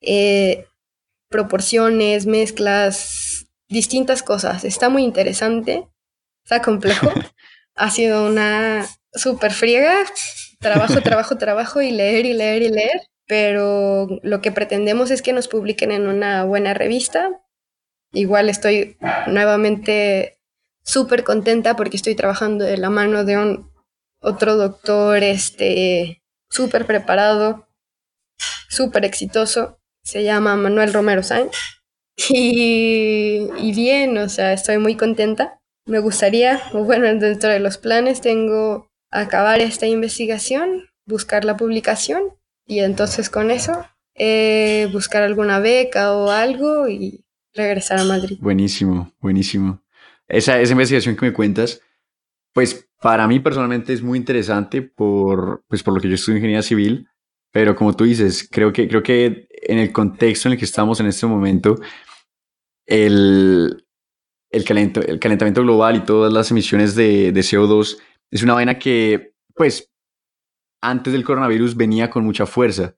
eh, 0.00 0.66
proporciones, 1.28 2.26
mezclas, 2.26 3.46
distintas 3.68 4.22
cosas. 4.22 4.64
Está 4.64 4.90
muy 4.90 5.02
interesante, 5.02 5.88
está 6.44 6.60
complejo. 6.60 7.10
ha 7.74 7.90
sido 7.90 8.26
una 8.26 8.86
súper 9.14 9.52
friega, 9.52 10.04
trabajo, 10.60 11.00
trabajo, 11.02 11.38
trabajo 11.38 11.80
y 11.80 11.90
leer 11.90 12.26
y 12.26 12.34
leer 12.34 12.62
y 12.62 12.68
leer, 12.68 13.00
pero 13.26 14.06
lo 14.22 14.40
que 14.40 14.52
pretendemos 14.52 15.10
es 15.10 15.22
que 15.22 15.32
nos 15.32 15.48
publiquen 15.48 15.90
en 15.90 16.06
una 16.06 16.44
buena 16.44 16.74
revista. 16.74 17.30
Igual 18.12 18.48
estoy 18.48 18.96
nuevamente 19.26 20.40
súper 20.84 21.24
contenta 21.24 21.76
porque 21.76 21.96
estoy 21.96 22.14
trabajando 22.14 22.64
de 22.64 22.76
la 22.76 22.90
mano 22.90 23.24
de 23.24 23.36
un 23.36 23.70
otro 24.20 24.56
doctor 24.56 25.22
este 25.22 26.22
súper 26.50 26.86
preparado, 26.86 27.68
súper 28.68 29.04
exitoso, 29.04 29.78
se 30.02 30.24
llama 30.24 30.56
Manuel 30.56 30.92
Romero 30.92 31.22
Sainz. 31.22 31.56
Y, 32.28 33.48
y 33.56 33.72
bien, 33.72 34.18
o 34.18 34.28
sea, 34.28 34.52
estoy 34.52 34.76
muy 34.76 34.94
contenta. 34.96 35.58
Me 35.86 36.00
gustaría, 36.00 36.60
bueno, 36.72 37.06
dentro 37.18 37.50
de 37.50 37.60
los 37.60 37.78
planes 37.78 38.20
tengo 38.20 38.89
acabar 39.10 39.60
esta 39.60 39.86
investigación, 39.86 40.88
buscar 41.04 41.44
la 41.44 41.56
publicación 41.56 42.22
y 42.66 42.80
entonces 42.80 43.30
con 43.30 43.50
eso 43.50 43.84
eh, 44.14 44.88
buscar 44.92 45.22
alguna 45.22 45.60
beca 45.60 46.12
o 46.12 46.30
algo 46.30 46.88
y 46.88 47.24
regresar 47.54 47.98
a 47.98 48.04
Madrid. 48.04 48.38
Buenísimo, 48.40 49.12
buenísimo. 49.20 49.82
Esa, 50.28 50.60
esa 50.60 50.72
investigación 50.72 51.16
que 51.16 51.26
me 51.26 51.32
cuentas, 51.32 51.80
pues 52.52 52.88
para 53.00 53.26
mí 53.26 53.40
personalmente 53.40 53.92
es 53.92 54.02
muy 54.02 54.18
interesante 54.18 54.82
por, 54.82 55.64
pues 55.68 55.82
por 55.82 55.94
lo 55.94 56.00
que 56.00 56.08
yo 56.08 56.14
estudio 56.14 56.36
ingeniería 56.36 56.62
civil, 56.62 57.08
pero 57.50 57.74
como 57.74 57.96
tú 57.96 58.04
dices, 58.04 58.48
creo 58.48 58.72
que, 58.72 58.86
creo 58.88 59.02
que 59.02 59.48
en 59.62 59.78
el 59.78 59.92
contexto 59.92 60.48
en 60.48 60.52
el 60.52 60.58
que 60.58 60.64
estamos 60.64 61.00
en 61.00 61.06
este 61.06 61.26
momento, 61.26 61.76
el, 62.86 63.84
el, 64.50 64.64
el 64.68 65.18
calentamiento 65.18 65.62
global 65.62 65.96
y 65.96 66.00
todas 66.00 66.32
las 66.32 66.50
emisiones 66.50 66.94
de, 66.94 67.32
de 67.32 67.40
CO2 67.40 67.98
es 68.30 68.42
una 68.42 68.54
vaina 68.54 68.78
que, 68.78 69.34
pues, 69.54 69.90
antes 70.80 71.12
del 71.12 71.24
coronavirus 71.24 71.76
venía 71.76 72.08
con 72.10 72.24
mucha 72.24 72.46
fuerza 72.46 72.96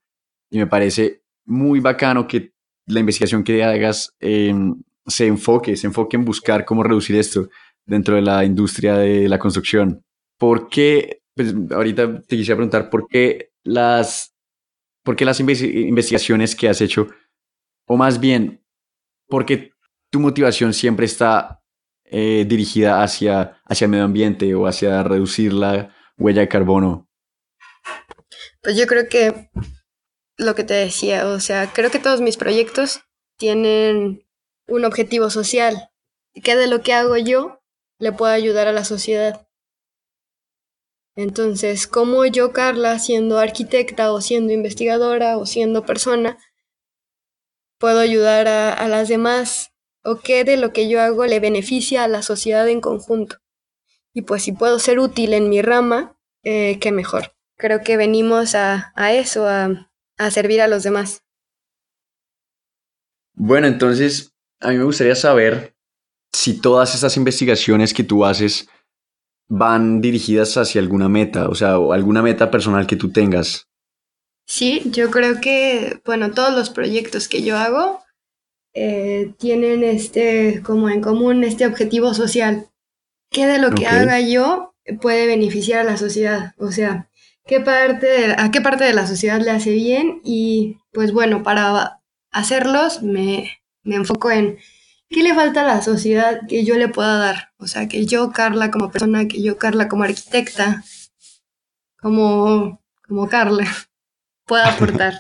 y 0.51 0.59
me 0.59 0.67
parece 0.67 1.23
muy 1.45 1.81
bacano 1.81 2.29
que 2.29 2.53
la 2.87 3.01
investigación 3.01 3.43
que 3.43 3.65
hagas 3.65 4.15
em, 4.21 4.83
se 5.07 5.27
enfoque, 5.27 5.77
se 5.77 5.87
enfoque 5.87 6.17
en 6.17 6.25
buscar 6.25 6.65
cómo 6.65 6.83
reducir 6.83 7.17
esto 7.17 7.49
dentro 7.85 8.15
de 8.15 8.23
la 8.23 8.45
industria 8.45 8.97
de 8.97 9.29
la 9.29 9.39
construcción. 9.39 10.05
¿Por 10.39 10.69
qué, 10.69 11.23
pues 11.35 11.55
ahorita 11.71 12.21
te 12.23 12.37
quisiera 12.37 12.57
preguntar, 12.57 12.91
¿por 12.91 13.09
qué 13.09 13.53
las, 13.65 14.35
por 15.03 15.17
qué 15.17 15.25
las 15.25 15.41
investigaciones 15.41 16.55
que 16.55 16.69
has 16.69 16.81
hecho, 16.81 17.09
o 17.87 17.97
más 17.97 18.21
bien, 18.21 18.63
por 19.29 19.47
qué 19.47 19.73
tu 20.11 20.21
motivación 20.21 20.75
siempre 20.75 21.07
está 21.07 21.62
eh, 22.15 22.45
dirigida 22.47 23.03
hacia, 23.03 23.63
hacia 23.65 23.87
el 23.87 23.91
medio 23.91 24.05
ambiente 24.05 24.55
o 24.55 24.67
hacia 24.67 25.03
reducir 25.03 25.55
la 25.55 25.97
huella 26.19 26.43
de 26.43 26.49
carbono? 26.49 27.09
Pues 28.63 28.77
yo 28.77 28.87
creo 28.87 29.09
que 29.09 29.49
lo 30.37 30.55
que 30.55 30.63
te 30.63 30.75
decía, 30.75 31.27
o 31.27 31.41
sea, 31.41 31.73
creo 31.73 31.91
que 31.91 31.99
todos 31.99 32.21
mis 32.21 32.37
proyectos 32.37 33.01
tienen 33.39 34.29
un 34.69 34.85
objetivo 34.85 35.31
social, 35.31 35.89
que 36.45 36.55
de 36.55 36.67
lo 36.67 36.83
que 36.83 36.93
hago 36.93 37.17
yo 37.17 37.63
le 37.99 38.13
puedo 38.13 38.31
ayudar 38.31 38.69
a 38.69 38.73
la 38.73 38.85
sociedad. 38.85 39.49
Entonces, 41.17 41.87
como 41.87 42.27
yo, 42.27 42.53
Carla, 42.53 42.99
siendo 42.99 43.39
arquitecta 43.39 44.13
o 44.13 44.21
siendo 44.21 44.53
investigadora 44.53 45.39
o 45.39 45.47
siendo 45.47 45.87
persona, 45.87 46.37
puedo 47.79 48.01
ayudar 48.01 48.49
a 48.49 48.87
las 48.89 49.09
demás 49.09 49.72
o 50.05 50.21
qué 50.21 50.45
de 50.45 50.57
lo 50.57 50.73
que 50.73 50.89
yo 50.89 51.01
hago 51.01 51.27
le 51.27 51.41
beneficia 51.41 52.05
a 52.05 52.09
la 52.09 52.23
sociedad 52.23 52.69
en 52.69 52.81
conjunto. 52.81 53.39
Y 54.15 54.23
pues 54.23 54.43
si 54.43 54.53
puedo 54.53 54.79
ser 54.79 54.99
útil 54.99 55.33
en 55.33 55.49
mi 55.49 55.63
rama, 55.63 56.17
eh, 56.43 56.79
qué 56.81 56.93
mejor. 56.93 57.35
Creo 57.57 57.83
que 57.83 57.97
venimos 57.97 58.55
a, 58.55 58.93
eso, 59.13 59.47
a, 59.47 59.91
a 60.19 60.31
servir 60.31 60.61
a 60.61 60.69
los 60.69 60.83
demás. 60.83 61.23
Bueno, 63.35 63.67
entonces 63.67 64.35
a 64.61 64.71
mí 64.71 64.77
me 64.77 64.85
gustaría 64.85 65.15
saber 65.15 65.75
si 66.33 66.61
todas 66.61 66.95
esas 66.95 67.17
investigaciones 67.17 67.95
que 67.95 68.05
tú 68.05 68.25
haces 68.25 68.69
van 69.49 70.01
dirigidas 70.01 70.57
hacia 70.57 70.81
alguna 70.81 71.09
meta, 71.09 71.49
o 71.49 71.55
sea, 71.55 71.79
o 71.79 71.93
alguna 71.93 72.23
meta 72.23 72.51
personal 72.51 72.87
que 72.87 72.97
tú 72.97 73.13
tengas. 73.13 73.69
Sí, 74.47 74.83
yo 74.87 75.11
creo 75.11 75.41
que, 75.41 76.01
bueno, 76.05 76.33
todos 76.33 76.55
los 76.55 76.71
proyectos 76.71 77.29
que 77.29 77.43
yo 77.43 77.57
hago 77.57 78.03
eh, 78.75 79.35
tienen 79.39 79.85
este, 79.85 80.63
como 80.63 80.89
en 80.89 81.01
común 81.01 81.45
este 81.45 81.67
objetivo 81.67 82.15
social. 82.15 82.69
¿Qué 83.31 83.47
de 83.47 83.59
lo 83.59 83.71
que 83.75 83.87
haga 83.87 84.21
yo 84.21 84.75
puede 85.01 85.27
beneficiar 85.27 85.81
a 85.81 85.91
la 85.91 85.97
sociedad? 85.97 86.55
O 86.59 86.71
sea, 86.71 87.09
¿qué 87.47 87.61
parte 87.61 88.35
¿a 88.37 88.51
qué 88.51 88.61
parte 88.61 88.85
de 88.85 88.95
la 88.95 89.07
sociedad 89.07 89.41
le 89.41 89.51
hace 89.51 89.73
bien? 89.73 90.21
Y 90.25 90.79
pues 90.93 91.13
bueno, 91.13 91.43
para 91.43 92.01
hacerlos 92.31 93.03
me, 93.03 93.63
me 93.83 93.97
enfoco 93.97 94.31
en 94.31 94.59
qué 95.13 95.23
le 95.23 95.35
falta 95.35 95.63
a 95.63 95.77
la 95.77 95.83
sociedad 95.83 96.41
que 96.49 96.65
yo 96.65 96.77
le 96.77 96.89
pueda 96.89 97.19
dar. 97.19 97.53
O 97.59 97.67
sea, 97.67 97.89
que 97.89 98.07
yo, 98.07 98.33
Carla, 98.33 98.71
como 98.71 98.91
persona, 98.91 99.29
que 99.29 99.43
yo, 99.43 99.59
Carla, 99.59 99.89
como 99.89 100.05
arquitecta, 100.05 100.83
como, 102.01 102.83
como 103.07 103.29
Carla, 103.29 103.67
pueda 104.47 104.73
aportar. 104.73 105.15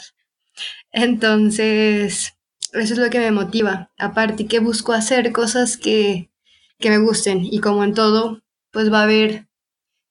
Entonces, 0.92 2.34
eso 2.80 2.94
es 2.94 2.98
lo 2.98 3.10
que 3.10 3.18
me 3.18 3.30
motiva. 3.30 3.90
Aparte 3.98 4.46
que 4.46 4.58
busco 4.58 4.92
hacer 4.92 5.32
cosas 5.32 5.76
que, 5.76 6.30
que 6.78 6.90
me 6.90 6.98
gusten. 6.98 7.44
Y 7.44 7.60
como 7.60 7.84
en 7.84 7.94
todo, 7.94 8.42
pues 8.70 8.92
va 8.92 9.00
a 9.00 9.04
haber, 9.04 9.48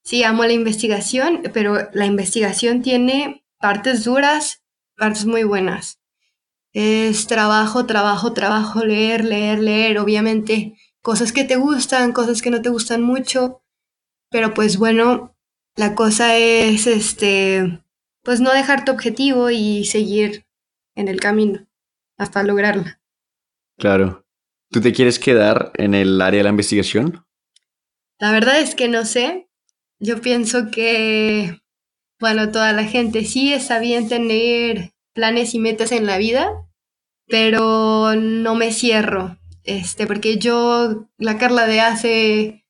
sí, 0.03 0.23
amo 0.23 0.43
la 0.45 0.53
investigación, 0.53 1.41
pero 1.53 1.89
la 1.93 2.05
investigación 2.05 2.81
tiene 2.81 3.43
partes 3.59 4.03
duras, 4.03 4.63
partes 4.95 5.25
muy 5.25 5.43
buenas. 5.43 5.99
Es 6.73 7.27
trabajo, 7.27 7.85
trabajo, 7.85 8.33
trabajo, 8.33 8.85
leer, 8.85 9.25
leer, 9.25 9.59
leer, 9.59 9.99
obviamente. 9.99 10.75
Cosas 11.01 11.33
que 11.33 11.43
te 11.43 11.55
gustan, 11.55 12.13
cosas 12.13 12.41
que 12.41 12.51
no 12.51 12.61
te 12.61 12.69
gustan 12.69 13.01
mucho, 13.01 13.63
pero 14.29 14.53
pues 14.53 14.77
bueno, 14.77 15.35
la 15.75 15.95
cosa 15.95 16.37
es 16.37 16.85
este, 16.85 17.83
pues 18.23 18.39
no 18.39 18.53
dejar 18.53 18.85
tu 18.85 18.91
objetivo 18.91 19.49
y 19.49 19.85
seguir 19.85 20.45
en 20.95 21.07
el 21.07 21.19
camino 21.19 21.70
hasta 22.21 22.43
lograrla. 22.43 23.01
Claro. 23.77 24.25
¿Tú 24.69 24.79
te 24.79 24.93
quieres 24.93 25.19
quedar 25.19 25.71
en 25.75 25.95
el 25.95 26.21
área 26.21 26.39
de 26.39 26.43
la 26.43 26.49
investigación? 26.51 27.25
La 28.19 28.31
verdad 28.31 28.59
es 28.59 28.75
que 28.75 28.87
no 28.87 29.05
sé. 29.05 29.49
Yo 29.99 30.21
pienso 30.21 30.71
que, 30.71 31.59
bueno, 32.19 32.51
toda 32.51 32.73
la 32.73 32.85
gente 32.85 33.25
sí 33.25 33.53
está 33.53 33.79
bien 33.79 34.07
tener 34.07 34.93
planes 35.13 35.53
y 35.55 35.59
metas 35.59 35.91
en 35.91 36.05
la 36.05 36.17
vida, 36.17 36.51
pero 37.27 38.15
no 38.15 38.55
me 38.55 38.71
cierro. 38.71 39.37
Este, 39.63 40.07
porque 40.07 40.37
yo, 40.37 41.09
la 41.17 41.37
Carla 41.37 41.65
de 41.65 41.81
hace 41.81 42.65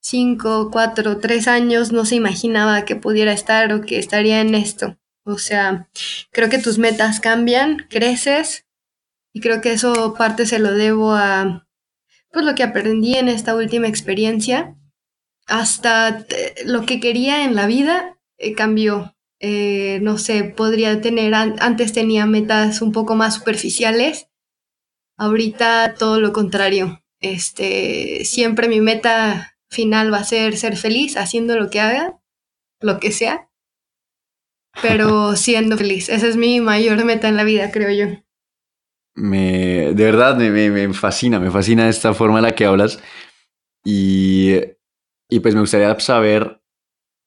cinco, 0.00 0.70
cuatro, 0.72 1.18
tres 1.18 1.46
años, 1.46 1.92
no 1.92 2.04
se 2.04 2.16
imaginaba 2.16 2.84
que 2.84 2.96
pudiera 2.96 3.32
estar 3.32 3.72
o 3.72 3.82
que 3.82 3.98
estaría 3.98 4.40
en 4.40 4.54
esto. 4.54 4.98
O 5.24 5.38
sea, 5.38 5.88
creo 6.32 6.48
que 6.48 6.58
tus 6.58 6.78
metas 6.78 7.20
cambian, 7.20 7.86
creces 7.88 8.64
y 9.34 9.40
creo 9.40 9.60
que 9.60 9.72
eso 9.72 10.14
parte 10.14 10.46
se 10.46 10.60
lo 10.60 10.72
debo 10.72 11.12
a 11.12 11.66
pues 12.30 12.46
lo 12.46 12.54
que 12.54 12.62
aprendí 12.62 13.14
en 13.16 13.28
esta 13.28 13.54
última 13.54 13.88
experiencia. 13.88 14.76
Hasta 15.46 16.24
lo 16.64 16.86
que 16.86 17.00
quería 17.00 17.44
en 17.44 17.54
la 17.54 17.66
vida 17.66 18.18
eh, 18.38 18.54
cambió. 18.54 19.16
Eh, 19.40 19.98
no 20.02 20.18
sé, 20.18 20.44
podría 20.44 21.00
tener, 21.00 21.34
antes 21.34 21.92
tenía 21.92 22.26
metas 22.26 22.80
un 22.80 22.92
poco 22.92 23.16
más 23.16 23.34
superficiales. 23.34 24.28
Ahorita 25.16 25.94
todo 25.98 26.20
lo 26.20 26.32
contrario. 26.32 27.02
Este, 27.20 28.24
siempre 28.24 28.68
mi 28.68 28.80
meta 28.80 29.56
final 29.68 30.12
va 30.12 30.18
a 30.18 30.24
ser 30.24 30.56
ser 30.56 30.76
feliz 30.76 31.16
haciendo 31.16 31.56
lo 31.56 31.70
que 31.70 31.80
haga, 31.80 32.20
lo 32.80 33.00
que 33.00 33.10
sea. 33.10 33.50
pero 34.80 35.34
siendo 35.36 35.76
feliz. 35.76 36.08
Esa 36.08 36.28
es 36.28 36.36
mi 36.36 36.60
mayor 36.60 37.04
meta 37.04 37.28
en 37.28 37.36
la 37.36 37.44
vida, 37.44 37.72
creo 37.72 37.90
yo. 37.90 38.23
Me, 39.16 39.92
de 39.94 40.04
verdad, 40.04 40.36
me, 40.36 40.70
me, 40.70 40.92
fascina, 40.92 41.38
me 41.38 41.50
fascina 41.50 41.88
esta 41.88 42.14
forma 42.14 42.38
en 42.38 42.44
la 42.44 42.54
que 42.54 42.64
hablas. 42.64 43.00
Y, 43.84 44.54
y 45.28 45.40
pues 45.40 45.54
me 45.54 45.60
gustaría 45.60 45.98
saber 46.00 46.60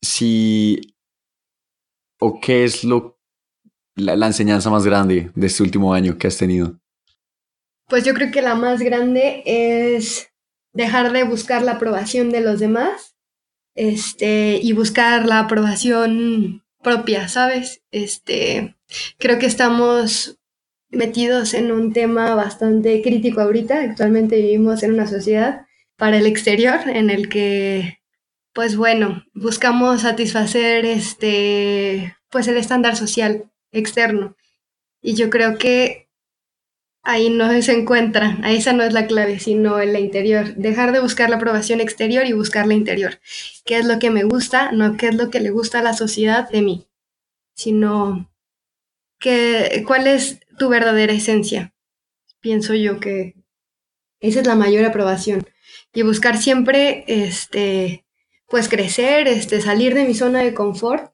si 0.02 0.96
o 2.20 2.40
qué 2.40 2.64
es 2.64 2.84
lo 2.84 3.20
la, 3.96 4.16
la, 4.16 4.28
enseñanza 4.28 4.70
más 4.70 4.86
grande 4.86 5.32
de 5.34 5.48
este 5.48 5.64
último 5.64 5.94
año 5.94 6.18
que 6.18 6.28
has 6.28 6.38
tenido. 6.38 6.80
Pues 7.88 8.04
yo 8.04 8.14
creo 8.14 8.32
que 8.32 8.42
la 8.42 8.56
más 8.56 8.82
grande 8.82 9.44
es 9.46 10.30
dejar 10.74 11.12
de 11.12 11.24
buscar 11.24 11.64
la 11.64 11.74
aprobación 11.74 12.30
de 12.30 12.42
los 12.42 12.60
demás 12.60 13.18
este, 13.78 14.60
y 14.62 14.74
buscar 14.74 15.26
la 15.26 15.40
aprobación 15.40 16.64
propia, 16.84 17.30
¿sabes? 17.30 17.82
Este, 17.92 18.76
creo 19.18 19.40
que 19.40 19.46
estamos 19.46 20.40
metidos 20.90 21.54
en 21.54 21.72
un 21.72 21.94
tema 21.94 22.36
bastante 22.36 23.02
crítico 23.02 23.42
ahorita. 23.42 23.82
Actualmente 23.82 24.38
vivimos 24.38 24.84
en 24.84 24.94
una 24.94 25.08
sociedad 25.08 25.66
para 25.98 26.18
el 26.18 26.28
exterior 26.28 26.80
en 26.88 27.10
el 27.10 27.30
que, 27.30 28.00
pues 28.54 28.78
bueno, 28.78 29.24
buscamos 29.34 30.02
satisfacer 30.02 30.86
este, 30.86 32.16
pues 32.30 32.48
el 32.48 32.58
estándar 32.58 32.96
social 32.96 33.52
externo. 33.72 34.36
Y 35.02 35.16
yo 35.16 35.30
creo 35.30 35.58
que 35.58 36.08
ahí 37.04 37.30
no 37.30 37.62
se 37.62 37.72
encuentra, 37.72 38.38
esa 38.48 38.74
no 38.74 38.84
es 38.84 38.94
la 38.94 39.08
clave, 39.08 39.40
sino 39.40 39.80
en 39.80 39.94
la 39.94 40.00
interior. 40.00 40.56
Dejar 40.56 40.92
de 40.92 41.00
buscar 41.00 41.30
la 41.30 41.38
aprobación 41.38 41.80
exterior 41.80 42.26
y 42.26 42.34
buscar 42.34 42.68
la 42.68 42.74
interior. 42.74 43.20
¿Qué 43.66 43.78
es 43.78 43.86
lo 43.86 43.98
que 44.00 44.12
me 44.12 44.24
gusta? 44.24 44.72
No 44.72 44.98
qué 44.98 45.08
es 45.08 45.16
lo 45.16 45.30
que 45.30 45.40
le 45.40 45.50
gusta 45.50 45.80
a 45.80 45.84
la 45.84 45.94
sociedad 45.94 46.50
de 46.50 46.62
mí, 46.62 46.88
sino 47.56 48.30
que, 49.20 49.84
cuál 49.86 50.08
es 50.08 50.40
tu 50.58 50.70
verdadera 50.70 51.14
esencia. 51.14 51.74
Pienso 52.40 52.74
yo 52.74 53.00
que 53.00 53.36
esa 54.20 54.42
es 54.42 54.48
la 54.48 54.56
mayor 54.56 54.86
aprobación. 54.86 55.46
Y 55.94 56.02
buscar 56.02 56.38
siempre, 56.38 57.04
este, 57.08 58.06
pues 58.48 58.70
crecer, 58.70 59.28
este, 59.28 59.62
salir 59.62 59.94
de 59.94 60.06
mi 60.06 60.14
zona 60.14 60.40
de 60.40 60.54
confort, 60.54 61.14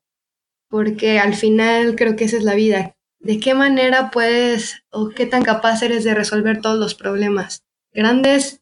porque 0.69 1.19
al 1.19 1.35
final 1.35 1.95
creo 1.95 2.15
que 2.15 2.25
esa 2.25 2.37
es 2.37 2.43
la 2.43 2.55
vida, 2.55 2.95
de 3.19 3.39
qué 3.39 3.53
manera 3.53 4.11
puedes 4.11 4.83
o 4.89 5.09
qué 5.09 5.25
tan 5.25 5.43
capaz 5.43 5.81
eres 5.81 6.03
de 6.03 6.13
resolver 6.13 6.61
todos 6.61 6.79
los 6.79 6.95
problemas, 6.95 7.63
grandes, 7.93 8.61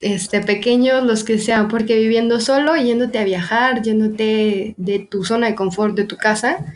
este, 0.00 0.40
pequeños, 0.40 1.04
los 1.04 1.24
que 1.24 1.38
sean, 1.38 1.68
porque 1.68 1.96
viviendo 1.96 2.40
solo, 2.40 2.76
yéndote 2.76 3.18
a 3.18 3.24
viajar, 3.24 3.82
yéndote 3.82 4.74
de 4.76 4.98
tu 4.98 5.24
zona 5.24 5.48
de 5.48 5.54
confort, 5.54 5.94
de 5.94 6.04
tu 6.04 6.16
casa, 6.16 6.74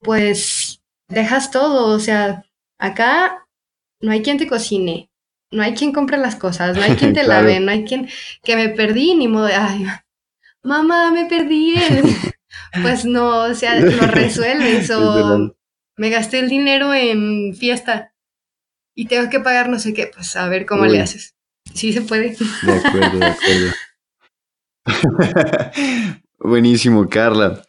pues 0.00 0.71
dejas 1.12 1.50
todo, 1.50 1.94
o 1.94 2.00
sea, 2.00 2.44
acá 2.78 3.46
no 4.00 4.12
hay 4.12 4.22
quien 4.22 4.38
te 4.38 4.46
cocine, 4.46 5.10
no 5.50 5.62
hay 5.62 5.74
quien 5.74 5.92
compre 5.92 6.18
las 6.18 6.36
cosas, 6.36 6.76
no 6.76 6.82
hay 6.82 6.96
quien 6.96 7.12
te 7.14 7.24
lave, 7.24 7.60
no 7.60 7.70
hay 7.70 7.84
quien 7.84 8.08
que 8.42 8.56
me 8.56 8.68
perdí, 8.70 9.14
ni 9.14 9.28
modo 9.28 9.46
de, 9.46 9.54
ay, 9.54 9.86
mamá, 10.62 11.10
me 11.10 11.26
perdí. 11.26 11.74
pues 12.82 13.04
no, 13.04 13.44
o 13.44 13.54
sea, 13.54 13.78
lo 13.78 14.06
resuelves 14.06 14.90
o 14.94 15.54
me 15.96 16.10
gasté 16.10 16.40
el 16.40 16.48
dinero 16.48 16.92
en 16.94 17.54
fiesta 17.54 18.14
y 18.94 19.06
tengo 19.06 19.30
que 19.30 19.40
pagar 19.40 19.68
no 19.68 19.78
sé 19.78 19.94
qué, 19.94 20.10
pues 20.12 20.36
a 20.36 20.48
ver 20.48 20.66
cómo 20.66 20.86
le 20.86 21.00
haces. 21.00 21.34
Sí 21.74 21.92
se 21.92 22.02
puede. 22.02 22.36
De 22.62 22.72
acuerdo, 22.72 23.18
de 23.18 23.26
acuerdo. 23.26 23.72
Buenísimo, 26.38 27.08
Carla. 27.08 27.62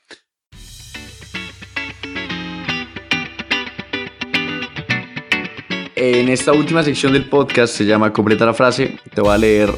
En 6.06 6.28
esta 6.28 6.52
última 6.52 6.84
sección 6.84 7.14
del 7.14 7.30
podcast 7.30 7.74
se 7.74 7.86
llama 7.86 8.12
Completa 8.12 8.46
la 8.46 8.54
frase. 8.54 9.00
Te 9.16 9.22
voy 9.22 9.34
a 9.34 9.38
leer 9.38 9.70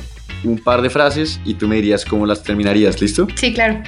un 0.43 0.57
par 0.57 0.81
de 0.81 0.89
frases 0.89 1.39
y 1.45 1.53
tú 1.53 1.67
me 1.67 1.75
dirías 1.75 2.03
cómo 2.03 2.25
las 2.25 2.41
terminarías, 2.41 2.99
¿listo? 2.99 3.27
Sí, 3.35 3.53
claro. 3.53 3.83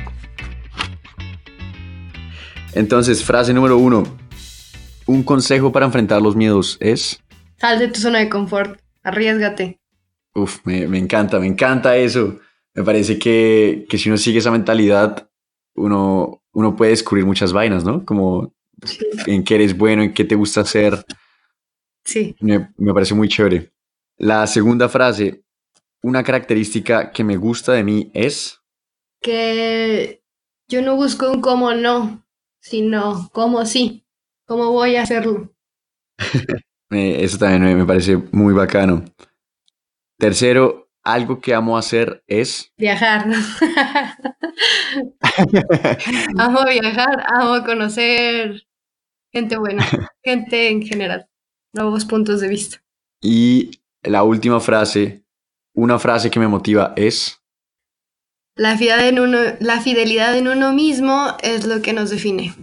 Entonces, 2.73 3.23
frase 3.23 3.55
número 3.55 3.79
uno. 3.79 4.03
Un 5.07 5.23
consejo 5.23 5.71
para 5.71 5.87
enfrentar 5.87 6.21
los 6.21 6.35
miedos 6.35 6.77
es... 6.79 7.23
Sal 7.55 7.79
de 7.79 7.87
tu 7.87 7.99
zona 7.99 8.19
de 8.19 8.29
confort, 8.29 8.79
arriesgate. 9.01 9.79
Uf, 10.35 10.59
me, 10.63 10.83
encanta, 10.99 11.39
me 11.39 11.47
encanta 11.47 11.97
eso. 11.97 12.37
Me 12.75 12.83
parece 12.83 13.17
que, 13.17 13.87
si 13.89 14.09
uno 14.09 14.17
sigue 14.17 14.37
esa 14.37 14.51
mentalidad, 14.51 15.27
uno, 15.73 16.43
uno 16.53 16.75
puede 16.75 16.91
descubrir 16.91 17.25
muchas 17.25 17.51
vainas, 17.51 17.83
¿no? 17.83 18.05
Como 18.05 18.53
en 19.25 19.43
qué 19.43 19.55
eres 19.55 19.75
bueno, 19.75 20.03
en 20.03 20.13
qué 20.13 20.23
te 20.23 20.35
gusta 20.35 20.61
hacer. 20.61 21.03
Sí. 22.07 22.35
Me, 22.39 22.71
me 22.77 22.93
parece 22.93 23.13
muy 23.13 23.27
chévere. 23.27 23.73
La 24.17 24.47
segunda 24.47 24.87
frase, 24.87 25.43
una 26.01 26.23
característica 26.23 27.11
que 27.11 27.25
me 27.25 27.35
gusta 27.35 27.73
de 27.73 27.83
mí 27.83 28.09
es... 28.13 28.61
Que 29.21 30.23
yo 30.69 30.81
no 30.81 30.95
busco 30.95 31.29
un 31.29 31.41
cómo 31.41 31.73
no, 31.73 32.25
sino 32.61 33.29
cómo 33.33 33.65
sí. 33.65 34.05
¿Cómo 34.45 34.71
voy 34.71 34.95
a 34.95 35.01
hacerlo? 35.01 35.53
Eso 36.89 37.37
también 37.37 37.77
me 37.77 37.85
parece 37.85 38.15
muy 38.31 38.53
bacano. 38.53 39.03
Tercero, 40.17 40.89
algo 41.03 41.41
que 41.41 41.53
amo 41.53 41.77
hacer 41.77 42.23
es... 42.25 42.71
Viajar. 42.77 43.27
amo 46.37 46.63
viajar, 46.63 47.25
amo 47.27 47.65
conocer 47.65 48.63
gente 49.33 49.57
buena, 49.57 49.85
gente 50.23 50.69
en 50.69 50.81
general, 50.81 51.27
nuevos 51.77 52.05
puntos 52.05 52.41
de 52.41 52.47
vista. 52.47 52.83
Y 53.21 53.71
la 54.03 54.23
última 54.23 54.59
frase, 54.59 55.23
una 55.73 55.99
frase 55.99 56.29
que 56.29 56.39
me 56.39 56.47
motiva 56.47 56.93
es... 56.95 57.41
La 58.55 58.75
fidelidad 58.75 59.07
en 59.07 59.19
uno, 59.19 59.37
la 59.59 59.79
fidelidad 59.81 60.35
en 60.35 60.47
uno 60.47 60.73
mismo 60.73 61.35
es 61.43 61.65
lo 61.67 61.81
que 61.81 61.93
nos 61.93 62.09
define. 62.09 62.55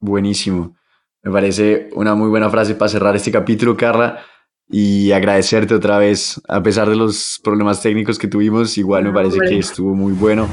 Buenísimo. 0.00 0.76
Me 1.22 1.30
parece 1.30 1.88
una 1.94 2.14
muy 2.14 2.28
buena 2.28 2.50
frase 2.50 2.74
para 2.74 2.88
cerrar 2.88 3.16
este 3.16 3.30
capítulo, 3.30 3.76
Carla. 3.76 4.24
Y 4.68 5.12
agradecerte 5.12 5.74
otra 5.74 5.98
vez, 5.98 6.40
a 6.48 6.62
pesar 6.62 6.88
de 6.88 6.96
los 6.96 7.40
problemas 7.44 7.82
técnicos 7.82 8.18
que 8.18 8.26
tuvimos, 8.26 8.76
igual 8.78 9.04
me 9.04 9.12
parece 9.12 9.38
que 9.38 9.58
estuvo 9.58 9.94
muy 9.94 10.12
bueno. 10.12 10.48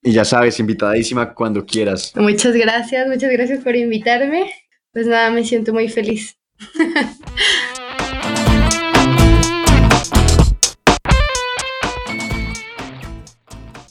Y 0.00 0.12
ya 0.12 0.24
sabes, 0.24 0.58
invitadísima 0.58 1.34
cuando 1.34 1.64
quieras. 1.64 2.12
Muchas 2.16 2.54
gracias, 2.54 3.06
muchas 3.08 3.30
gracias 3.30 3.62
por 3.62 3.76
invitarme. 3.76 4.50
Pues 4.92 5.06
nada, 5.06 5.30
me 5.30 5.44
siento 5.44 5.72
muy 5.72 5.88
feliz. 5.88 6.38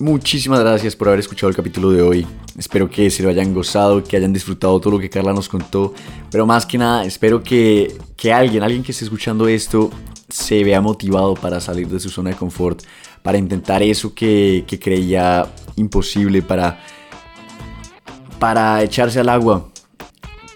Muchísimas 0.01 0.59
gracias 0.61 0.95
por 0.95 1.09
haber 1.09 1.19
escuchado 1.19 1.49
el 1.49 1.55
capítulo 1.55 1.91
de 1.91 2.01
hoy. 2.01 2.25
Espero 2.57 2.89
que 2.89 3.11
se 3.11 3.21
lo 3.21 3.29
hayan 3.29 3.53
gozado, 3.53 4.03
que 4.03 4.17
hayan 4.17 4.33
disfrutado 4.33 4.79
todo 4.79 4.93
lo 4.93 4.99
que 4.99 5.11
Carla 5.11 5.31
nos 5.31 5.47
contó. 5.47 5.93
Pero 6.31 6.47
más 6.47 6.65
que 6.65 6.79
nada, 6.79 7.05
espero 7.05 7.43
que, 7.43 7.95
que 8.17 8.33
alguien, 8.33 8.63
alguien 8.63 8.81
que 8.81 8.93
esté 8.93 9.05
escuchando 9.05 9.47
esto, 9.47 9.91
se 10.27 10.63
vea 10.63 10.81
motivado 10.81 11.35
para 11.35 11.59
salir 11.59 11.87
de 11.87 11.99
su 11.99 12.09
zona 12.09 12.31
de 12.31 12.35
confort, 12.35 12.81
para 13.21 13.37
intentar 13.37 13.83
eso 13.83 14.15
que, 14.15 14.63
que 14.65 14.79
creía 14.79 15.47
imposible, 15.75 16.41
para, 16.41 16.79
para 18.39 18.81
echarse 18.81 19.19
al 19.19 19.29
agua. 19.29 19.69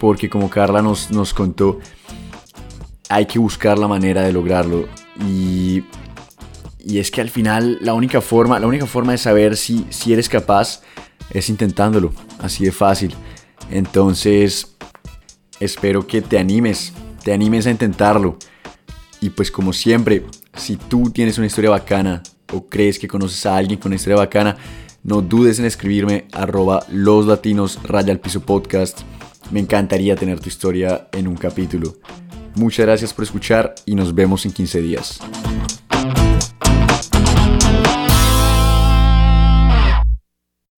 Porque 0.00 0.28
como 0.28 0.50
Carla 0.50 0.82
nos, 0.82 1.12
nos 1.12 1.32
contó, 1.32 1.78
hay 3.08 3.26
que 3.26 3.38
buscar 3.38 3.78
la 3.78 3.88
manera 3.88 4.22
de 4.22 4.32
lograrlo. 4.32 4.86
Y 5.26 5.84
y 6.86 7.00
es 7.00 7.10
que 7.10 7.20
al 7.20 7.30
final 7.30 7.78
la 7.80 7.94
única 7.94 8.20
forma, 8.20 8.60
la 8.60 8.68
única 8.68 8.86
forma 8.86 9.10
de 9.10 9.18
saber 9.18 9.56
si, 9.56 9.84
si 9.90 10.12
eres 10.12 10.28
capaz 10.28 10.82
es 11.30 11.48
intentándolo, 11.48 12.12
así 12.38 12.64
de 12.64 12.70
fácil. 12.70 13.12
Entonces, 13.72 14.76
espero 15.58 16.06
que 16.06 16.22
te 16.22 16.38
animes, 16.38 16.92
te 17.24 17.32
animes 17.32 17.66
a 17.66 17.72
intentarlo. 17.72 18.38
Y 19.20 19.30
pues 19.30 19.50
como 19.50 19.72
siempre, 19.72 20.24
si 20.54 20.76
tú 20.76 21.10
tienes 21.10 21.38
una 21.38 21.48
historia 21.48 21.70
bacana 21.70 22.22
o 22.52 22.68
crees 22.68 23.00
que 23.00 23.08
conoces 23.08 23.44
a 23.46 23.56
alguien 23.56 23.80
con 23.80 23.88
una 23.88 23.96
historia 23.96 24.18
bacana, 24.18 24.56
no 25.02 25.22
dudes 25.22 25.58
en 25.58 25.64
escribirme 25.64 26.28
arroba 26.30 26.86
los 26.88 27.26
latinos 27.26 27.80
podcast. 28.46 29.00
Me 29.50 29.58
encantaría 29.58 30.14
tener 30.14 30.38
tu 30.38 30.48
historia 30.48 31.08
en 31.10 31.26
un 31.26 31.36
capítulo. 31.36 31.96
Muchas 32.56 32.86
gracias 32.86 33.12
por 33.12 33.22
escuchar 33.24 33.74
y 33.84 33.94
nos 33.94 34.14
vemos 34.14 34.46
en 34.46 34.52
15 34.52 34.80
días. 34.80 35.20